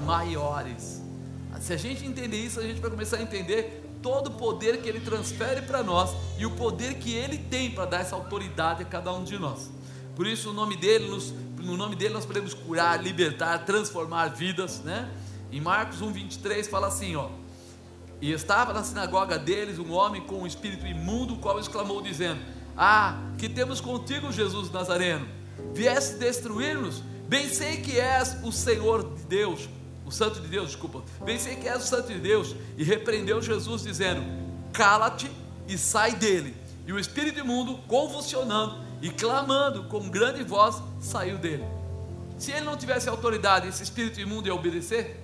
maiores. 0.05 1.01
Se 1.59 1.73
a 1.73 1.79
gente 1.79 2.05
entender 2.05 2.37
isso, 2.37 2.61
a 2.61 2.63
gente 2.63 2.83
vai 2.83 2.91
começar 2.91 3.17
a 3.17 3.23
entender 3.23 3.83
todo 4.03 4.27
o 4.27 4.33
poder 4.33 4.83
que 4.83 4.89
ele 4.91 5.01
transfere 5.01 5.63
para 5.63 5.83
nós 5.83 6.11
e 6.39 6.45
o 6.45 6.51
poder 6.51 6.97
que 6.99 7.15
ele 7.15 7.39
tem 7.39 7.71
para 7.71 7.87
dar 7.87 8.01
essa 8.01 8.15
autoridade 8.15 8.83
a 8.83 8.87
cada 8.87 9.11
um 9.11 9.25
de 9.25 9.39
nós. 9.39 9.71
Por 10.15 10.27
isso, 10.27 10.51
o 10.51 10.53
nome 10.53 10.77
dele, 10.77 11.09
nos, 11.09 11.33
no 11.63 11.77
nome 11.77 11.95
dele 11.97 12.15
nós 12.15 12.27
podemos 12.27 12.55
curar, 12.55 13.03
libertar, 13.03 13.65
transformar 13.65 14.29
vidas, 14.29 14.81
né? 14.81 15.11
Em 15.53 15.61
Marcos 15.61 16.01
1:23 16.01 16.69
fala 16.69 16.89
assim, 16.89 17.17
ó: 17.17 17.29
E 18.21 18.33
estava 18.33 18.73
na 18.73 18.83
sinagoga 18.83 19.39
deles 19.39 19.79
um 19.79 19.93
homem 19.93 20.23
com 20.23 20.43
um 20.43 20.47
espírito 20.47 20.87
imundo, 20.87 21.35
o 21.35 21.39
qual 21.39 21.59
exclamou 21.59 22.01
dizendo: 22.01 22.41
Ah, 22.77 23.19
que 23.39 23.49
temos 23.49 23.81
contigo, 23.81 24.33
Jesus 24.33 24.71
Nazareno? 24.71 25.29
Vieste 25.75 26.17
destruir-nos? 26.17 27.03
Bem 27.29 27.49
sei 27.49 27.77
que 27.79 27.99
és 27.99 28.37
o 28.43 28.51
Senhor 28.51 29.15
de 29.15 29.23
Deus, 29.25 29.69
o 30.05 30.11
Santo 30.11 30.41
de 30.41 30.49
Deus, 30.49 30.69
desculpa. 30.69 31.03
Bem 31.25 31.39
sei 31.39 31.57
que 31.57 31.69
és 31.69 31.85
o 31.85 31.87
Santo 31.87 32.09
de 32.09 32.19
Deus. 32.19 32.57
E 32.77 32.83
repreendeu 32.83 33.41
Jesus, 33.41 33.83
dizendo: 33.83 34.23
Cala-te 34.73 35.31
e 35.69 35.79
sai 35.79 36.15
dele. 36.15 36.57
E 36.87 36.93
o 36.93 36.99
espírito 36.99 37.39
imundo, 37.39 37.79
convulsionando 37.87 38.90
e 39.01 39.11
clamando 39.11 39.85
com 39.85 40.09
grande 40.09 40.43
voz, 40.43 40.83
saiu 41.01 41.39
dele. 41.39 41.65
Se 42.39 42.53
ele 42.53 42.65
não 42.65 42.77
tivesse 42.77 43.09
autoridade, 43.09 43.69
esse 43.69 43.83
espírito 43.83 44.21
imundo 44.21 44.49
ia 44.49 44.55
obedecer? 44.55 45.21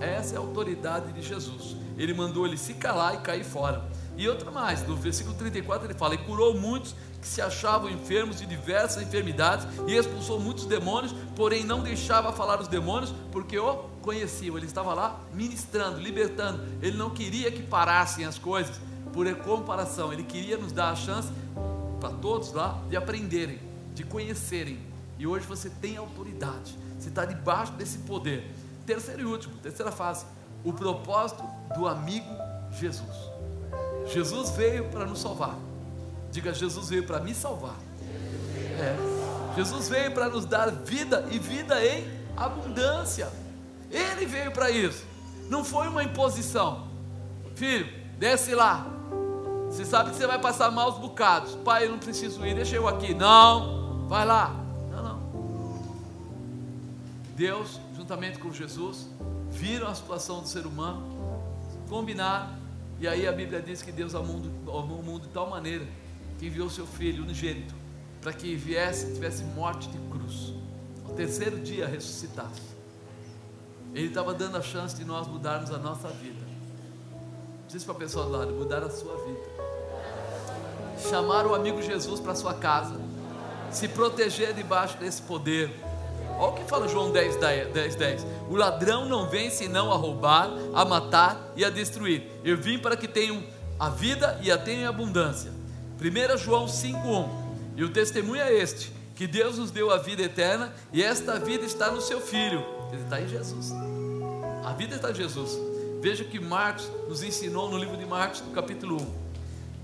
Essa 0.00 0.34
é 0.34 0.36
a 0.36 0.40
autoridade 0.40 1.12
de 1.12 1.22
Jesus. 1.22 1.76
Ele 1.96 2.12
mandou 2.12 2.46
ele 2.46 2.56
se 2.56 2.74
calar 2.74 3.14
e 3.14 3.18
cair 3.18 3.44
fora. 3.44 3.84
E 4.16 4.28
outra 4.28 4.50
mais, 4.50 4.86
no 4.86 4.96
versículo 4.96 5.34
34 5.34 5.86
ele 5.86 5.94
fala: 5.94 6.14
E 6.14 6.18
curou 6.18 6.58
muitos 6.58 6.94
que 7.20 7.26
se 7.26 7.40
achavam 7.40 7.90
enfermos 7.90 8.38
de 8.38 8.46
diversas 8.46 9.02
enfermidades, 9.02 9.66
e 9.86 9.94
expulsou 9.94 10.38
muitos 10.38 10.66
demônios, 10.66 11.14
porém 11.34 11.64
não 11.64 11.82
deixava 11.82 12.32
falar 12.32 12.60
os 12.60 12.68
demônios, 12.68 13.14
porque 13.32 13.58
o 13.58 13.74
conheciam. 14.02 14.56
Ele 14.56 14.66
estava 14.66 14.92
lá 14.92 15.20
ministrando, 15.32 15.98
libertando. 15.98 16.62
Ele 16.82 16.96
não 16.96 17.10
queria 17.10 17.50
que 17.50 17.62
parassem 17.62 18.24
as 18.24 18.38
coisas 18.38 18.78
por 19.12 19.32
comparação, 19.36 20.12
ele 20.12 20.24
queria 20.24 20.56
nos 20.56 20.72
dar 20.72 20.90
a 20.90 20.96
chance 20.96 21.28
para 22.04 22.10
todos 22.18 22.52
lá 22.52 22.78
de 22.90 22.96
aprenderem, 22.98 23.58
de 23.94 24.04
conhecerem. 24.04 24.78
E 25.18 25.26
hoje 25.26 25.46
você 25.46 25.70
tem 25.70 25.96
autoridade, 25.96 26.76
você 26.98 27.08
está 27.08 27.24
debaixo 27.24 27.72
desse 27.72 27.96
poder. 27.98 28.52
Terceiro 28.84 29.22
e 29.22 29.24
último, 29.24 29.54
terceira 29.62 29.90
fase, 29.90 30.26
o 30.62 30.70
propósito 30.70 31.42
do 31.74 31.88
amigo 31.88 32.28
Jesus. 32.72 33.08
Jesus 34.06 34.50
veio 34.50 34.90
para 34.90 35.06
nos 35.06 35.18
salvar. 35.18 35.56
Diga, 36.30 36.52
Jesus 36.52 36.90
veio 36.90 37.06
para 37.06 37.20
me 37.20 37.34
salvar. 37.34 37.76
É. 38.78 39.54
Jesus 39.56 39.88
veio 39.88 40.12
para 40.12 40.28
nos 40.28 40.44
dar 40.44 40.70
vida 40.70 41.26
e 41.30 41.38
vida 41.38 41.82
em 41.82 42.06
abundância. 42.36 43.30
Ele 43.90 44.26
veio 44.26 44.52
para 44.52 44.70
isso. 44.70 45.06
Não 45.48 45.64
foi 45.64 45.88
uma 45.88 46.04
imposição. 46.04 46.86
Filho, 47.54 47.88
desce 48.18 48.54
lá. 48.54 48.94
Você 49.70 49.84
sabe 49.84 50.10
que 50.10 50.16
você 50.16 50.26
vai 50.26 50.38
passar 50.38 50.70
maus 50.70 50.98
bocados. 50.98 51.54
Pai, 51.56 51.86
eu 51.86 51.90
não 51.90 51.98
preciso 51.98 52.44
ir, 52.46 52.54
deixa 52.54 52.76
eu 52.76 52.86
aqui. 52.86 53.14
Não, 53.14 54.06
vai 54.08 54.24
lá. 54.24 54.54
Não, 54.90 55.02
não. 55.02 55.20
Deus, 57.36 57.80
juntamente 57.96 58.38
com 58.38 58.52
Jesus, 58.52 59.08
viram 59.50 59.88
a 59.88 59.94
situação 59.94 60.40
do 60.40 60.48
ser 60.48 60.66
humano, 60.66 61.02
combinaram 61.88 62.64
e 63.00 63.08
aí 63.08 63.26
a 63.26 63.32
Bíblia 63.32 63.60
diz 63.60 63.82
que 63.82 63.92
Deus 63.92 64.14
amou 64.14 64.36
o 64.36 65.02
mundo 65.02 65.22
de 65.22 65.28
tal 65.28 65.50
maneira 65.50 65.86
que 66.38 66.46
enviou 66.46 66.70
seu 66.70 66.86
filho 66.86 67.22
unigênito 67.22 67.74
para 68.20 68.32
que 68.32 68.54
viesse, 68.56 69.12
tivesse 69.12 69.44
morte 69.44 69.88
de 69.88 69.98
cruz. 70.08 70.54
Ao 71.04 71.12
terceiro 71.12 71.60
dia 71.60 71.86
ressuscitasse. 71.86 72.62
Ele 73.92 74.08
estava 74.08 74.32
dando 74.32 74.56
a 74.56 74.62
chance 74.62 74.96
de 74.96 75.04
nós 75.04 75.26
mudarmos 75.26 75.70
a 75.70 75.78
nossa 75.78 76.08
vida. 76.08 76.43
Diz 77.74 77.82
para 77.82 77.94
a 77.94 77.98
pessoa 77.98 78.24
do 78.26 78.30
lado, 78.30 78.52
mudar 78.52 78.84
a 78.84 78.88
sua 78.88 79.16
vida. 79.16 79.40
Chamar 81.10 81.44
o 81.44 81.56
amigo 81.56 81.82
Jesus 81.82 82.20
para 82.20 82.32
sua 82.36 82.54
casa. 82.54 83.00
Se 83.72 83.88
proteger 83.88 84.54
debaixo 84.54 84.96
desse 84.96 85.20
poder 85.20 85.74
Olha 86.38 86.50
o 86.50 86.52
que 86.52 86.64
fala 86.64 86.86
João 86.86 87.10
10, 87.10 87.36
10, 87.36 87.94
10. 87.96 88.26
O 88.48 88.54
ladrão 88.54 89.08
não 89.08 89.28
vem 89.28 89.50
senão 89.50 89.90
a 89.92 89.96
roubar, 89.96 90.50
a 90.72 90.84
matar 90.84 91.52
e 91.56 91.64
a 91.64 91.70
destruir. 91.70 92.22
Eu 92.44 92.56
vim 92.56 92.78
para 92.78 92.96
que 92.96 93.08
tenham 93.08 93.42
a 93.78 93.88
vida 93.88 94.38
e 94.40 94.52
a 94.52 94.58
tenham 94.58 94.82
em 94.82 94.86
abundância. 94.86 95.50
1 96.00 96.38
João 96.38 96.66
5,1. 96.66 97.28
E 97.76 97.82
o 97.82 97.92
testemunho 97.92 98.40
é 98.40 98.52
este: 98.52 98.92
que 99.16 99.26
Deus 99.26 99.58
nos 99.58 99.72
deu 99.72 99.90
a 99.90 99.98
vida 99.98 100.22
eterna 100.22 100.72
e 100.92 101.02
esta 101.02 101.40
vida 101.40 101.64
está 101.64 101.90
no 101.90 102.00
seu 102.00 102.20
Filho. 102.20 102.64
Ele 102.92 103.02
está 103.02 103.20
em 103.20 103.26
Jesus. 103.26 103.72
A 104.64 104.72
vida 104.72 104.94
está 104.94 105.10
em 105.10 105.14
Jesus. 105.14 105.73
Veja 106.04 106.22
o 106.22 106.26
que 106.26 106.38
Marcos 106.38 106.90
nos 107.08 107.22
ensinou 107.22 107.70
no 107.70 107.78
livro 107.78 107.96
de 107.96 108.04
Marcos, 108.04 108.42
no 108.42 108.50
capítulo 108.50 109.00
1, 109.00 109.06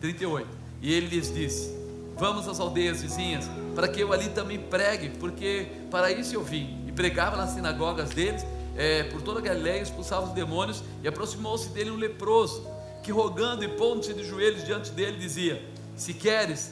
38. 0.03 0.47
E 0.83 0.93
ele 0.93 1.07
lhes 1.07 1.33
disse: 1.33 1.75
Vamos 2.15 2.47
às 2.47 2.61
aldeias 2.61 3.01
vizinhas 3.01 3.49
para 3.75 3.89
que 3.89 4.01
eu 4.01 4.13
ali 4.13 4.29
também 4.29 4.59
pregue, 4.59 5.09
porque 5.19 5.69
para 5.91 6.13
isso 6.13 6.35
eu 6.35 6.45
vim. 6.45 6.85
E 6.87 6.93
pregava 6.93 7.39
nas 7.39 7.53
sinagogas 7.53 8.11
deles, 8.11 8.45
é, 8.77 9.05
por 9.05 9.23
toda 9.23 9.39
a 9.39 9.43
Galiléia, 9.43 9.81
expulsava 9.81 10.27
os 10.27 10.33
demônios, 10.35 10.85
e 11.03 11.09
aproximou-se 11.09 11.71
dele 11.71 11.91
um 11.91 11.97
leproso, 11.97 12.69
que 13.03 13.11
rogando 13.11 13.65
e 13.65 13.69
pondo-se 13.69 14.13
de 14.13 14.23
joelhos 14.23 14.63
diante 14.63 14.91
dele, 14.91 15.17
dizia: 15.17 15.65
Se 15.97 16.13
queres, 16.13 16.71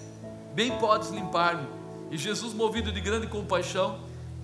bem 0.55 0.73
podes 0.73 1.09
limpar-me. 1.09 1.67
E 2.11 2.19
Jesus, 2.19 2.53
movido 2.53 2.93
de 2.93 3.01
grande 3.01 3.27
compaixão, 3.27 3.99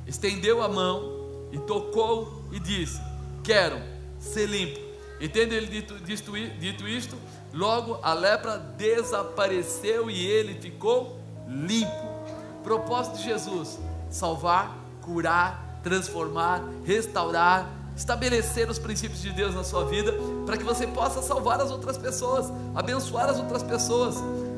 estendeu 0.07 0.63
a 0.63 0.69
mão 0.71 1.51
e 1.53 1.59
tocou 1.59 2.49
e 2.51 2.59
disse: 2.59 2.99
Quero 3.43 3.77
ser 4.19 4.47
limpo. 4.47 4.84
E 5.21 5.29
tendo 5.29 5.53
ele 5.53 5.67
dito, 5.67 5.99
dito, 6.01 6.33
dito 6.59 6.89
isto, 6.89 7.17
logo 7.53 7.99
a 8.03 8.13
lepra 8.13 8.59
desapareceu 8.59 10.11
e 10.11 10.27
ele 10.27 10.55
ficou 10.61 11.21
limpo. 11.49 12.15
Propósito 12.63 13.19
de 13.19 13.25
Jesus: 13.25 13.79
salvar, 14.11 14.77
curar, 15.01 15.81
transformar, 15.83 16.63
restaurar, 16.85 17.71
estabelecer 17.97 18.69
os 18.69 18.79
princípios 18.79 19.21
de 19.21 19.31
Deus 19.33 19.55
na 19.55 19.63
sua 19.63 19.85
vida, 19.85 20.13
para 20.45 20.57
que 20.57 20.65
você 20.65 20.87
possa 20.87 21.23
salvar 21.23 21.61
as 21.61 21.71
outras 21.71 21.97
pessoas, 21.97 22.47
abençoar 22.75 23.29
as 23.29 23.39
outras 23.39 23.63
pessoas. 23.63 24.17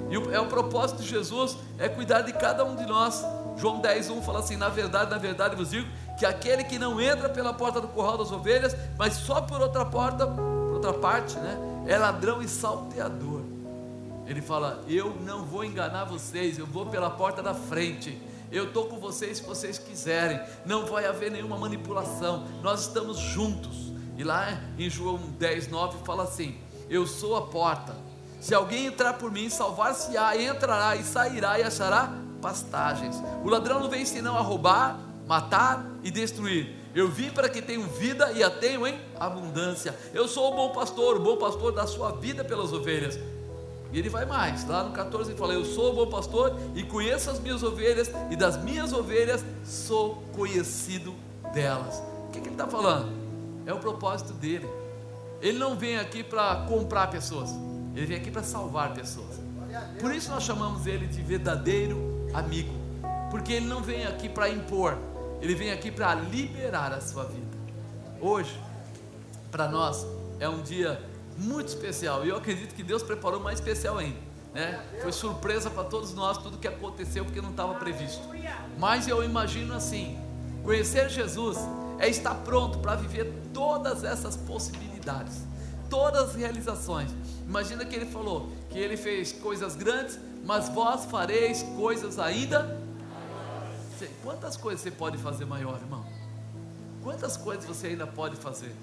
E 0.09 0.35
é 0.35 0.41
o 0.41 0.47
propósito 0.47 1.03
de 1.03 1.09
Jesus 1.09 1.57
é 1.79 1.89
cuidar 1.89 2.23
de 2.23 2.33
cada 2.33 2.65
um 2.65 2.77
de 2.77 2.87
nós. 2.87 3.25
João 3.57 3.81
10:1 3.81 4.23
fala 4.23 4.39
assim: 4.39 4.57
"Na 4.57 4.69
verdade, 4.69 5.11
na 5.11 5.19
verdade 5.19 5.57
vos 5.57 5.71
digo 5.71 5.89
que 6.19 6.25
aquele 6.25 6.64
que 6.64 6.79
não 6.79 7.01
entra 7.01 7.29
pela 7.29 7.53
porta 7.53 7.81
do 7.81 7.89
curral 7.89 8.19
das 8.19 8.33
ovelhas, 8.33 8.77
mas 8.99 9.14
só 9.14 9.41
por 9.41 9.61
outra 9.61 9.85
porta, 9.85 10.27
por 10.27 10.75
outra 10.75 10.93
parte, 10.93 11.37
né, 11.37 11.85
é 11.87 11.97
ladrão 11.99 12.43
e 12.43 12.49
salteador." 12.49 13.43
Ele 14.27 14.43
fala: 14.43 14.83
Eu 14.89 15.14
não 15.25 15.45
vou 15.45 15.64
enganar 15.64 16.05
vocês, 16.05 16.59
eu 16.59 16.67
vou 16.67 16.87
pela 16.87 17.09
porta 17.09 17.43
da 17.43 17.55
frente. 17.55 18.21
Eu 18.51 18.69
estou 18.69 18.87
com 18.87 18.99
vocês 18.99 19.39
se 19.39 19.45
vocês 19.45 19.79
quiserem. 19.79 20.41
Não 20.64 20.87
vai 20.87 21.07
haver 21.07 21.31
nenhuma 21.31 21.57
manipulação. 21.57 22.47
Nós 22.62 22.83
estamos 22.83 23.19
juntos. 23.19 23.93
E 24.17 24.25
lá 24.25 24.61
em 24.79 24.89
João 24.89 25.19
10, 25.39 25.69
9 25.69 25.99
fala 26.05 26.25
assim: 26.25 26.57
Eu 26.91 27.07
sou 27.07 27.37
a 27.37 27.43
porta. 27.43 27.95
Se 28.41 28.55
alguém 28.55 28.87
entrar 28.87 29.14
por 29.14 29.31
mim, 29.31 29.49
salvar-se-á, 29.49 30.37
entrará 30.37 30.97
e 30.97 31.03
sairá 31.03 31.59
e 31.59 31.62
achará 31.62 32.12
pastagens. 32.41 33.17
O 33.45 33.49
ladrão 33.49 33.81
não 33.81 33.89
vem 33.89 34.05
senão 34.05 34.37
a 34.37 34.41
roubar, 34.41 34.99
matar 35.27 35.85
e 36.03 36.11
destruir. 36.11 36.74
Eu 36.95 37.09
vim 37.09 37.31
para 37.31 37.49
que 37.49 37.61
tenham 37.61 37.83
vida 37.83 38.33
e 38.33 38.43
a 38.43 38.49
tenham 38.49 38.87
em 38.87 38.99
abundância. 39.18 39.95
Eu 40.14 40.27
sou 40.27 40.53
o 40.53 40.57
bom 40.57 40.70
pastor, 40.70 41.16
o 41.16 41.20
bom 41.20 41.37
pastor 41.37 41.72
da 41.72 41.87
sua 41.87 42.12
vida 42.12 42.43
pelas 42.43 42.72
ovelhas. 42.72 43.18
E 43.93 43.99
ele 43.99 44.09
vai 44.09 44.24
mais, 44.24 44.66
lá 44.66 44.83
no 44.83 44.93
14 44.93 45.31
ele 45.31 45.39
fala: 45.39 45.53
Eu 45.53 45.64
sou 45.64 45.93
o 45.93 45.95
bom 45.95 46.11
pastor 46.11 46.57
e 46.74 46.83
conheço 46.83 47.31
as 47.31 47.39
minhas 47.39 47.62
ovelhas, 47.62 48.11
e 48.31 48.37
das 48.37 48.62
minhas 48.62 48.93
ovelhas 48.93 49.45
sou 49.64 50.22
conhecido 50.35 51.14
delas. 51.53 52.03
O 52.29 52.33
que, 52.33 52.41
que 52.41 52.49
ele 52.49 52.55
está 52.55 52.66
falando? 52.66 53.12
É 53.64 53.72
o 53.72 53.79
propósito 53.79 54.33
dele. 54.33 54.68
Ele 55.41 55.59
não 55.59 55.77
vem 55.77 55.99
aqui 55.99 56.22
para 56.22 56.66
comprar 56.66 57.09
pessoas, 57.09 57.51
ele 57.95 58.07
vem 58.07 58.16
aqui 58.16 58.31
para 58.31 58.43
salvar 58.43 58.95
pessoas. 58.95 59.41
Por 60.01 60.14
isso 60.14 60.31
nós 60.31 60.43
chamamos 60.43 60.87
ele 60.87 61.07
de 61.07 61.22
verdadeiro 61.22 62.29
amigo, 62.33 62.72
porque 63.31 63.53
ele 63.53 63.66
não 63.66 63.83
vem 63.83 64.07
aqui 64.07 64.29
para 64.29 64.49
impor, 64.49 64.97
ele 65.41 65.55
vem 65.55 65.72
aqui 65.72 65.91
para 65.91 66.14
liberar 66.14 66.93
a 66.93 67.01
sua 67.01 67.24
vida. 67.24 67.57
Hoje, 68.20 68.59
para 69.51 69.68
nós, 69.68 70.07
é 70.41 70.49
um 70.49 70.62
dia 70.62 71.01
muito 71.39 71.68
especial 71.68 72.24
e 72.24 72.28
eu 72.28 72.37
acredito 72.37 72.74
que 72.74 72.82
Deus 72.82 73.03
preparou 73.03 73.41
mais 73.41 73.59
especial 73.59 73.99
ainda. 73.99 74.26
Né? 74.55 74.82
Foi 75.03 75.12
surpresa 75.12 75.68
para 75.68 75.84
todos 75.84 76.14
nós 76.14 76.39
tudo 76.39 76.57
que 76.57 76.66
aconteceu 76.66 77.24
porque 77.24 77.43
não 77.43 77.51
estava 77.51 77.74
previsto. 77.74 78.26
Mas 78.78 79.07
eu 79.07 79.22
imagino 79.22 79.74
assim: 79.74 80.18
conhecer 80.64 81.11
Jesus 81.11 81.59
é 81.99 82.09
estar 82.09 82.34
pronto 82.37 82.78
para 82.78 82.95
viver 82.95 83.32
todas 83.53 84.03
essas 84.03 84.37
possibilidades, 84.37 85.43
todas 85.91 86.30
as 86.30 86.34
realizações. 86.34 87.11
Imagina 87.47 87.84
que 87.84 87.95
ele 87.95 88.07
falou 88.07 88.51
que 88.70 88.78
ele 88.78 88.97
fez 88.97 89.30
coisas 89.30 89.76
grandes, 89.76 90.18
mas 90.45 90.68
vós 90.70 91.05
fareis 91.05 91.62
coisas 91.76 92.18
ainda. 92.18 92.80
Quantas 94.22 94.57
coisas 94.57 94.80
você 94.80 94.90
pode 94.90 95.16
fazer 95.18 95.44
maior, 95.44 95.78
irmão? 95.80 96.05
Quantas 97.03 97.36
coisas 97.36 97.64
você 97.64 97.88
ainda 97.88 98.07
pode 98.07 98.36
fazer? 98.36 98.74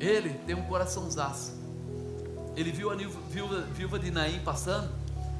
Ele 0.00 0.30
tem 0.46 0.54
um 0.54 0.64
coraçãozaço. 0.64 1.54
Ele 2.56 2.70
viu 2.70 2.90
a 2.90 2.94
viúva, 2.94 3.60
viúva 3.72 3.98
de 3.98 4.10
Naim 4.10 4.40
passando, 4.40 4.90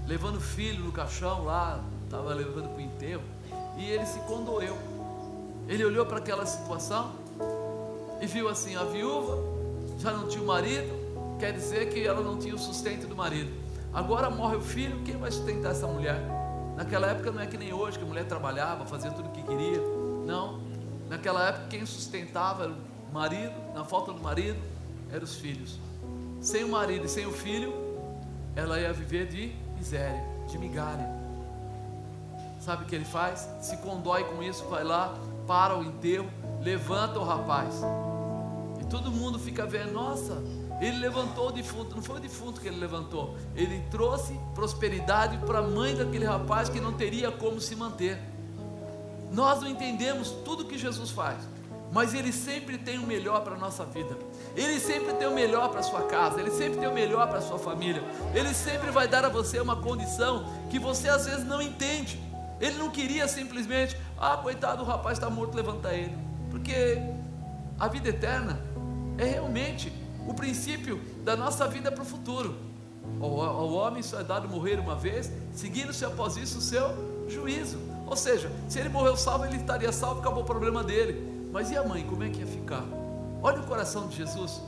levando 0.06 0.36
o 0.36 0.40
filho 0.40 0.82
no 0.84 0.92
caixão 0.92 1.44
lá, 1.44 1.82
estava 2.04 2.32
levando 2.32 2.68
para 2.68 2.78
o 2.78 2.80
enterro, 2.80 3.22
e 3.76 3.90
ele 3.90 4.06
se 4.06 4.18
condoeu. 4.20 4.76
Ele 5.68 5.84
olhou 5.84 6.06
para 6.06 6.18
aquela 6.18 6.46
situação 6.46 7.12
e 8.20 8.26
viu 8.26 8.48
assim: 8.48 8.76
a 8.76 8.84
viúva 8.84 9.38
já 9.98 10.12
não 10.12 10.28
tinha 10.28 10.42
o 10.42 10.46
marido, 10.46 10.92
quer 11.38 11.52
dizer 11.52 11.92
que 11.92 12.04
ela 12.04 12.20
não 12.20 12.38
tinha 12.38 12.54
o 12.54 12.58
sustento 12.58 13.06
do 13.06 13.16
marido. 13.16 13.52
Agora 13.92 14.28
morre 14.28 14.56
o 14.56 14.62
filho, 14.62 15.02
quem 15.04 15.16
vai 15.16 15.30
sustentar 15.30 15.72
essa 15.72 15.86
mulher? 15.86 16.43
Naquela 16.76 17.08
época 17.08 17.30
não 17.30 17.40
é 17.40 17.46
que 17.46 17.56
nem 17.56 17.72
hoje, 17.72 17.98
que 17.98 18.04
a 18.04 18.06
mulher 18.06 18.26
trabalhava, 18.26 18.84
fazia 18.84 19.10
tudo 19.10 19.28
o 19.28 19.32
que 19.32 19.42
queria. 19.42 19.80
Não. 20.26 20.60
Naquela 21.08 21.48
época 21.48 21.66
quem 21.68 21.86
sustentava 21.86 22.64
era 22.64 22.72
o 22.72 23.12
marido, 23.12 23.54
na 23.74 23.84
falta 23.84 24.12
do 24.12 24.20
marido, 24.20 24.58
eram 25.12 25.24
os 25.24 25.36
filhos. 25.36 25.78
Sem 26.40 26.64
o 26.64 26.68
marido 26.68 27.06
e 27.06 27.08
sem 27.08 27.26
o 27.26 27.32
filho, 27.32 27.72
ela 28.56 28.78
ia 28.80 28.92
viver 28.92 29.26
de 29.26 29.54
miséria, 29.76 30.22
de 30.48 30.58
migalha. 30.58 31.08
Sabe 32.60 32.84
o 32.84 32.86
que 32.86 32.94
ele 32.94 33.04
faz? 33.04 33.48
Se 33.60 33.76
condói 33.78 34.24
com 34.24 34.42
isso, 34.42 34.64
vai 34.64 34.82
lá, 34.82 35.14
para 35.46 35.76
o 35.76 35.84
enterro, 35.84 36.28
levanta 36.60 37.18
o 37.18 37.24
rapaz. 37.24 37.82
E 38.80 38.84
todo 38.86 39.10
mundo 39.10 39.38
fica 39.38 39.66
vendo, 39.66 39.92
nossa, 39.92 40.42
ele 40.80 40.98
levantou 40.98 41.48
o 41.48 41.52
defunto, 41.52 41.94
não 41.94 42.02
foi 42.02 42.16
o 42.16 42.20
defunto 42.20 42.60
que 42.60 42.68
ele 42.68 42.78
levantou, 42.78 43.36
ele 43.54 43.82
trouxe 43.90 44.38
prosperidade 44.54 45.38
para 45.38 45.60
a 45.60 45.62
mãe 45.62 45.94
daquele 45.94 46.24
rapaz 46.24 46.68
que 46.68 46.80
não 46.80 46.92
teria 46.92 47.30
como 47.30 47.60
se 47.60 47.76
manter. 47.76 48.18
Nós 49.30 49.60
não 49.60 49.68
entendemos 49.68 50.30
tudo 50.44 50.64
que 50.64 50.78
Jesus 50.78 51.10
faz, 51.10 51.38
mas 51.92 52.14
Ele 52.14 52.32
sempre 52.32 52.78
tem 52.78 52.98
o 52.98 53.06
melhor 53.06 53.42
para 53.42 53.54
a 53.54 53.58
nossa 53.58 53.84
vida, 53.84 54.16
Ele 54.56 54.78
sempre 54.78 55.12
tem 55.14 55.26
o 55.26 55.34
melhor 55.34 55.70
para 55.70 55.80
a 55.80 55.82
sua 55.82 56.02
casa, 56.02 56.40
Ele 56.40 56.50
sempre 56.50 56.78
tem 56.78 56.88
o 56.88 56.92
melhor 56.92 57.28
para 57.28 57.38
a 57.38 57.40
sua 57.40 57.58
família, 57.58 58.02
Ele 58.34 58.54
sempre 58.54 58.90
vai 58.90 59.08
dar 59.08 59.24
a 59.24 59.28
você 59.28 59.60
uma 59.60 59.76
condição 59.76 60.44
que 60.70 60.78
você 60.78 61.08
às 61.08 61.26
vezes 61.26 61.44
não 61.44 61.60
entende. 61.60 62.20
Ele 62.60 62.76
não 62.78 62.90
queria 62.90 63.26
simplesmente, 63.26 63.96
ah, 64.16 64.36
coitado, 64.36 64.82
o 64.82 64.86
rapaz 64.86 65.18
está 65.18 65.28
morto, 65.28 65.56
levanta 65.56 65.92
ele. 65.92 66.16
Porque 66.50 66.98
a 67.78 67.88
vida 67.88 68.08
eterna 68.08 68.60
é 69.18 69.24
realmente 69.24 69.92
o 70.26 70.34
princípio 70.34 71.00
da 71.24 71.36
nossa 71.36 71.66
vida 71.66 71.90
para 71.90 72.02
o 72.02 72.06
futuro. 72.06 72.54
Ao, 73.20 73.70
homem 73.72 74.02
só 74.02 74.20
é 74.20 74.24
dado 74.24 74.48
morrer 74.48 74.78
uma 74.80 74.94
vez, 74.94 75.30
seguindo-se 75.52 76.04
após 76.04 76.36
isso 76.36 76.58
o 76.58 76.60
seu 76.60 76.90
juízo. 77.28 77.78
Ou 78.06 78.16
seja, 78.16 78.50
se 78.68 78.78
ele 78.78 78.88
morreu 78.88 79.16
salvo, 79.16 79.44
ele 79.44 79.56
estaria 79.56 79.92
salvo, 79.92 80.20
acabou 80.20 80.42
o 80.42 80.46
problema 80.46 80.82
dele. 80.82 81.48
Mas 81.52 81.70
e 81.70 81.76
a 81.76 81.82
mãe, 81.82 82.04
como 82.04 82.22
é 82.22 82.30
que 82.30 82.40
ia 82.40 82.46
ficar? 82.46 82.84
Olha 83.42 83.60
o 83.60 83.66
coração 83.66 84.08
de 84.08 84.16
Jesus, 84.16 84.60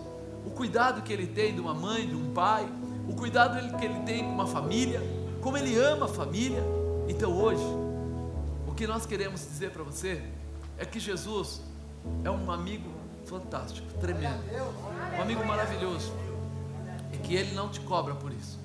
o 0.44 0.50
cuidado 0.50 1.02
que 1.02 1.12
ele 1.12 1.26
tem 1.26 1.54
de 1.54 1.60
uma 1.60 1.74
mãe, 1.74 2.06
de 2.06 2.14
um 2.14 2.32
pai, 2.32 2.68
o 3.08 3.14
cuidado 3.14 3.76
que 3.76 3.84
ele 3.84 4.00
tem 4.00 4.22
com 4.22 4.30
uma 4.30 4.46
família, 4.46 5.00
como 5.40 5.56
ele 5.56 5.76
ama 5.78 6.06
a 6.06 6.08
família. 6.08 6.62
Então 7.08 7.32
hoje, 7.32 7.64
que 8.76 8.86
nós 8.86 9.06
queremos 9.06 9.40
dizer 9.40 9.70
para 9.70 9.82
você 9.82 10.22
é 10.76 10.84
que 10.84 11.00
Jesus 11.00 11.62
é 12.22 12.30
um 12.30 12.50
amigo 12.50 12.90
fantástico, 13.26 13.86
tremendo, 14.00 14.40
um 15.18 15.22
amigo 15.22 15.44
maravilhoso, 15.44 16.12
e 17.12 17.18
que 17.18 17.34
Ele 17.34 17.54
não 17.54 17.68
te 17.68 17.80
cobra 17.80 18.14
por 18.14 18.32
isso, 18.32 18.58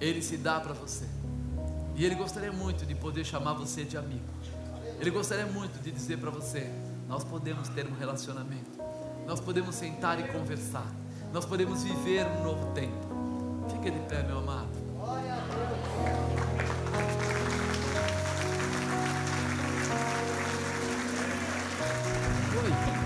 Ele 0.00 0.22
se 0.22 0.36
dá 0.36 0.58
para 0.58 0.72
você, 0.72 1.06
e 1.94 2.04
Ele 2.04 2.14
gostaria 2.14 2.50
muito 2.50 2.86
de 2.86 2.94
poder 2.94 3.24
chamar 3.24 3.54
você 3.54 3.84
de 3.84 3.96
amigo, 3.96 4.24
Ele 4.98 5.10
gostaria 5.10 5.46
muito 5.46 5.82
de 5.82 5.90
dizer 5.90 6.18
para 6.18 6.30
você: 6.30 6.70
nós 7.08 7.22
podemos 7.24 7.68
ter 7.68 7.86
um 7.86 7.94
relacionamento, 7.94 8.80
nós 9.26 9.40
podemos 9.40 9.74
sentar 9.74 10.18
e 10.18 10.28
conversar, 10.28 10.86
nós 11.32 11.44
podemos 11.44 11.82
viver 11.82 12.26
um 12.26 12.44
novo 12.44 12.72
tempo. 12.72 13.10
Fique 13.70 13.90
de 13.90 14.00
pé, 14.08 14.22
meu 14.22 14.38
amado. 14.38 14.79